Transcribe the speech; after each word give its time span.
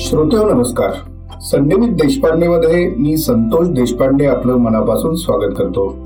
श्रोत्या 0.00 0.54
नमस्कार. 0.54 0.90
संडेमित 1.40 1.88
देशपांडे 1.88 2.48
मध्ये 2.48 2.94
मी 2.98 3.16
संतोष 3.16 3.68
देशपांडे 3.68 4.26
आपलं 4.26 4.56
मनापासून 4.56 5.14
स्वागत 5.14 5.52
करतो. 5.58 5.96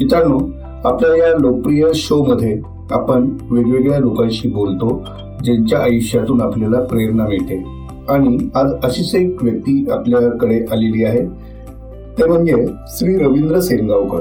मित्रांनो 0.00 0.38
आपल्या 0.84 1.16
या 1.16 1.38
लोकप्रिय 1.38 1.84
शो 1.94 2.24
मध्ये 2.24 2.60
आपण 2.90 3.36
वेगवेगळ्या 3.50 3.98
लोकांशी 3.98 4.48
बोलतो 4.48 5.04
ज्यांच्या 5.44 5.78
आयुष्यातून 5.78 6.40
आपल्याला 6.40 6.80
प्रेरणा 6.80 7.26
मिळते. 7.26 7.64
आणि 8.08 8.48
आज 8.54 8.72
अशीच 8.84 9.14
एक 9.14 9.42
व्यक्ती 9.42 9.86
आपल्याकडे 9.92 10.64
आलेली 10.72 11.04
आहे. 11.04 11.26
ते 12.18 12.26
म्हणजे 12.28 12.66
श्री 12.86 13.16
रवींद्र 13.16 13.60
सेनगावकर. 13.60 14.20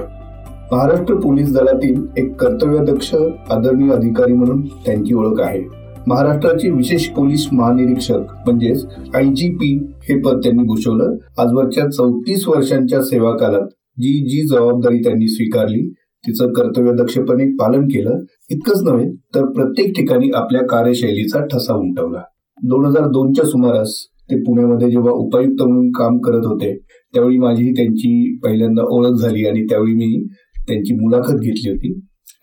महाराष्ट्र 0.71 1.16
पोलीस 1.16 1.53
दलातील 1.53 2.07
एक 2.17 2.43
कर्तव्यदक्ष 2.43 3.16
आदरणीय 3.49 3.91
अधिकारी 3.91 4.34
म्हणून 4.34 4.61
त्यांची 4.61 5.13
ओळख 5.13 5.41
आहे. 5.41 5.83
महाराष्ट्राचे 6.07 6.70
विशेष 6.70 7.07
पोलीस 7.07 7.48
महानिरीक्षक 7.53 8.31
म्हणजेच 8.45 8.85
आय 9.16 9.23
जी 9.23 9.49
पी 9.49 9.67
हे 10.03 10.20
पद 10.21 10.39
त्यांनी 10.43 10.63
भूषवलं. 10.63 11.16
आजवरच्या 11.38 11.89
चौतीस 11.89 12.48
वर्षांच्या 12.48 13.02
सेवाकालात 13.02 13.67
जी 14.02 14.12
जी 14.29 14.41
जबाबदारी 14.48 14.98
त्यांनी 14.98 15.27
स्वीकारली 15.27 15.89
तिचं 16.23 16.52
कर्तव्यदक्षपणे 16.53 17.45
पालन 17.55 17.88
केलं. 17.88 18.20
इतकंच 18.52 18.84
नव्हे 18.84 19.05
तर 19.35 19.45
प्रत्येक 19.45 19.93
ठिकाणी 19.95 20.29
आपल्या 20.35 20.62
कार्यशैलीचा 20.67 21.45
ठसा 21.45 21.73
उमटवला. 21.73 22.21
दोन 22.63 22.85
हजार 22.85 23.07
दोनच्या 23.07 23.45
सुमारास 23.45 23.95
ते 24.31 24.40
पुण्यामध्ये 24.40 24.90
जेव्हा 24.91 25.12
उपायुक्त 25.12 25.62
म्हणून 25.62 25.90
काम 25.91 26.17
करत 26.17 26.45
होते 26.45 26.76
त्यावेळी 27.13 27.38
माझी 27.38 27.71
त्यांची 27.71 28.38
पहिल्यांदा 28.43 28.84
ओळख 28.90 29.15
झाली 29.15 29.48
आणि 29.48 29.65
त्यावेळी 29.65 29.93
मी 29.93 30.27
त्यांची 30.67 30.93
मुलाखत 30.93 31.40
घेतली 31.40 31.70
होती. 31.70 31.93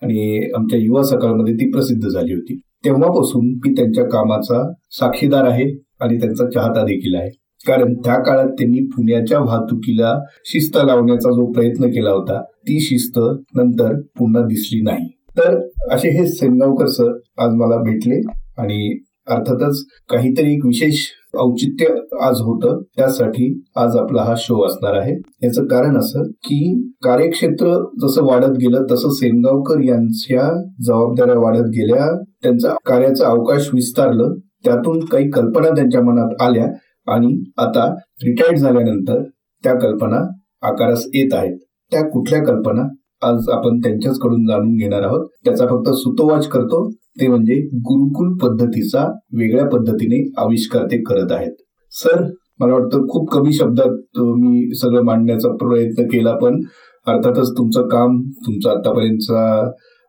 आणि 0.01 0.49
आमच्या 0.55 0.79
युवा 0.79 1.03
सकाळमध्ये 1.03 1.53
ती 1.53 1.71
प्रसिद्ध 1.71 2.07
झाली 2.09 2.33
होती. 2.33 2.59
तेव्हापासून 2.85 3.45
मी 3.45 3.73
त्यांच्या 3.73 4.03
कामाचा 4.03 4.73
साक्षीदार 4.91 5.43
आहे 5.43 5.83
आणि 5.99 6.19
त्यांचा 6.19 6.49
चाहता 6.49 6.81
देखील 6.81 7.15
आहे. 7.15 7.29
कारण 7.67 7.93
त्या 7.93 8.23
काळात 8.23 8.47
त्यांनी 8.47 8.85
पुण्याच्या 8.85 9.39
वाहतुकीला 9.39 10.19
शिस्त 10.45 10.77
लावण्याचा 10.83 11.29
जो 11.29 11.51
प्रयत्न 11.51 11.85
केला 11.85 12.09
होता 12.09 12.41
ती 12.41 12.79
शिस्त 12.79 13.19
नंतर 13.55 14.01
पुन्हा 14.01 14.43
दिसली 14.43 14.81
नाही. 14.81 15.07
तर 15.07 15.67
असे 15.91 16.09
हे 16.09 16.27
सेनगावकर 16.27 16.85
सर 16.85 17.19
आज 17.37 17.49
मला 17.53 17.77
भेटले 17.77 18.21
आणि 18.57 18.99
अर्थातच 19.27 19.85
काहीतरी 20.09 20.53
एक 20.53 20.65
विशेष 20.65 21.07
औचित्य 21.39 21.85
आज 22.21 22.41
होतं. 22.41 22.81
त्यासाठी 22.97 23.63
आज 23.75 23.95
आपला 23.95 24.23
हा 24.23 24.33
शो 24.37 24.65
असणार 24.65 24.93
आहे. 24.93 25.15
याचं 25.43 25.63
कारण 25.65 25.97
असं 25.97 26.23
की 26.23 26.89
कार्यक्षेत्र 27.03 27.85
जसं 28.01 28.23
वाढत 28.23 28.51
गेलं 28.51 28.85
तसं 28.91 29.09
सेनगावकर 29.09 29.79
यांच्या 29.79 30.63
जबाबदाऱ्या 30.81 31.39
वाढत 31.39 31.67
गेल्या. 31.69 32.23
त्यांचा 32.43 32.73
कार्याचा 32.85 33.27
अवकाश 33.27 33.69
विस्तारलं. 33.73 34.33
त्यातून 34.63 35.05
काही 35.05 35.29
कल्पना 35.29 35.69
त्यांच्या 35.69 36.01
मनात 36.01 36.41
आल्या 36.41 36.67
आणि 37.13 37.43
आता 37.57 37.93
रिटायर्ड 38.23 38.57
झाल्यानंतर 38.57 39.23
त्या 39.63 39.73
कल्पना 39.79 40.27
आकारास 40.61 41.05
येत 41.13 41.33
आहेत. 41.33 41.57
त्या 41.91 42.09
कुठल्या 42.09 42.43
कल्पना? 42.43 42.81
आज 43.21 43.49
आपण 43.49 43.77
त्यांच्याचकडून 43.77 44.45
जाणून 44.47 44.75
घेणार 44.75 45.01
आहोत. 45.01 45.27
त्याचा 45.45 45.65
फक्त 45.65 45.89
सुतोवाच 45.89 46.47
करतो. 46.47 46.91
ते 47.17 47.27
म्हणजे 47.27 47.55
गुरुकुल 47.85 48.33
पद्धतीचा 48.41 49.05
वेगळ्या 49.33 49.65
पद्धतीने 49.69 50.23
आविष्कार 50.37 50.85
ते 50.85 50.97
करत 51.03 51.31
आहेत. 51.31 51.51
सर 51.93 52.23
मला 52.59 52.73
वाटतं 52.73 53.05
खूप 53.09 53.29
कमी 53.31 53.53
शब्दात 53.53 54.19
मी 54.19 54.75
सगळं 54.75 55.03
मांडण्याचा 55.03 55.49
प्रयत्न 55.57 56.03
केला 56.07 56.35
पण 56.37 56.61
अर्थातच 57.07 57.51
तुमचं 57.57 57.87
काम 57.87 58.19
तुमचं 58.45 58.69
आतापर्यंतचा 58.69 59.43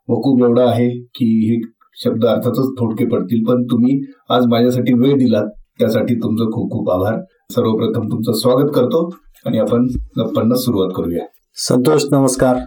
वकूब 0.08 0.42
एवढा 0.44 0.64
आहे 0.70 0.88
की 1.14 1.26
हे 1.48 1.60
शब्द 2.04 2.24
अर्थातच 2.26 2.68
थोडके 2.78 3.04
पडतील 3.06 3.44
पण 3.44 3.62
तुम्ही 3.62 4.00
आज 4.30 4.46
माझ्यासाठी 4.46 4.92
वेळ 4.92 5.16
दिलात 5.18 5.46
त्यासाठी 5.80 6.14
तुमचं 6.14 6.50
खूप 6.50 6.70
खूप 6.72 6.90
आभार. 6.90 7.18
सर्वप्रथम 7.50 8.06
तुमचं 8.10 8.32
स्वागत 8.32 8.70
करतो 8.74 9.08
आणि 9.46 9.58
आपण 9.58 9.86
गप्पांना 10.18 10.54
सुरुवात 10.54 10.90
करूया. 10.96 11.24
संतोष 11.56 12.04
नमस्कार. 12.12 12.58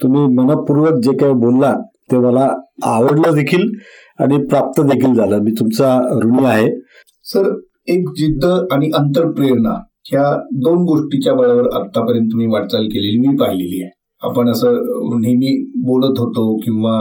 तुम्ही 0.00 0.26
मनपूर्वक 0.34 1.00
जे 1.02 1.16
काही 1.18 1.32
बोललात 1.34 1.82
ते 2.12 2.18
मला 2.18 2.48
आवडलं 2.84 3.34
देखील 3.34 3.68
आणि 4.20 4.38
प्राप्त 4.46 4.80
देखील 4.82 5.14
झालं. 5.14 5.38
मी 5.42 5.50
तुमचा 5.50 5.98
ऋणी 6.24 6.44
आहे. 6.44 6.68
सर 7.24 7.48
एक 7.88 8.08
जिद्द 8.16 8.44
आणि 8.72 8.90
अंतरप्रेरणा 8.94 9.74
ह्या 10.06 10.22
दोन 10.52 10.82
गोष्टीच्या 10.84 11.34
बळावर 11.34 11.68
आतापर्यंत 11.74 12.26
तुम्ही 12.32 12.46
वाटचाल 12.46 12.84
केलेली 12.84 13.28
मी 13.28 13.36
पाहिलेली 13.36 13.82
आहे. 13.82 13.90
आपण 14.22 14.48
असं 14.50 14.74
नेहमी 15.20 15.54
बोलत 15.86 16.18
होतो 16.18 16.44
किंवा 16.56 16.96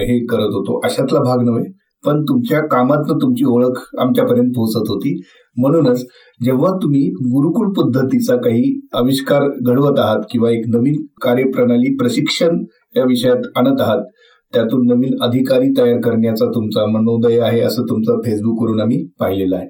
हे 0.00 0.18
करत 0.26 0.54
होतो 0.54 0.80
अशातला 0.84 1.20
भाग 1.20 1.44
नव्हे 1.44 1.64
पण 2.04 2.22
तुमच्या 2.22 2.60
कामातनं 2.66 3.18
तुमची 3.22 3.44
ओळख 3.44 3.80
आमच्यापर्यंत 3.98 4.50
पोहोचत 4.56 4.90
होती. 4.90 5.20
म्हणूनच 5.56 6.04
जेव्हा 6.44 6.70
तुम्ही 6.82 7.02
गुरुकुल 7.24 7.72
पद्धतीचा 7.72 8.36
काही 8.36 8.80
आविष्कार 8.94 9.42
घडवत 9.66 9.98
आहात 9.98 10.20
किंवा 10.30 10.50
एक 10.50 10.64
नवीन 10.68 10.94
कार्यप्रणाली 11.22 11.94
प्रशिक्षण 11.96 12.64
या 12.96 13.04
विषयात 13.04 13.46
आणत 13.56 13.80
आहात 13.80 14.04
त्यातून 14.52 14.86
नवीन 14.86 15.16
अधिकारी 15.22 15.68
तयार 15.78 16.00
करण्याचा 16.00 16.46
तुमचा 16.54 16.84
मनोदय 16.86 17.38
आहे 17.40 17.60
असं 17.60 17.82
तुमचं 17.82 18.20
फेसबुकवरून 18.24 18.80
आम्ही 18.80 19.04
पाहिलेलं 19.20 19.56
आहे. 19.56 19.66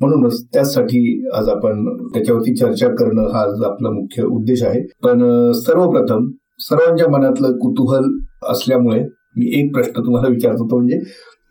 म्हणूनच 0.00 0.42
त्यासाठी 0.54 1.00
आज 1.34 1.48
आपण 1.48 1.84
त्याच्यावरती 2.14 2.54
चर्चा 2.56 2.88
करणं 2.98 3.28
हा 3.32 3.40
आज 3.42 3.62
आपला 3.64 3.90
मुख्य 3.90 4.22
उद्देश 4.26 4.62
आहे. 4.62 4.80
पण 5.02 5.22
सर्वप्रथम 5.56 6.30
सर्वांच्या 6.60 7.08
मनातलं 7.10 7.56
कुतूहल 7.58 8.08
असल्यामुळे 8.50 9.00
मी 9.36 9.46
एक 9.60 9.72
प्रश्न 9.74 10.02
तुम्हाला 10.06 10.28
विचारतो 10.28 10.66
तो 10.70 10.76
म्हणजे 10.76 10.98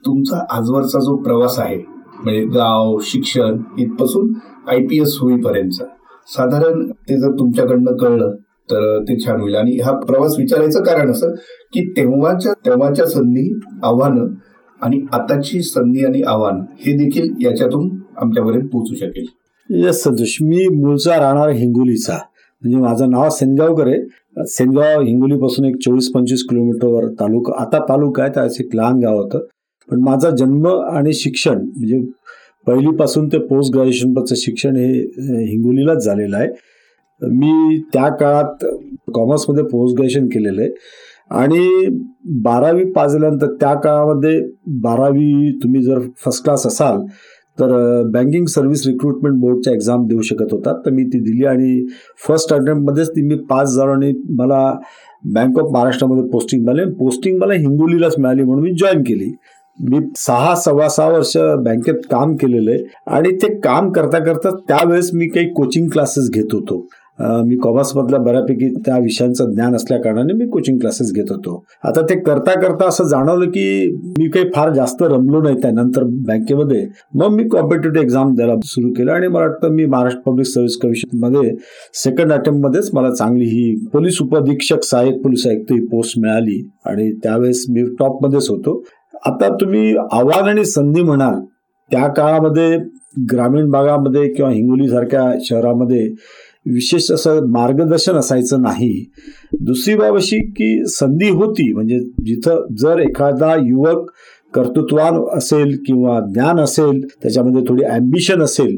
तुमचा 0.05 0.45
आजवरचा 0.49 0.99
जो 0.99 1.15
प्रवास 1.23 1.59
आहे 1.59 1.77
म्हणजे 2.23 2.43
गाव 2.53 2.97
शिक्षण 3.03 3.57
इथपासून 3.79 4.33
आय 4.69 4.79
पी 4.87 4.99
एस 5.01 5.17
होईपर्यंत 5.21 5.81
साधारण 6.27 6.85
ते 7.09 7.17
जर 7.19 7.31
तुमच्याकडनं 7.39 7.95
कळलं 7.97 8.31
तर 8.71 8.99
ते 8.99 9.17
छान 9.19 9.41
होईल. 9.41 9.55
आणि 9.55 9.77
हा 9.79 9.91
प्रवास 9.99 10.35
विचारायचं 10.39 10.83
कारण 10.83 11.11
असं 11.11 11.33
की 11.73 11.81
तेव्हाच्या 11.97 12.53
तेव्हाच्या 12.65 13.05
संधी 13.05 13.59
आव्हानं 13.83 14.27
आणि 14.81 14.99
आताची 15.13 15.61
संधी 15.61 16.05
आणि 16.05 16.21
आव्हान 16.21 16.59
हे 16.79 16.93
देखील 16.97 17.45
याच्यातून 17.45 17.89
आमच्यापर्यंत 18.17 18.67
पोहोचू 18.69 18.95
शकेल. 18.95 19.25
यस 19.69 20.03
संतोष 20.03 20.37
मी 20.41 20.67
मूळचा 20.67 21.19
राहणार 21.19 21.49
हिंगोलीचा. 21.49 22.17
म्हणजे 22.61 22.77
माझं 22.77 23.09
नाव 23.09 23.29
सेनगावकर 23.29 23.87
आहे. 23.87 24.45
सेनगाव 24.47 25.01
हिंगोलीपासून 25.01 25.65
एक 25.65 25.75
चोवीस 25.75 26.11
पंचवीस 26.11 26.43
किलोमीटरवर 26.49 27.07
तालुका 27.19 27.53
आता 27.61 27.79
तालुका 27.89 28.23
आहे 28.23 28.31
त्याच 28.35 28.57
एक 28.59 28.75
लहान 28.75 28.99
गाव 28.99 29.17
होतं. 29.17 29.45
पण 29.89 30.01
माझा 30.03 30.29
जन्म 30.29 30.67
आणि 30.67 31.13
शिक्षण 31.13 31.57
म्हणजे 31.57 31.99
पहिलीपासून 32.67 33.27
ते 33.27 33.37
पोस्ट 33.37 33.73
ग्रॅज्युएशनपर्यंत 33.73 34.37
शिक्षण 34.37 34.75
हे 34.75 34.99
हिंगोलीलाच 35.51 36.05
झालेलं 36.05 36.37
आहे. 36.37 36.47
मी 37.21 37.81
त्या 37.93 38.07
काळात 38.09 38.65
कॉमर्समध्ये 39.13 39.63
पोस्ट 39.63 39.97
ग्रॅज्युएशन 39.97 40.27
केलेलं 40.27 40.61
आहे. 40.61 40.69
आणि 41.33 41.87
बारावी 42.43 42.83
पाजल्यानंतर 42.91 43.53
त्या 43.59 43.73
काळामध्ये 43.73 44.39
बारावी 44.81 45.51
तुम्ही 45.63 45.81
जर 45.81 45.99
फर्स्ट 46.25 46.43
क्लास 46.43 46.65
असाल 46.67 46.99
तर 47.57 47.71
बँकिंग 48.11 48.45
सर्व्हिस 48.45 48.85
रिक्रुटमेंट 48.87 49.39
बोर्डच्या 49.41 49.73
एक्झाम 49.73 50.05
देऊ 50.07 50.21
शकत 50.21 50.51
होता 50.51 50.73
तर 50.85 50.91
मी 50.91 51.03
ती 51.03 51.19
दिली 51.19 51.45
आणि 51.45 51.85
फर्स्ट 52.27 52.53
अटेम्प्टमध्येच 52.53 53.09
ती 53.09 53.21
मी 53.21 53.35
पास 53.49 53.75
झालो 53.75 53.91
आणि 53.91 54.11
मला 54.29 54.63
बँक 55.25 55.59
ऑफ 55.59 55.71
महाराष्ट्रामध्ये 55.71 56.23
पोस्टिंग 56.29 56.65
मिळाली 56.65 56.89
पोस्टिंग 56.93 57.37
मला 57.39 57.53
हिंगोलीलाच 57.53 58.15
मिळाली 58.19 58.43
म्हणून 58.43 58.63
मी 58.63 58.71
जॉईन 58.71 59.01
केली. 59.01 59.31
मी 59.77 59.99
सहा 60.17 60.55
सव्वा 60.55 60.87
सहा 60.89 61.07
वर्ष 61.09 61.37
बँकेत 61.65 62.01
काम 62.11 62.35
केलेलं 62.35 62.71
आहे 62.71 62.83
आणि 63.07 63.31
ते 63.35 63.53
काम 63.59 63.91
करता 63.91 64.19
करता 64.19 64.49
त्यावेळेस 64.67 65.09
मी 65.13 65.27
काही 65.27 65.47
कोचिंग 65.53 65.87
क्लासेस 65.89 66.29
घेत 66.33 66.53
होतो. 66.53 66.85
मी 67.19 67.55
कॉमर्समधल्या 67.63 68.19
बऱ्यापैकी 68.19 68.67
त्या 68.85 68.97
विषयांचं 68.97 69.51
ज्ञान 69.53 69.75
असल्याकारणाने 69.75 70.33
मी 70.33 70.47
कोचिंग 70.49 70.77
क्लासेस 70.79 71.11
घेत 71.13 71.31
होतो. 71.31 71.63
आता 71.83 72.01
ते 72.01 72.15
करता 72.19 72.59
करता 72.61 72.87
असं 72.87 73.07
जाणवलं 73.07 73.49
की 73.49 73.91
मी 74.17 74.29
काही 74.29 74.49
फार 74.55 74.73
जास्त 74.73 75.03
रमलो 75.03 75.41
नाही 75.41 75.55
त्यानंतर 75.61 76.03
बँकेमध्ये. 76.27 76.85
मग 77.13 77.35
मी 77.35 77.47
कॉम्पिटेटिव्ह 77.49 78.01
एक्झाम 78.01 78.33
द्यायला 78.35 78.55
सुरू 78.65 78.91
केलं 78.93 79.11
आणि 79.11 79.27
मला 79.27 79.45
वाटतं 79.45 79.73
मी 79.75 79.85
महाराष्ट्र 79.85 80.31
पब्लिक 80.31 80.47
सर्व्हिस 80.47 80.77
कमिशनमध्ये 80.77 81.51
सेकंड 82.03 82.33
अटेम्प्टमध्येच 82.33 82.89
मला 82.93 83.13
चांगली 83.13 83.45
ही 83.45 83.73
पोलीस 83.93 84.21
उपअधीक्षक 84.21 84.83
सहाय्यक 84.83 85.21
पोलीस 85.23 85.47
आयुक्त 85.47 85.71
ही 85.71 85.79
पोस्ट 85.87 86.19
मिळाली 86.19 86.61
आणि 86.85 87.11
त्यावेळेस 87.23 87.65
मी 87.69 87.83
टॉपमध्येच 87.99 88.49
होतो. 88.49 88.83
आता 89.25 89.47
तुम्ही 89.61 89.95
आव्हान 90.11 90.47
आणि 90.49 90.65
संधी 90.65 91.01
म्हणाल 91.01 91.39
त्या 91.91 92.07
काळामध्ये 92.07 92.77
ग्रामीण 93.31 93.69
भागामध्ये 93.71 94.27
किंवा 94.33 94.49
हिंगोली 94.51 94.87
सारख्या 94.89 95.23
शहरामध्ये 95.45 96.07
विशेष 96.65 97.11
असं 97.11 97.47
मार्गदर्शन 97.51 98.15
असायचं 98.15 98.61
नाही. 98.61 98.93
दुसरी 99.61 99.95
बाब 99.95 100.15
अशी 100.15 100.39
की 100.49 100.85
संधी 100.89 101.29
होती 101.29 101.71
म्हणजे 101.73 101.99
जिथं 102.25 102.65
जर 102.79 102.99
एखादा 102.99 103.55
युवक 103.55 104.11
कर्तृत्वान 104.53 105.23
असेल 105.37 105.75
किंवा 105.85 106.19
ज्ञान 106.33 106.59
असेल 106.59 106.99
त्याच्यामध्ये 107.13 107.63
थोडी 107.67 107.83
ॲम्बिशन 107.83 108.41
असेल 108.43 108.75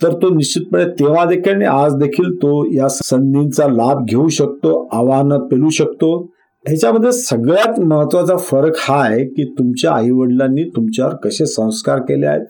तर 0.00 0.12
तो 0.12 0.28
निश्चितपणे 0.34 0.84
तेव्हा 0.98 1.24
देखील 1.24 1.52
आणि 1.52 1.64
आज 1.64 1.94
देखील 1.98 2.34
तो 2.36 2.64
या 2.74 2.88
संधींचा 2.88 3.66
लाभ 3.68 4.04
घेऊ 4.08 4.28
शकतो 4.28 4.88
आव्हानं 4.92 5.46
पेलू 5.48 5.70
शकतो. 5.70 6.10
ह्याच्यामध्ये 6.64 7.10
सगळ्यात 7.12 7.78
महत्त्वाचा 7.80 8.36
फरक 8.36 8.76
हा 8.78 8.96
आहे 9.02 9.24
की 9.24 9.44
तुमच्या 9.58 9.92
आईवडिलांनी 9.92 10.62
तुमच्यावर 10.76 11.14
कसे 11.24 11.46
संस्कार 11.46 11.98
केले 11.98 12.26
आहेत 12.26 12.44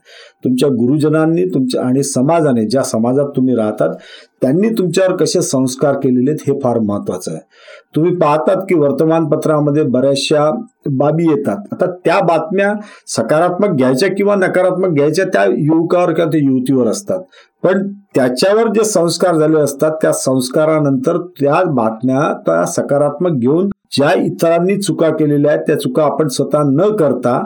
तुमच्या 0.44 0.68
गुरुजनांनी 0.68 1.44
तुमच्या 1.44 1.82
आणि 1.82 2.02
समाजाने 2.02 2.64
ज्या 2.66 2.82
समाजात 2.82 3.30
तुम्ही 3.36 3.54
राहतात 3.54 3.94
त्यांनी 4.42 4.68
तुमच्यावर 4.68 5.16
कसे 5.16 5.40
संस्कार 5.42 5.94
केलेले 5.94 6.30
आहेत 6.30 6.50
हे 6.50 6.60
फार 6.60 6.78
महत्वाचं 6.78 7.32
आहे. 7.32 7.40
तुम्ही 7.96 8.16
पाहतात 8.16 8.56
की 8.56 8.74
वर्तमानपत्रामध्ये 8.74 9.82
बऱ्याचशा 9.82 10.50
बाबी 10.90 11.24
येतात. 11.24 11.56
आता 11.72 11.86
त्या 12.04 12.20
बातम्या 12.20 12.72
सकारात्मक 13.06 13.76
घ्यायच्या 13.76 14.08
किंवा 14.08 14.34
नकारात्मक 14.34 14.88
घ्यायच्या 14.88 15.24
त्या 15.24 15.44
युवकावर 15.44 16.12
किंवा 16.12 16.30
त्या 16.30 16.40
युवतीवर 16.40 16.86
असतात. 16.86 17.20
पण 17.62 17.88
त्याच्यावर 18.14 18.68
जे 18.68 18.84
संस्कार 18.84 19.36
झाले 19.36 19.58
असतात 19.58 19.92
त्या 20.02 20.12
संस्कारानंतर 20.12 21.18
त्या 21.40 21.62
बातम्या 21.64 22.32
त्या 22.46 22.64
सकारात्मक 22.66 23.30
घेऊन 23.30 23.68
ज्या 23.92 24.12
इतरांनी 24.22 24.76
चुका 24.76 25.08
केलेल्या 25.10 25.50
आहेत 25.52 25.62
त्या 25.66 25.78
चुका 25.78 26.02
आपण 26.04 26.28
स्वतः 26.28 26.62
न 26.64 26.88
करता 26.96 27.36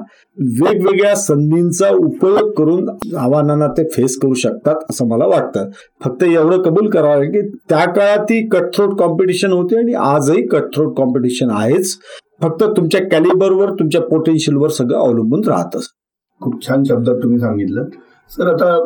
वेगवेगळ्या 0.61 1.15
संधींचा 1.17 1.89
उपयोग 1.97 2.51
करून 2.53 2.89
आव्हानांना 3.19 3.67
ते 3.69 3.85
फेस 3.93 4.17
करू 4.19 4.35
शकतात 4.35 4.91
असं 4.91 5.07
मला 5.09 5.27
वाटतं. 5.27 5.69
फक्त 6.05 6.23
एवढं 6.25 6.63
कबूल 6.63 6.89
करावं 6.91 7.31
की 7.33 7.41
त्या 7.69 7.85
काळात 7.93 8.25
ती 8.25 8.47
कटथ्रोट 8.49 8.99
कॉम्पिटिशन 8.99 9.53
होती 9.53 9.77
आणि 9.77 9.95
आजही 9.95 10.47
कटथ्रोट 10.47 10.97
कॉम्पिटिशन 10.97 11.51
आहेच. 11.51 11.97
फक्त 12.43 12.65
तुमच्या 12.77 13.01
कॅलिबरवर 13.09 13.71
तुमच्या 13.71 14.01
पोटेन्शियलवर 14.01 14.69
सगळं 14.69 14.99
अवलंबून 14.99 15.45
राहतं 15.47 15.79
खूप 16.41 16.67
छान 16.67 16.83
शब्दात 16.85 17.23
तुम्ही 17.23 17.39
सांगितलं. 17.39 17.85
सर 18.31 18.47
आता 18.47 18.77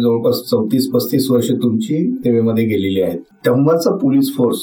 जवळपास 0.00 0.40
चौतीस 0.50 0.88
पस्तीस 0.94 1.30
वर्ष 1.30 1.50
तुमची 1.62 2.04
सेवेमध्ये 2.14 2.64
गेलेली 2.64 3.00
आहेत. 3.00 3.18
तेव्हाचा 3.46 3.96
पोलीस 3.96 4.34
फोर्स 4.36 4.58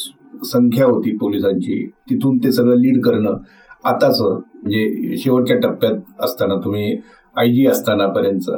संख्या 0.45 0.85
होती 0.85 1.15
पोलिसांची 1.17 1.85
तिथून 2.09 2.37
ते 2.37 2.51
सगळं 2.51 2.75
लीड 2.75 3.01
करणं. 3.01 3.37
आताच 3.85 4.21
म्हणजे 4.21 5.17
शेवटच्या 5.17 5.57
टप्प्यात 5.57 6.23
असताना 6.23 6.55
तुम्ही 6.55 6.97
आय 7.37 7.47
जी 7.47 7.65
असताना 7.67 8.07
पर्यंत 8.07 8.49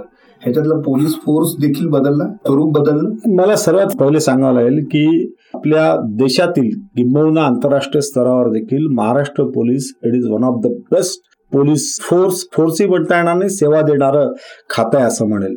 ह्याच्यातला 0.41 0.75
पोलीस 0.75 1.15
फोर्स 1.15 1.55
देखील 1.59 1.87
बदलला? 1.87 2.25
स्वरूप 2.45 2.77
बदललं? 2.79 3.35
मला 3.35 3.55
सर्वात 3.55 3.95
पहिले 3.99 4.19
सांगावं 4.19 4.53
लागेल 4.53 4.83
की 4.83 5.33
आपल्या 5.53 5.95
देशातील 6.01 6.69
किंबहुना 6.97 7.41
आंतरराष्ट्रीय 7.41 8.01
स्तरावर 8.01 8.49
देखील 8.49 8.87
Maharashtra 8.87 9.43
police 9.43 9.93
it 10.05 10.13
is 10.13 10.27
one 10.27 10.43
of 10.43 10.61
the 10.63 10.67
best 10.67 11.21
police 11.51 11.99
force 12.01 12.45
फोर्सही 12.53 12.87
म्हणता 12.87 13.17
येणार 13.17 13.35
नाही 13.35 13.49
सेवा 13.49 13.81
देणारं 13.81 14.31
खातं 14.69 14.97
आहे 14.97 15.07
असं 15.07 15.27
म्हणेल. 15.27 15.55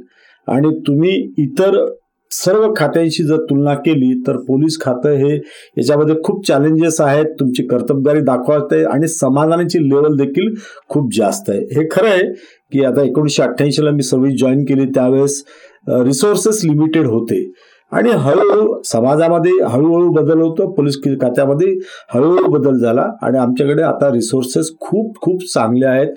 आणि 0.49 0.81
तुम्ही 0.87 1.33
इतर 1.39 1.85
सर्व 2.32 2.73
खात्यांशी 2.76 3.25
जर 3.25 3.37
तुलना 3.50 3.75
केली 3.87 4.12
तर 4.26 4.37
पोलीस 4.46 4.79
खातं 4.81 5.17
हे 5.17 5.34
याच्यामध्ये 5.34 6.14
खूप 6.25 6.46
चॅलेंजेस 6.46 7.00
आहेत. 7.00 7.26
तुमची 7.40 7.67
कर्तबगारी 7.67 8.20
दाखवते 8.26 8.82
आणि 8.84 9.08
समाधानाची 9.08 9.79
लेवल 9.88 10.17
देखील 10.17 10.55
खूप 10.88 11.12
जास्त 11.17 11.50
आहे. 11.50 11.61
हे 11.61 11.87
खरं 11.90 12.08
आहे 12.08 12.32
की 12.73 12.84
आता 12.84 13.02
एकोणीसशे 13.02 13.43
अठ्ठ्याऐंशीला 13.43 13.90
मी 13.90 14.02
सर्व्हिस 14.02 14.40
जॉईन 14.40 14.64
केली 14.64 14.87
त्यावेळेस 14.94 15.43
रिसोर्सेस 15.88 16.61
लिमिटेड 16.64 17.06
होते. 17.06 17.44
आणि 17.93 18.11
हळूहळू 18.11 18.81
समाजामध्ये 18.87 19.52
हळूहळू 19.70 20.11
बदल 20.12 20.40
होतो 20.40 20.70
पोलीस 20.75 20.96
खात्यामध्ये 21.23 21.67
हळूहळू 22.14 22.50
बदल 22.50 22.78
झाला 22.78 23.02
आणि 23.23 23.38
आमच्याकडे 23.38 23.82
आता 23.82 24.08
रिसोर्सेस 24.12 24.70
खूप 24.81 25.20
खूप 25.23 25.43
चांगले 25.55 25.87
आहेत. 25.87 26.14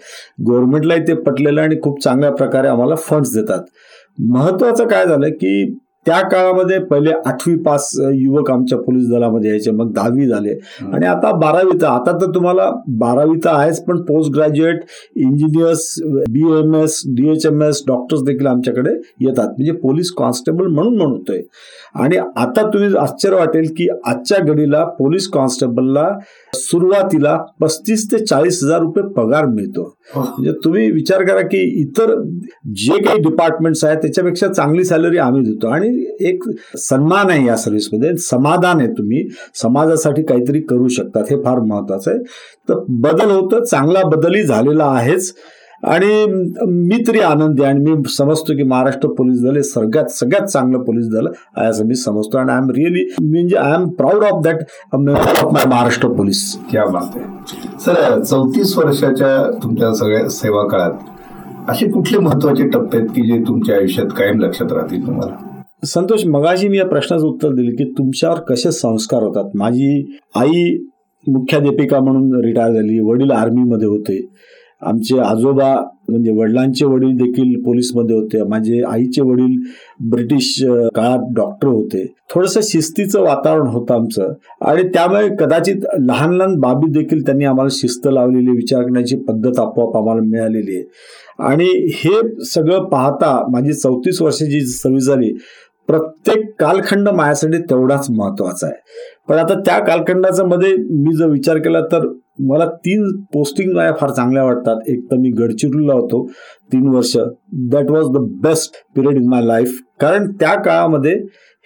गव्हर्नमेंटलाही 0.47 1.01
ते 1.07 1.13
पटलेलं 1.23 1.61
आणि 1.61 1.75
खूप 1.83 2.01
चांगल्या 2.03 2.31
प्रकारे 2.31 2.68
आम्हाला 2.68 2.95
फंड्स 3.07 3.33
देतात. 3.35 3.63
महत्वाचं 4.19 4.88
काय 4.88 5.06
झालं 5.06 5.29
की 5.31 5.65
त्या 6.06 6.19
काळामध्ये 6.30 6.78
पहिले 6.86 7.12
आठवी 7.25 7.56
पास 7.63 7.90
युवक 8.13 8.50
आमच्या 8.52 8.78
पोलीस 8.78 9.07
दलामध्ये 9.10 9.50
यायचे 9.50 9.72
मग 9.72 9.92
दहावी 9.94 10.28
झाले. 10.28 10.54
आणि 10.94 11.06
आता 11.06 11.31
बारावी 11.40 11.78
तर 11.81 11.86
आता 11.86 12.12
तर 12.22 12.34
तुम्हाला 12.36 12.69
बारावी 13.00 13.38
तर 13.46 13.50
आहेच 13.50 13.84
पण 13.86 14.02
post 14.06 14.31
graduate 14.36 14.84
engineers 15.16 15.88
B 16.31 16.44
M 16.60 16.75
S 16.75 17.02
D 17.18 17.30
H 17.31 17.46
M 17.46 17.62
S 17.63 17.84
doctors 17.88 18.22
देखील 18.24 18.48
आमच्याकडे 18.48 18.92
येतात. 19.25 19.48
म्हणजे 19.48 19.72
पोलीस 19.84 20.12
कॉन्स्टेबल 20.18 20.68
म्हणून 20.68 20.98
म्हणतोय. 20.98 21.42
आणि 21.96 22.18
आता 22.18 22.68
तुम्ही 22.74 22.90
आश्चर्य 23.00 23.36
वाटेल 23.38 23.68
की 23.78 23.88
आजच्या 24.07 24.38
घडीला 24.44 24.84
पोलीस 25.00 25.28
कॉन्स्टेबलला 25.34 26.07
सुरुवातीला 26.54 27.38
पस्तीस 27.62 28.07
ते 28.12 28.24
चाळीस 28.25 28.63
हजार 28.63 28.80
रुपये 28.81 29.04
पगार 29.16 29.46
मिळतो. 29.46 29.84
म्हणजे 30.16 30.52
तुम्ही 30.63 30.90
विचार 30.92 31.24
करा 31.25 31.42
की 31.42 31.62
इतर 31.81 32.13
जे 32.75 32.98
काही 33.04 33.22
डिपार्टमेंट्स 33.22 33.84
आहेत 33.86 33.98
त्याच्यापेक्षा 34.02 34.48
चांगली 34.48 34.84
सॅलरी 34.86 35.18
आम्ही 35.18 35.42
देतो. 35.44 35.68
आणि 35.68 35.94
एक 36.03 36.44
सन्मान 36.77 37.30
आहे 37.30 37.45
या 37.47 37.56
सर्व्हिसमध्ये 37.56 38.15
समाधान 38.18 38.80
आहे 38.80 38.88
तुम्ही. 38.88 39.27
समाजासाठी 39.56 40.24
काहीतरी 40.24 40.62
करू 40.62 40.88
शकतात. 40.88 41.24
हे 41.31 41.38
फार 41.38 41.59
महत्वाचं 41.59 42.12
आहे. 42.12 42.19
तर 42.69 42.83
बदल 42.89 43.31
होतं. 43.31 43.63
चांगला 43.63 44.01
बदलही 44.07 44.44
झालेला 44.44 44.86
आहेच. 44.86 45.33
आणि 45.83 46.25
मी 46.68 47.03
तरी 47.07 47.19
आनंदी 47.19 47.63
आणि 47.63 47.80
मी 47.80 48.09
समजतो 48.09 48.56
की 48.56 48.63
महाराष्ट्र 48.63 49.09
पोलीस 49.09 49.42
दल 49.42 49.56
हे 49.56 49.63
सगळ्यात 49.63 50.06
सगळ्यात 50.06 50.47
चांगलं 50.47 50.80
पोलीस 50.80 51.07
दल 51.07 51.27
आहे 51.57 51.68
असं 51.68 51.86
मी 51.86 51.95
समजतो. 51.95 52.38
आणि 52.38 52.51
आय 52.51 52.57
एम 52.57 52.69
रिअली 52.69 53.03
म्हणजे 53.21 53.56
I 53.56 53.74
am 53.74 53.88
proud 53.88 54.24
of 54.24 54.44
that 54.44 54.56
of 54.94 55.00
my 55.53 55.65
Maharashtra 55.65 56.07
police. 56.07 56.57
क्या 56.71 56.86
बात 56.86 57.18
आहे. 57.18 57.25
सर 57.86 58.21
चौतीस 58.24 58.77
वर्षाच्या 58.77 59.59
तुमच्या 59.63 59.94
सगळ्या 59.94 60.30
सेवा 60.30 60.68
काळात 60.68 60.92
असे 61.69 61.89
कुठले 61.92 62.18
महत्त्वाचे 62.18 62.68
टप्पे 62.68 62.97
आहेत 62.97 63.09
की 63.09 63.21
जे 63.21 63.38
तुमच्या 63.47 63.75
आयुष्यात 63.75 64.07
कायम 64.07 64.39
लक्षात 64.39 64.71
राहतील 64.71 65.06
तुम्हाला? 65.07 65.44
संतोष 65.83 66.25
मगाशी 66.25 66.68
मी 66.68 66.77
या 66.77 66.86
प्रश्नाचं 66.86 67.25
उत्तर 67.27 67.54
दिलं 67.54 67.72
की 67.72 67.83
तुमच्यावर 67.98 68.39
कसे 68.39 68.72
संस्कार 68.72 69.24
होतात? 69.24 69.50
माझी 69.56 70.06
आई 70.36 70.63
मुख्याध्यापिका 71.27 72.00
म्हणून 72.00 72.44
रिटायर 72.45 72.74
झाली 72.74 73.00
वडील 73.00 73.31
आर्मीमध्ये 73.31 73.88
होते. 73.88 74.25
आमचे 74.81 75.18
आजोबा 75.19 75.74
म्हणजे 76.10 76.31
वडिलांचे 76.31 76.86
वडील 76.86 77.16
देखील 77.18 77.62
पोलीसमध्ये 77.62 78.16
होते. 78.16 78.44
माझे 78.44 78.81
आईचे 78.83 79.22
वडील 79.22 79.56
ब्रिटिश 80.10 80.63
काळात 80.95 81.33
डॉक्टर 81.36 81.68
होते. 81.68 82.06
थोडस 82.30 82.57
शिस्तीचं 82.71 83.21
वातावरण 83.21 83.68
होतं 83.68 83.94
आमचं. 83.94 84.33
आणि 84.62 84.83
त्यामुळे 84.83 85.28
कदाचित 85.39 85.86
लहान 86.00 86.33
लहान 86.33 86.56
बाबी 86.60 86.92
देखील 86.92 87.25
त्यांनी 87.25 87.45
आम्हाला 87.45 87.69
शिस्त 87.71 88.07
लावलेली 88.12 88.51
विचार 88.51 88.81
करण्याची 88.81 89.16
पद्धत 89.16 89.60
आपोआप 89.60 89.98
आम्हाला 89.98 90.21
मिळालेली 90.21 90.75
आहे. 90.75 90.83
आणि 91.39 91.69
हे 91.95 92.44
सगळं 92.45 92.83
पाहता 92.83 93.36
माझी 93.51 93.74
चौतीस 93.74 94.21
वर्षाची 94.21 94.60
सर्व्हिस 94.62 95.06
झाली 95.06 95.33
प्रत्येक 95.87 96.45
कालखंड 96.59 97.09
माझ्यासाठी 97.09 97.57
तेवढाच 97.69 98.07
महत्त्वाचा 98.09 98.67
आहे. 98.67 98.75
पण 99.27 99.37
आता 99.37 99.59
त्या 99.59 99.77
कालखंडाचा 99.79 100.43
मध्ये 100.45 100.75
मी 100.77 101.15
जर 101.15 101.29
विचार 101.29 101.57
केला 101.57 101.81
तर 101.91 102.07
मला 102.47 102.65
तीन 102.85 103.09
पोस्टिंग 103.33 103.73
माझ्या 103.73 103.93
फार 103.99 104.09
चांगल्या 104.09 104.43
वाटतात. 104.43 104.89
एक 104.89 105.05
तर 105.11 105.17
मी 105.17 105.29
गडचिरोलीला 105.29 105.93
होतो 105.93 106.25
तीन 106.73 106.87
वर्ष. 106.87 107.15
That 107.71 107.91
was 107.91 108.05
the 108.13 108.25
best 108.43 108.75
period 108.95 109.18
in 109.18 109.27
my 109.30 109.45
life 109.45 109.80
कारण 109.99 110.31
त्या 110.31 110.56
काळामध्ये 110.56 111.13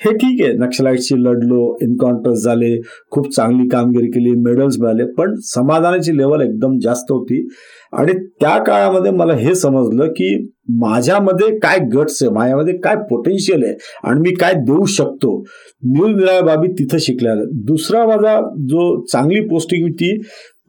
हे 0.01 0.11
ठीक 0.13 0.41
आहे. 0.43 0.53
नक्षलाईटशी 0.53 1.15
लढलो 1.23 1.77
एन्काउंटर्स 1.81 2.43
झाले 2.43 2.75
खूप 3.11 3.33
चांगली 3.35 3.67
कामगिरी 3.69 4.07
केली 4.07 4.33
मेडल्स 4.41 4.79
मिळाले 4.79 5.05
पण 5.13 5.33
समाधानाची 5.45 6.17
लेवल 6.17 6.41
एकदम 6.41 6.77
जास्त 6.83 7.11
होती. 7.11 7.47
आणि 7.93 8.13
त्या 8.13 8.57
काळामध्ये 8.63 9.11
मला 9.11 9.33
हे 9.33 9.55
समजलं 9.55 10.07
की 10.07 10.49
माझ्यामध्ये 10.79 11.57
काय 11.59 11.77
गट्स 11.93 12.23
आहे 12.23 12.31
माझ्यामध्ये 12.31 12.77
काय 12.77 12.95
पोटेन्शियल 12.95 13.63
आहे 13.63 13.73
आणि 14.03 14.19
मी 14.19 14.33
काय 14.35 14.53
देऊ 14.53 14.85
शकतो. 14.85 15.39
निरनिराळ्या 15.83 16.41
बाबी 16.41 16.67
तिथं 16.67 16.97
शिकल्या. 16.99 17.35
दुसरा 17.65 18.05
माझा 18.05 18.39
जो 18.41 19.05
चांगली 19.05 19.39
पोस्टिंग 19.39 19.83
होती 19.83 20.17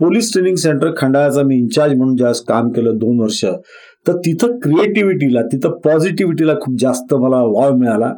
पोलीस 0.01 0.33
ट्रेनिंग 0.33 0.57
सेंटर 0.57 0.91
खंडाळ्याचा 0.97 1.43
मी 1.43 1.57
इन्चार्ज 1.57 1.95
म्हणून 1.95 2.17
ज्यावेळेस 2.17 2.41
काम 2.41 2.69
केलं 2.69 2.97
दोन 2.97 3.21
वर्ष. 3.21 3.45
तर 4.07 4.17
तिथं 4.25 4.59
क्रिएटिव्हिटीला 4.59 5.41
तिथं 5.53 5.79
पॉझिटिव्हिटीला 5.85 6.55
खूप 6.63 6.77
जास्त 6.81 7.15
मला 7.15 7.43
वाव 7.47 7.77
मिळाला. 7.77 8.13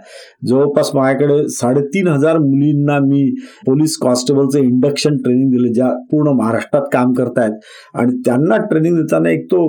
जवळपास 0.48 0.90
माझ्याकडे 0.94 1.46
साडेतीन 1.50 2.08
हजार 2.08 2.38
मुलींना 2.38 2.98
मी 3.06 3.24
पोलीस 3.66 3.96
कॉन्स्टेबलचं 4.02 4.58
इंडक्शन 4.60 5.16
ट्रेनिंग 5.24 5.50
दिलं 5.50 5.72
ज्या 5.72 5.88
पूर्ण 6.10 6.36
महाराष्ट्रात 6.38 6.82
काम 6.92 7.12
करतायत. 7.12 7.52
आणि 7.94 8.20
त्यांना 8.26 8.56
ट्रेनिंग 8.66 8.96
देताना 8.96 9.30
एक 9.30 9.44
तो 9.52 9.66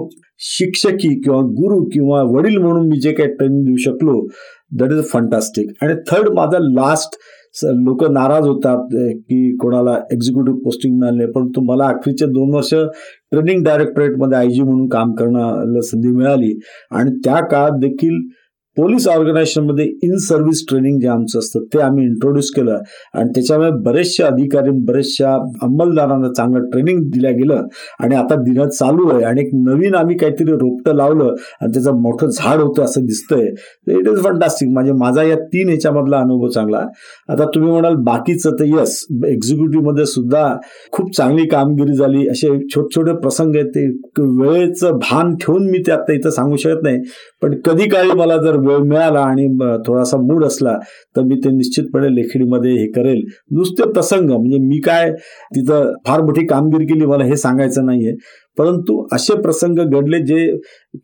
शिक्षकी 0.50 1.10
किंवा 1.22 1.40
गुरु 1.58 1.84
किंवा 1.94 2.22
वडील 2.32 2.58
म्हणून 2.58 2.88
मी 2.90 3.00
जे 3.02 3.12
काही 3.12 3.30
ट्रेनिंग 3.30 3.66
देऊ 3.66 3.76
शकलो 3.84 4.20
दॅट 4.80 4.92
इज 4.92 5.04
फंटास्टिक 5.12 5.84
आणि 5.84 5.94
थर्ड 6.10 6.30
माझा 6.36 6.60
लास्ट 6.62 7.18
लोक 7.64 8.04
नाराज 8.12 8.48
होतात 8.48 8.88
की 8.94 9.56
कोणाला 9.58 9.94
एक्झिक्युटिव्ह 10.12 10.60
पोस्टिंग 10.64 10.98
मिळाले 11.00 11.26
परंतु 11.32 11.62
मला 11.66 11.88
अखरीचे 11.88 12.26
दोन 12.28 12.54
वर्ष 12.56 12.74
ट्रेनिंग 13.34 13.64
डायरेक्टरेटमध्ये 13.64 14.38
आय 14.38 14.48
जी 14.48 14.62
म्हणून 14.62 14.88
काम 14.88 15.14
करण्याला 15.14 15.82
संधी 15.82 16.08
मिळाली. 16.08 16.54
आणि 16.92 17.12
त्या 17.26 17.40
काळात 17.48 17.80
देखील 17.80 18.20
पोलीस 18.78 19.08
ऑर्गनायझेशनमध्ये 19.08 19.86
इन 20.04 20.16
सर्व्हिस 20.18 20.64
ट्रेनिंग 20.70 21.00
जे 21.00 21.08
आमचं 21.08 21.40
असतं 21.40 21.64
ते 21.74 21.80
आम्ही 21.80 22.06
इंट्रोड्यूस 22.06 22.50
केलं. 22.56 22.80
आणि 23.14 23.30
त्याच्यामुळे 23.36 23.70
बरेचशा 23.86 24.26
अधिकारी 24.28 24.70
बरेचशा 24.86 25.34
अंमलदारांना 25.62 26.32
चांगलं 26.38 26.70
ट्रेनिंग 26.70 27.02
दिल्या 27.10 27.32
गेलं. 27.32 27.62
आणि 28.00 28.16
आता 28.16 28.36
दिनं 28.36 28.70
चालू 28.70 29.08
आहे 29.10 29.24
आणि 29.24 29.42
एक 29.42 29.50
नवीन 29.66 29.96
आम्ही 29.96 30.18
काहीतरी 30.18 30.52
रोपटं 30.52 30.96
लावलं 30.96 31.34
आणि 31.62 31.74
त्याचं 31.74 32.00
मोठं 32.02 32.28
झाड 32.28 32.62
होतं 32.62 32.84
असं 32.84 33.06
दिसतंय. 33.06 33.46
इट 33.88 34.08
इज 34.08 34.24
फंटास्टिक 34.24 34.70
म्हणजे 34.70 34.92
माझा 35.00 35.24
या 35.24 35.36
तीन 35.54 35.70
ह्याच्यामधला 35.70 36.20
अनुभव 36.20 36.48
चांगला. 36.48 36.86
आता 37.30 37.46
तुम्ही 37.46 37.72
म्हणाल 37.72 37.96
बाकीचं 38.06 38.56
तर 38.60 38.66
येस 38.66 39.06
एक्झिक्युटिव्हमध्ये 39.28 40.06
सुद्धा 40.06 40.46
खूप 40.92 41.16
चांगली 41.18 41.48
कामगिरी 41.48 41.96
झाली. 41.96 42.28
असे 42.30 42.48
छोटे 42.48 42.96
छोटे 42.96 43.14
प्रसंग 43.22 43.56
आहेत 43.56 43.70
ते 43.76 43.88
वेळेचं 44.20 44.98
भान 45.02 45.36
ठेवून 45.42 45.70
मी 45.70 45.78
ते 45.88 45.92
आता 45.92 46.14
इथं 46.14 46.30
सांगू 46.30 46.56
शकत 46.56 46.84
नाही. 46.84 46.98
पण 47.42 47.56
कधी 47.66 47.88
काळी 47.90 48.12
मला 48.18 48.38
जर 48.38 48.62
वेळ 48.66 48.78
मिळाला 48.90 49.20
आणि 49.22 49.48
थोडासा 49.88 50.18
मूड 50.22 50.46
असला 50.46 50.78
तर 51.16 51.24
मी 51.28 51.36
ते 51.44 51.50
निश्चितपणे 51.56 52.08
लेखणीमध्ये 52.16 52.72
हे 52.72 52.86
करेल. 52.92 53.22
नुसते 53.52 53.92
प्रसंग 53.92 54.30
म्हणजे 54.30 54.58
मी 54.60 54.80
काय 54.86 55.12
तिथं 55.56 55.92
फार 56.08 56.22
मोठी 56.22 56.46
कामगिरी 56.48 56.86
केली 56.86 57.06
मला 57.06 57.24
हे 57.26 57.38
सांगायचं 57.38 57.86
नाहीये. 57.86 58.16
परंतु 58.58 58.96
असे 59.14 59.36
प्रसंग 59.42 59.78
घडले 59.80 60.18
जे 60.26 60.46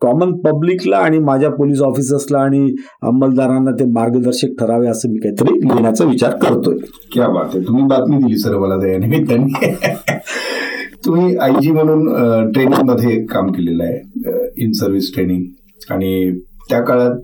कॉमन 0.01 0.31
पब्लिकला 0.41 0.97
आणि 0.97 1.19
माझ्या 1.19 1.49
पोलीस 1.51 1.81
ऑफिसर्सला 1.81 2.39
आणि 2.39 2.59
अंमलदारांना 3.03 3.71
ते 3.79 3.85
मार्गदर्शक 3.91 4.59
ठरावे 4.59 4.87
असं 4.87 5.09
मी 5.11 5.19
काहीतरी 5.19 5.57
लिहिण्याचा 5.59 6.05
विचार 6.05 6.35
करतोय. 6.41 6.77
क्या 7.13 7.27
बात 7.27 7.55
आहे 7.55 7.65
तुम्ही 7.67 7.83
बातमी 7.89 8.17
दिली 8.17 8.37
सर 8.39 8.57
मला 8.57 8.77
त्या 8.81 8.97
निमित्ताने. 8.99 10.17
तुम्ही 11.05 11.35
आय 11.37 11.51
जी 11.61 11.71
म्हणून 11.71 12.51
ट्रेनिंगमध्ये 12.51 13.15
काम 13.25 13.51
केलेलं 13.51 13.83
आहे 13.83 14.37
इन 14.63 14.71
सर्व्हिस 14.79 15.13
ट्रेनिंग 15.13 15.91
आणि 15.91 16.31
त्या 16.69 16.79
काळात 16.81 17.15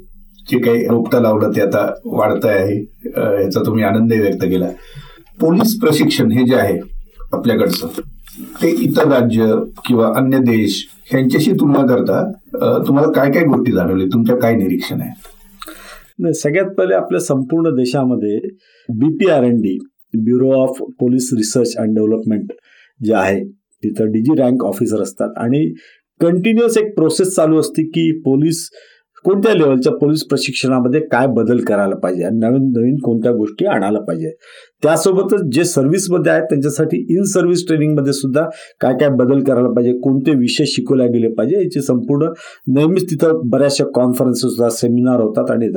जे 0.51 0.59
काही 0.59 0.85
रोपटा 0.87 1.19
लावलं 1.19 1.51
ते 1.55 1.61
आता 1.61 1.85
वाढत 2.05 2.45
आहे. 2.45 2.75
याचा 3.43 3.61
तुम्ही 3.65 3.83
आनंदही 3.83 4.19
व्यक्त 4.19 4.43
केला. 4.43 4.67
पोलीस 5.39 5.77
प्रशिक्षण 5.79 6.31
हे 6.31 6.43
जे 6.45 6.55
आहे 6.55 6.77
आपल्याकडचं 7.33 7.87
ते 8.61 8.69
इतर 8.83 9.07
राज्य 9.09 9.45
किंवा 9.87 10.11
अन्य 10.17 10.37
देश 10.45 10.85
यांच्याशी 11.13 11.51
तुलना 11.59 11.85
करता 11.87 12.23
तुम्हाला 12.87 13.11
काय 13.15 13.31
काय 13.31 13.43
गोष्टी 13.45 13.71
जाणवली? 13.71 14.05
तुमच्या 14.13 14.35
काय 14.39 14.55
निरीक्षण 14.55 15.01
आहे? 15.01 16.33
सगळ्यात 16.33 16.69
पहिले 16.77 16.93
आपल्या 16.95 17.19
संपूर्ण 17.21 17.73
देशामध्ये 17.75 18.37
BPR 18.89 19.43
N 19.43 19.59
D 19.61 19.77
bureau 20.25 20.51
of 20.61 20.77
police 20.99 21.29
research 21.37 21.75
and 21.79 21.95
development 21.95 22.51
जे 22.99 23.13
आहे 23.13 23.43
तिथं 23.83 24.11
डीजी 24.11 24.35
रँक 24.41 24.63
ऑफिसर 24.65 25.01
असतात. 25.01 25.29
आणि 25.37 25.65
कंटिन्युअस 26.21 26.77
एक 26.77 26.93
प्रोसेस 26.95 27.35
चालू 27.35 27.59
असते 27.59 27.83
की 27.85 28.11
पोलीस 28.25 28.67
कोणत्या 29.25 29.53
लेवलच्या 29.53 29.93
पोलीस 29.93 30.23
प्रशिक्षणामध्ये 30.23 30.99
काय 31.01 31.27
बदल 31.27 31.59
करायला 31.59 31.95
पाहिजे? 31.95 32.23
आणि 32.23 32.37
नवीन 32.37 32.63
नवीन 32.75 32.95
कोणत्या 33.03 33.31
गोष्टी 33.31 33.65
आणायला 33.65 33.99
पाहिजे? 33.99 34.31
त्यासोबतच 34.85 35.41
जे 35.51 35.63
सर्व्हिसमध्ये 35.63 36.31
आहेत 36.31 36.43
त्यांच्यासाठी 36.43 36.97
इन 37.09 37.23
सर्व्हिस 37.23 37.65
ट्रेनिंगमध्ये 37.67 38.13
सुद्धा 38.13 38.41
काय 38.81 38.93
काय 38.99 39.09
बदल 39.09 39.39
करायला 39.43 39.69
पाहिजे 39.69 39.97
कोणते 39.99 40.31
विषय 40.39 40.65
शिकवले 40.67 41.07
गेले 41.07 41.27
पाहिजे 41.27 41.61
याची 41.63 41.81
संपूर्ण 41.81 42.27
नेहमीच 42.75 43.09
तिथं 43.11 43.39
बऱ्याचशा 43.49 43.85
कॉन्फरन्सेस 43.95 44.61
सेमिनार 44.71 45.21
होतात 45.21 45.51
आणि 45.51 45.69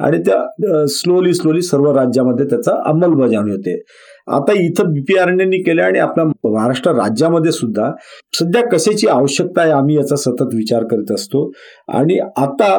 आणि 0.00 0.18
त्या 0.26 0.86
स्लोली 0.88 1.34
स्लोली 1.34 1.62
सर्व 1.62 1.90
राज्यामध्ये 1.92 2.46
त्याचा 2.46 2.72
अंमलबजावणी 2.86 3.52
होते. 3.52 3.78
आता 4.28 4.52
इथं 4.62 4.92
बीपीआरएननी 4.92 5.62
केलं 5.62 5.82
आणि 5.82 5.98
आपल्या 5.98 6.24
महाराष्ट्र 6.50 6.92
राज्यामध्ये 6.94 7.52
सुद्धा 7.52 7.90
सध्या 8.38 8.62
कशाची 8.72 9.06
आवश्यकता 9.08 9.62
आहे 9.62 9.70
आम्ही 9.72 9.96
याचा 9.96 10.16
सतत 10.16 10.54
विचार 10.54 10.84
करीत 10.90 11.12
असतो. 11.12 11.50
आणि 11.88 12.18
आता 12.18 12.76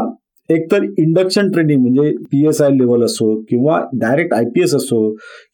एकतर 0.52 0.84
इंडक्शन 1.00 1.50
ट्रेनिंग 1.52 1.82
म्हणजे 1.82 2.12
पी 2.32 2.46
एस 2.48 2.62
आय 2.62 2.70
लेवल 2.70 3.04
असो 3.04 3.34
किंवा 3.50 3.80
डायरेक्ट 3.94 4.34
आय 4.34 4.46
पी 4.46 4.62
एस 4.62 4.76
असो 4.76 5.00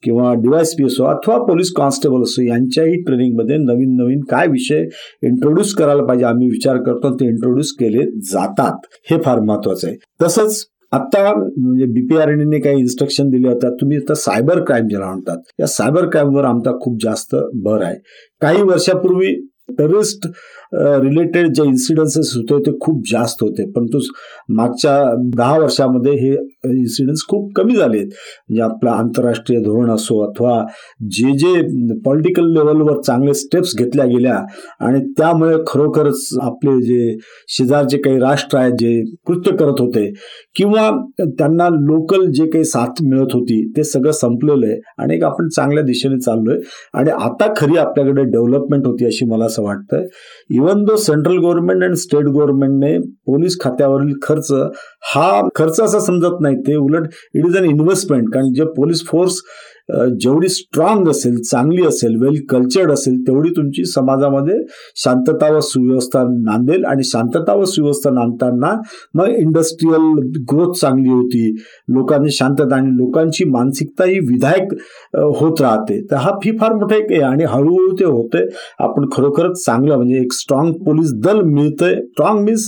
किंवा 0.04 0.34
डिवायस 0.34 0.74
पी 0.76 0.86
असो 0.86 1.04
अथवा 1.06 1.38
पोलीस 1.46 1.72
कॉन्स्टेबल 1.76 2.22
असो 2.22 2.42
यांच्याही 2.42 3.02
ट्रेनिंगमध्ये 3.02 3.58
नवीन 3.58 3.96
नवीन 3.96 4.22
काय 4.30 4.48
विषय 4.48 4.86
इंट्रोड्यूस 5.24 5.74
करायला 5.76 6.04
पाहिजे 6.06 6.26
आम्ही 6.26 6.48
विचार 6.48 6.78
करतो 6.84 7.14
ते 7.16 7.28
इंट्रोड्यूस 7.28 7.72
केले 7.80 8.06
जातात. 8.32 8.88
हे 9.12 9.18
फार 9.26 9.40
महत्वाचं 9.40 9.88
आहे. 9.88 9.98
तसंच 10.22 10.64
आता 10.92 11.34
म्हणजे 11.34 11.86
बीपीआरएनने 11.94 12.60
काही 12.60 12.80
इन्स्ट्रक्शन 12.80 13.30
दिले 13.30 13.48
होतात. 13.48 13.72
तुम्ही 13.82 13.98
आता 13.98 14.14
सायबर 14.16 14.64
क्राईम 14.64 14.88
ज्याला 14.88 15.06
म्हणतात 15.06 15.60
या 15.60 15.68
सायबर 15.68 16.08
क्राईमवर 16.10 16.46
आमचा 16.46 16.72
खूप 16.82 16.98
जास्त 17.04 17.36
भर 17.64 17.84
आहे. 17.84 17.96
काही 18.42 18.62
वर्षापूर्वी 18.62 19.34
टेररिस्ट 19.70 20.28
रिलेटेड 20.74 21.52
जे 21.56 21.64
इन्सिडन्सेस 21.64 22.32
होते 22.36 22.60
ते 22.66 22.72
खूप 22.82 23.02
जास्त 23.12 23.44
होते. 23.44 23.66
परंतु 23.72 24.00
मागच्या 24.56 24.98
दहा 25.36 25.58
वर्षामध्ये 25.60 26.12
हे 26.14 26.32
इन्सिडन्स 26.70 27.24
खूप 27.30 27.52
कमी 27.56 27.76
झाले 27.76 28.00
म्हणजे 28.00 28.62
आपलं 28.62 28.90
आंतरराष्ट्रीय 28.92 29.60
धोरण 29.64 29.92
असो 29.92 30.20
अथवा 30.24 30.62
जे 31.12 31.32
जे 31.38 31.62
पॉलिटिकल 32.06 32.52
लेवलवर 32.54 33.02
चांगले 33.02 33.34
स्टेप्स 33.34 33.76
घेतल्या 33.78 34.06
गेल्या 34.06 34.36
आणि 34.86 35.00
त्यामुळे 35.18 35.58
खरोखरच 35.68 36.28
आपले 36.42 36.80
जे 36.82 37.18
शेजारचे 37.48 37.98
काही 37.98 38.20
राष्ट्र 38.20 38.58
आहेत 38.58 38.74
जे 38.80 39.02
कृत्य 39.28 39.56
करत 39.58 39.80
होते 39.80 40.10
किंवा 40.56 40.90
त्यांना 41.22 41.68
लोकल 41.72 42.26
जे 42.32 42.46
काही 42.50 42.64
साथ 42.66 43.02
मिळत 43.04 43.34
होती 43.34 43.62
ते 43.78 43.84
सगळं 43.84 44.12
संपलेलं 44.12 44.66
आहे 44.68 44.80
आणि 44.98 45.20
आपण 45.26 45.48
चांगल्या 45.56 45.84
दिशेने 45.84 46.20
चाललोय. 46.20 46.58
आणि 46.94 47.12
आता 47.12 47.48
खरी 47.58 47.78
आपल्याकडे 47.78 48.24
डेव्हलपमेंट 48.24 48.86
होती 48.88 49.06
अशी 49.06 49.26
मला 49.26 49.46
असं 49.46 49.64
वाटतं 49.64 50.04
even 50.58 50.84
though 50.86 50.96
central 50.98 51.38
government 51.38 51.84
and 51.84 51.96
state 52.04 52.26
गव्हर्नमेंटने 52.26 52.98
पोलीस 53.28 53.58
खात्यावरील 53.62 54.14
खर्च 54.24 54.52
हा 55.14 55.30
खर्च 55.56 55.80
असा 55.82 56.00
समजत 56.00 56.42
नाही 56.42 56.56
ते 56.68 56.76
उलट 56.76 57.08
इट 57.36 57.46
इज 57.46 57.58
अन 57.58 57.66
इन्व्हेस्टमेंट 57.66 58.30
कारण 58.34 58.54
जे 58.54 58.66
पोलीस 58.76 59.06
फोर्स 59.08 59.42
जेवढी 59.90 60.48
स्ट्रॉंग 60.50 61.08
असेल 61.08 61.36
चांगली 61.42 61.86
असेल 61.88 62.16
वेल 62.22 62.40
कल्चर्ड 62.50 62.92
असेल 62.92 63.20
तेवढी 63.28 63.50
तुमची 63.58 63.86
समाजामध्ये 63.86 64.56
शांतता 65.04 65.52
व 65.54 65.60
सुव्यवस्था 65.64 66.24
नांदेल. 66.30 66.84
आणि 66.86 67.04
शांतता 67.06 67.54
व 67.56 67.64
सुव्यवस्था 67.66 68.10
नांदताना 68.12 68.74
मग 69.16 69.28
इंडस्ट्रीयल 69.38 70.12
ग्रोथ 70.52 70.74
चांगली 70.80 71.10
होती. 71.10 71.50
लोकांनी 71.96 72.32
शांतता 72.32 72.76
आणि 72.76 72.90
लोकांची 72.98 73.46
मानसिकता 73.52 74.06
ही 74.06 74.20
विधायक 74.30 74.74
होत 75.40 75.62
राहते. 75.62 76.00
तर 76.12 76.16
हा 76.16 76.32
फी 76.44 76.52
फार 76.60 76.74
मोठा 76.76 76.96
एक 76.96 77.12
आहे. 77.12 77.22
आणि 77.22 77.44
हळूहळू 77.50 77.96
ते 78.00 78.06
होते 78.06 78.46
आपण 78.84 79.08
खरोखरच 79.16 79.64
चांगलं 79.66 79.96
म्हणजे 79.96 80.20
एक 80.22 80.34
स्ट्रॉंग 80.34 80.74
पोलीस 80.86 81.14
दल 81.26 81.42
मिळतंय. 81.46 81.96
स्ट्रॉंग 81.96 82.44
मीन्स 82.46 82.68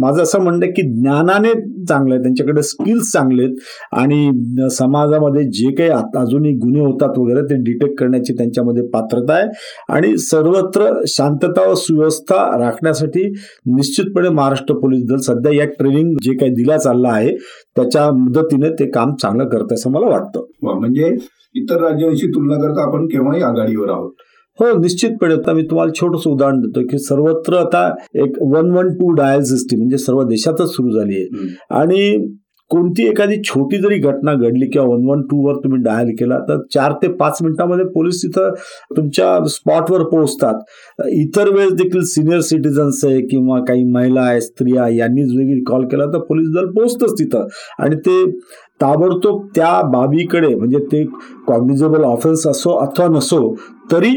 माझं 0.00 0.22
असं 0.22 0.42
म्हणणं 0.42 0.66
की 0.76 0.82
ज्ञानाने 0.92 1.52
चांगलं 1.84 2.14
आहे. 2.14 2.22
त्यांच्याकडे 2.22 2.62
स्किल्स 2.62 3.12
चांगले 3.12 3.42
आहेत. 3.42 3.56
आणि 3.92 4.68
समाजामध्ये 4.78 5.44
जे 5.58 5.70
काही 5.74 5.90
आता 5.90 6.24
अजूनही 6.28 6.52
गुन्हे 6.58 6.80
होतात 6.80 7.18
वगैरे 7.18 7.42
ते 7.50 7.56
डिटेक्ट 7.62 7.98
करण्याची 7.98 8.32
त्यांच्यामध्ये 8.38 8.82
पात्रता 8.92 9.34
आहे. 9.34 9.46
आणि 9.92 10.16
सर्वत्र 10.20 10.90
शांतता 11.08 11.68
व 11.70 11.74
सुव्यवस्था 11.78 12.44
राखण्यासाठी 12.58 13.28
निश्चितपणे 13.76 14.28
महाराष्ट्र 14.28 14.74
पोलीस 14.78 15.02
दल 15.08 15.16
सध्या 15.26 15.52
या 15.54 15.64
ट्रेनिंग 15.78 16.14
जे 16.22 16.34
काही 16.36 16.52
दिल्या 16.54 16.78
चाललं 16.78 17.08
आहे 17.08 17.36
त्याच्या 17.76 18.10
मदतीने 18.16 18.70
ते 18.78 18.90
काम 18.90 19.14
चांगलं 19.22 19.48
करत 19.48 19.72
असं 19.72 19.90
मला 19.90 20.06
वाटतं. 20.06 20.44
म्हणजे 20.62 21.14
इतर 21.54 21.80
राज्यांशी 21.82 22.26
तुलना 22.28 22.56
करता 22.62 22.82
आपण 22.82 23.06
केव्हाही 23.06 23.42
आघाडीवर 23.42 23.90
आहोत? 23.90 24.10
हो 24.58 24.66
निश्चितपणे. 24.80 25.34
आता 25.34 25.52
मी 25.52 25.62
तुम्हाला 25.62 25.92
छोटस 25.96 26.26
उदाहरण 26.26 26.58
देतो 26.60 26.80
की 26.90 26.98
सर्वत्र 26.98 27.56
आता 27.56 27.82
एक 28.24 28.42
one 28.54 28.70
one 28.76 28.88
two 28.94 29.10
dial 29.14 29.42
system 29.50 29.78
म्हणजे 29.78 29.98
सर्व 29.98 30.22
देशातच 30.28 30.70
सुरू 30.70 30.90
झाली 30.90 31.16
आहे. 31.16 31.48
आणि 31.80 32.16
कोणती 32.70 33.06
एखादी 33.08 33.36
छोटी 33.44 33.78
जरी 33.78 33.98
घटना 33.98 34.34
घडली 34.34 34.66
किंवा 34.70 34.86
वन 34.88 35.04
वन 35.08 35.22
टू 35.22 35.46
वर 35.46 35.54
तुम्ही 35.54 35.80
डायल 35.82 36.08
केला 36.18 36.38
तर 36.38 36.60
चार 36.74 36.92
ते 36.92 37.08
पाच 37.12 37.38
मिनिटांमध्ये 37.42 37.84
पोलीस 37.84 38.22
तिथं 38.22 38.54
तुमच्या 38.96 39.44
स्पॉटवर 39.48 40.02
पोहोचतात. 40.02 40.54
इतर 41.12 41.48
वेळेस 41.48 41.72
देखील 41.72 42.02
सिनियर 42.04 42.40
सिटीजन्स 42.40 43.04
आहे 43.04 43.20
किंवा 43.20 43.60
काही 43.60 43.84
महिला 43.84 44.20
आहे 44.20 44.40
स्त्रिया 44.40 44.88
यांनी 44.88 45.22
वेगळी 45.36 45.60
कॉल 45.64 45.84
केला 45.84 46.06
तर 46.06 46.18
पोलीस 46.18 46.48
दल 46.54 46.70
पोहोचतच 46.70 47.18
तिथं. 47.18 47.46
आणि 47.78 47.96
ते 47.96 48.24
ताबडतोब 48.80 49.46
त्या 49.54 49.70
बाबीकडे 49.90 50.54
म्हणजे 50.54 50.78
ते 50.92 51.04
कॉग्निजेबल 51.46 52.04
ऑफेन्स 52.04 52.46
असो 52.46 52.76
अथवा 52.78 53.06
नसो 53.08 53.54
तरी 53.92 54.10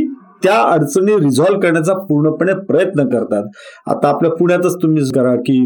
त्या 0.43 0.55
अडचणी 0.63 1.15
रिझॉल्व्ह 1.19 1.59
करण्याचा 1.61 1.93
पूर्णपणे 1.93 2.53
प्रयत्न 2.67 3.07
करतात. 3.09 3.43
आता 3.87 4.07
आपल्या 4.09 4.31
पुण्यातच 4.31 4.75
तुम्ही 4.81 5.03
करा 5.15 5.35
की 5.35 5.59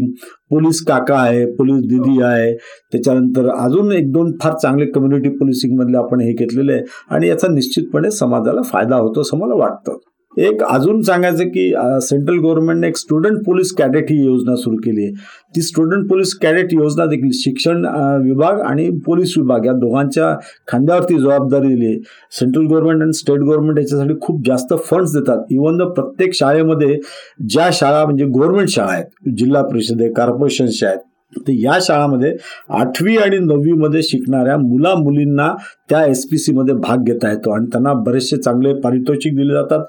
पोलीस 0.50 0.84
काका 0.84 1.18
आहे 1.18 1.44
पोलीस 1.46 1.80
दिदी 1.86 2.22
आहे 2.22 2.52
त्याच्यानंतर 2.92 3.48
अजून 3.54 3.92
एक 3.92 4.12
दोन 4.12 4.32
फार 4.42 4.52
चांगले 4.52 4.86
कम्युनिटी 4.86 5.28
पोलिसिंगमधले 5.28 5.96
आपण 5.98 6.20
हे 6.20 6.32
घेतलेले 6.32 6.72
आहे 6.72 6.82
आणि 7.10 7.28
याचा 7.28 7.48
निश्चितपणे 7.48 8.10
समाजाला 8.10 8.62
फायदा 8.62 8.96
होतो 8.96 9.20
असं 9.20 9.38
मला 9.38 9.54
वाटतं. 9.54 9.96
एक 10.36 10.62
अजून 10.62 11.00
सांगायचं 11.02 11.48
की 11.48 11.68
सेंट्रल 12.02 12.38
गव्हर्नमेंटने 12.38 12.88
एक 12.88 12.96
स्टुडंट 12.96 13.38
पोलीस 13.46 13.72
कॅडेट 13.78 14.10
ही 14.10 14.16
योजना 14.24 14.56
सुरू 14.56 14.76
केली 14.84 15.04
आहे. 15.04 15.12
ती 15.56 15.62
स्टुडंट 15.62 16.08
पोलीस 16.10 16.34
कॅडेट 16.42 16.72
योजना 16.74 17.06
देखील 17.06 17.30
शिक्षण 17.34 17.84
विभाग 18.24 18.60
आणि 18.60 18.88
पोलीस 19.06 19.32
विभाग 19.36 19.66
या 19.66 19.72
दोघांच्या 19.72 20.34
खांद्यावरती 20.68 21.18
जबाबदारी 21.18 21.68
दिली 21.68 21.86
आहे. 21.86 21.98
सेंट्रल 22.38 22.66
गव्हर्नमेंट 22.66 23.02
आणि 23.02 23.12
स्टेट 23.18 23.38
गव्हर्नमेंट 23.38 23.78
याच्यासाठी 23.78 24.14
खूप 24.22 24.46
जास्त 24.46 24.74
फंड्स 24.90 25.16
देतात. 25.16 25.44
इवन 25.50 25.76
द 25.78 25.90
प्रत्येक 25.96 26.34
शाळेमध्ये 26.34 26.98
ज्या 27.48 27.68
शाळा 27.72 28.04
म्हणजे 28.04 28.24
गव्हर्नमेंट 28.24 28.68
शाळा 28.68 28.92
आहेत 28.92 29.30
जिल्हा 29.38 29.62
परिषद 29.62 30.02
आहे 30.02 30.12
कॉर्पोरेशनच्या 30.12 30.88
आहेत 30.88 30.98
तर 31.32 31.52
या 31.52 31.78
शाळामध्ये 31.82 32.32
आठवी 32.70 33.16
आणि 33.16 33.38
नववीमध्ये 33.38 34.02
शिकणाऱ्या 34.02 34.56
मुला 34.58 34.94
मुलींना 34.94 35.48
त्या 35.90 36.04
एस 36.06 36.24
पी 36.30 36.38
सीमध्ये 36.38 36.74
भाग 36.74 37.04
घेता 37.04 37.30
येतो 37.30 37.50
आणि 37.50 37.66
त्यांना 37.72 37.92
बरेचसे 38.06 38.36
चांगले 38.36 38.72
पारितोषिक 38.80 39.34
दिले 39.36 39.54
जातात. 39.54 39.84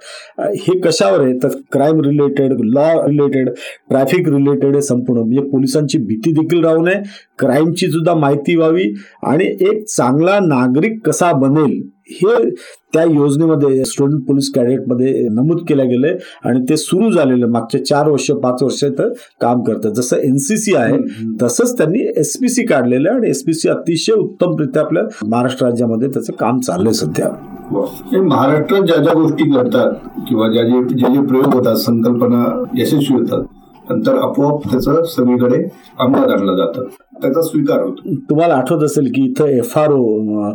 हे 0.60 0.80
कशावर 0.80 1.24
आहे? 1.24 1.34
तर 1.44 1.58
crime 1.72 2.02
related 2.02 2.54
law 2.74 2.92
related 3.08 3.50
traffic 3.90 4.30
related 4.30 4.74
आहे 4.74 4.82
संपूर्ण 4.82 5.22
म्हणजे 5.22 5.50
पोलिसांची 5.50 5.98
भीती 5.98 6.32
देखील 6.32 6.64
राहू 6.66 6.86
नये. 6.86 7.02
क्राईमची 7.40 7.92
सुद्धा 7.92 8.14
माहिती 8.16 8.56
व्हावी 8.56 8.92
आणि 9.24 9.46
एक 9.70 9.84
चांगला 9.88 10.40
नागरिक 10.40 11.00
कसा 11.06 11.32
बनेल 11.32 11.80
हे 12.12 12.50
त्या 12.94 13.04
योजनेमध्ये 13.04 13.84
स्टुडंट 13.86 14.22
पोलीस 14.28 14.52
कॅडेटमध्ये 14.56 15.28
नमूद 15.32 15.60
केलं 15.68 15.90
गेलंय 15.90 16.16
आणि 16.44 16.60
ते 16.70 16.78
सुरू 16.78 17.10
झालेलं 17.12 17.48
मागच्या 17.48 17.84
चार 17.86 18.10
वर्ष 18.10 18.30
पाच 18.44 18.64
वर्ष 18.64 18.84
तर 19.00 19.10
काम 19.42 19.64
करतं 19.64 19.94
जसं 19.94 20.18
एनसीसी 20.18 20.76
आहे 20.76 20.98
तसंच 21.42 21.78
त्यांनी 21.78 22.06
एसपीसी 22.20 22.66
काढलेलं 22.66 23.10
आहे 23.10 23.18
आणि 23.18 23.30
एसपीसी 23.30 23.70
अतिशय 23.70 24.14
उत्तमरित्या 24.14 24.82
आपल्या 24.82 25.04
महाराष्ट्र 25.28 25.66
राज्यामध्ये 25.66 26.08
त्याचं 26.08 26.34
काम 26.34 26.60
चाललंय 26.60 26.94
सध्या. 26.94 27.30
महाराष्ट्रात 28.22 28.82
ज्या 28.82 28.98
ज्या 28.98 29.14
गोष्टी 29.14 29.50
घडतात 29.50 29.94
किंवा 30.30 30.48
ज्या 30.52 30.64
जे 30.64 30.82
जे 30.90 31.14
जे 31.14 31.26
प्रयोग 31.28 31.54
होतात 31.54 31.76
संकल्पना 31.76 32.44
यशस्वी 32.78 33.18
होतात 33.18 33.44
नंतर 33.90 34.16
आपोआप 34.18 34.68
त्याचं 34.72 35.04
सगळीकडे 35.04 35.64
अंमलात 36.00 36.30
आणलं 36.30 36.56
जातं. 36.56 36.86
त्याचा 37.22 37.42
स्वीकार 37.42 37.82
होतो. 37.82 38.16
तुम्हाला 38.30 38.54
आठवत 38.54 38.84
असेल 38.84 39.12
की 39.16 39.24
इथं 39.26 39.48
F 39.48 39.78
R 39.78 39.92
O 39.92 40.52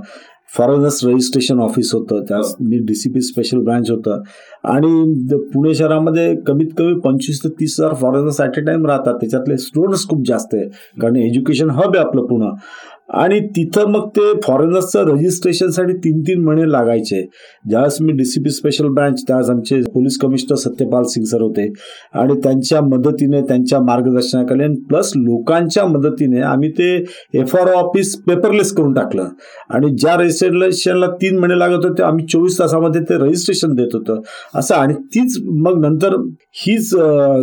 foreigners 0.56 0.98
registration 1.04 1.60
office 1.60 1.92
होतं 1.94 2.22
त्या 2.28 2.38
मी 2.60 2.78
पी 3.14 3.20
स्पेशल 3.20 3.58
ब्रांच 3.64 3.90
होतं. 3.90 4.22
आणि 4.64 5.38
पुणे 5.52 5.74
शहरामध्ये 5.74 6.34
कमीत 6.46 6.72
कमी 6.78 6.98
पंचवीस 7.04 7.42
ते 7.44 7.48
तीस 7.60 7.76
हजार 7.80 7.94
फॉरेनर्स 8.00 8.40
ॲट 8.40 8.58
ए 8.58 8.62
टाइम 8.66 8.86
राहतात. 8.86 9.14
त्याच्यातले 9.20 9.56
स्टुडंट्स 9.58 10.06
खूप 10.08 10.26
जास्त 10.28 10.54
आहे. 10.54 10.64
कारण 11.00 11.16
एज्युकेशन 11.16 11.70
हब 11.70 11.96
आहे 11.96 12.04
आपलं 12.06 12.26
पुणे 12.26 12.50
आणि 13.08 13.38
तिथं 13.56 13.90
मग 13.90 14.08
ते 14.16 14.32
फॉरेनर्सचं 14.44 15.04
रजिस्ट्रेशनसाठी 15.06 15.92
तीन 16.04 16.20
तीन 16.26 16.44
महिने 16.44 16.70
लागायचे. 16.72 17.20
ज्यावेळेस 17.68 17.96
मी 18.02 18.12
डीसीपी 18.12 18.50
स्पेशल 18.50 18.88
ब्रँच 18.94 19.22
त्यावेळेस 19.28 19.50
आमचे 19.50 19.80
police 19.94 20.18
commissioner 20.22 20.56
Satyapal 20.56 21.02
Singh 21.08 21.24
sir 21.26 21.40
होते. 21.40 21.66
आणि 22.14 22.34
त्यांच्या 22.44 22.80
मदतीने 22.82 23.40
त्यांच्या 23.48 23.80
मार्गदर्शनाखाली 23.80 24.68
प्लस 24.88 25.12
लोकांच्या 25.16 25.84
मदतीने 25.86 26.40
आम्ही 26.42 26.70
ते 26.78 26.92
F 27.40 27.54
R 27.56 27.68
O 27.68 27.78
office 27.78 28.14
paperless 28.26 28.72
करून 28.72 28.94
टाकलं. 28.94 29.28
आणि 29.70 29.90
ज्या 29.96 30.14
रजिस्ट्रेशनला 30.16 31.06
तीन 31.22 31.38
महिने 31.38 31.58
लागत 31.58 31.84
होते 31.86 32.02
आम्ही 32.02 32.26
चोवीस 32.26 32.58
तासामध्ये 32.58 33.00
ते 33.08 33.18
रजिस्ट्रेशन 33.24 33.74
देत 33.74 33.94
होतं. 33.94 34.20
असं 34.54 34.74
आणि 34.74 34.94
तीच 35.14 35.38
मग 35.66 35.78
नंतर 35.84 36.16
हीच 36.56 36.88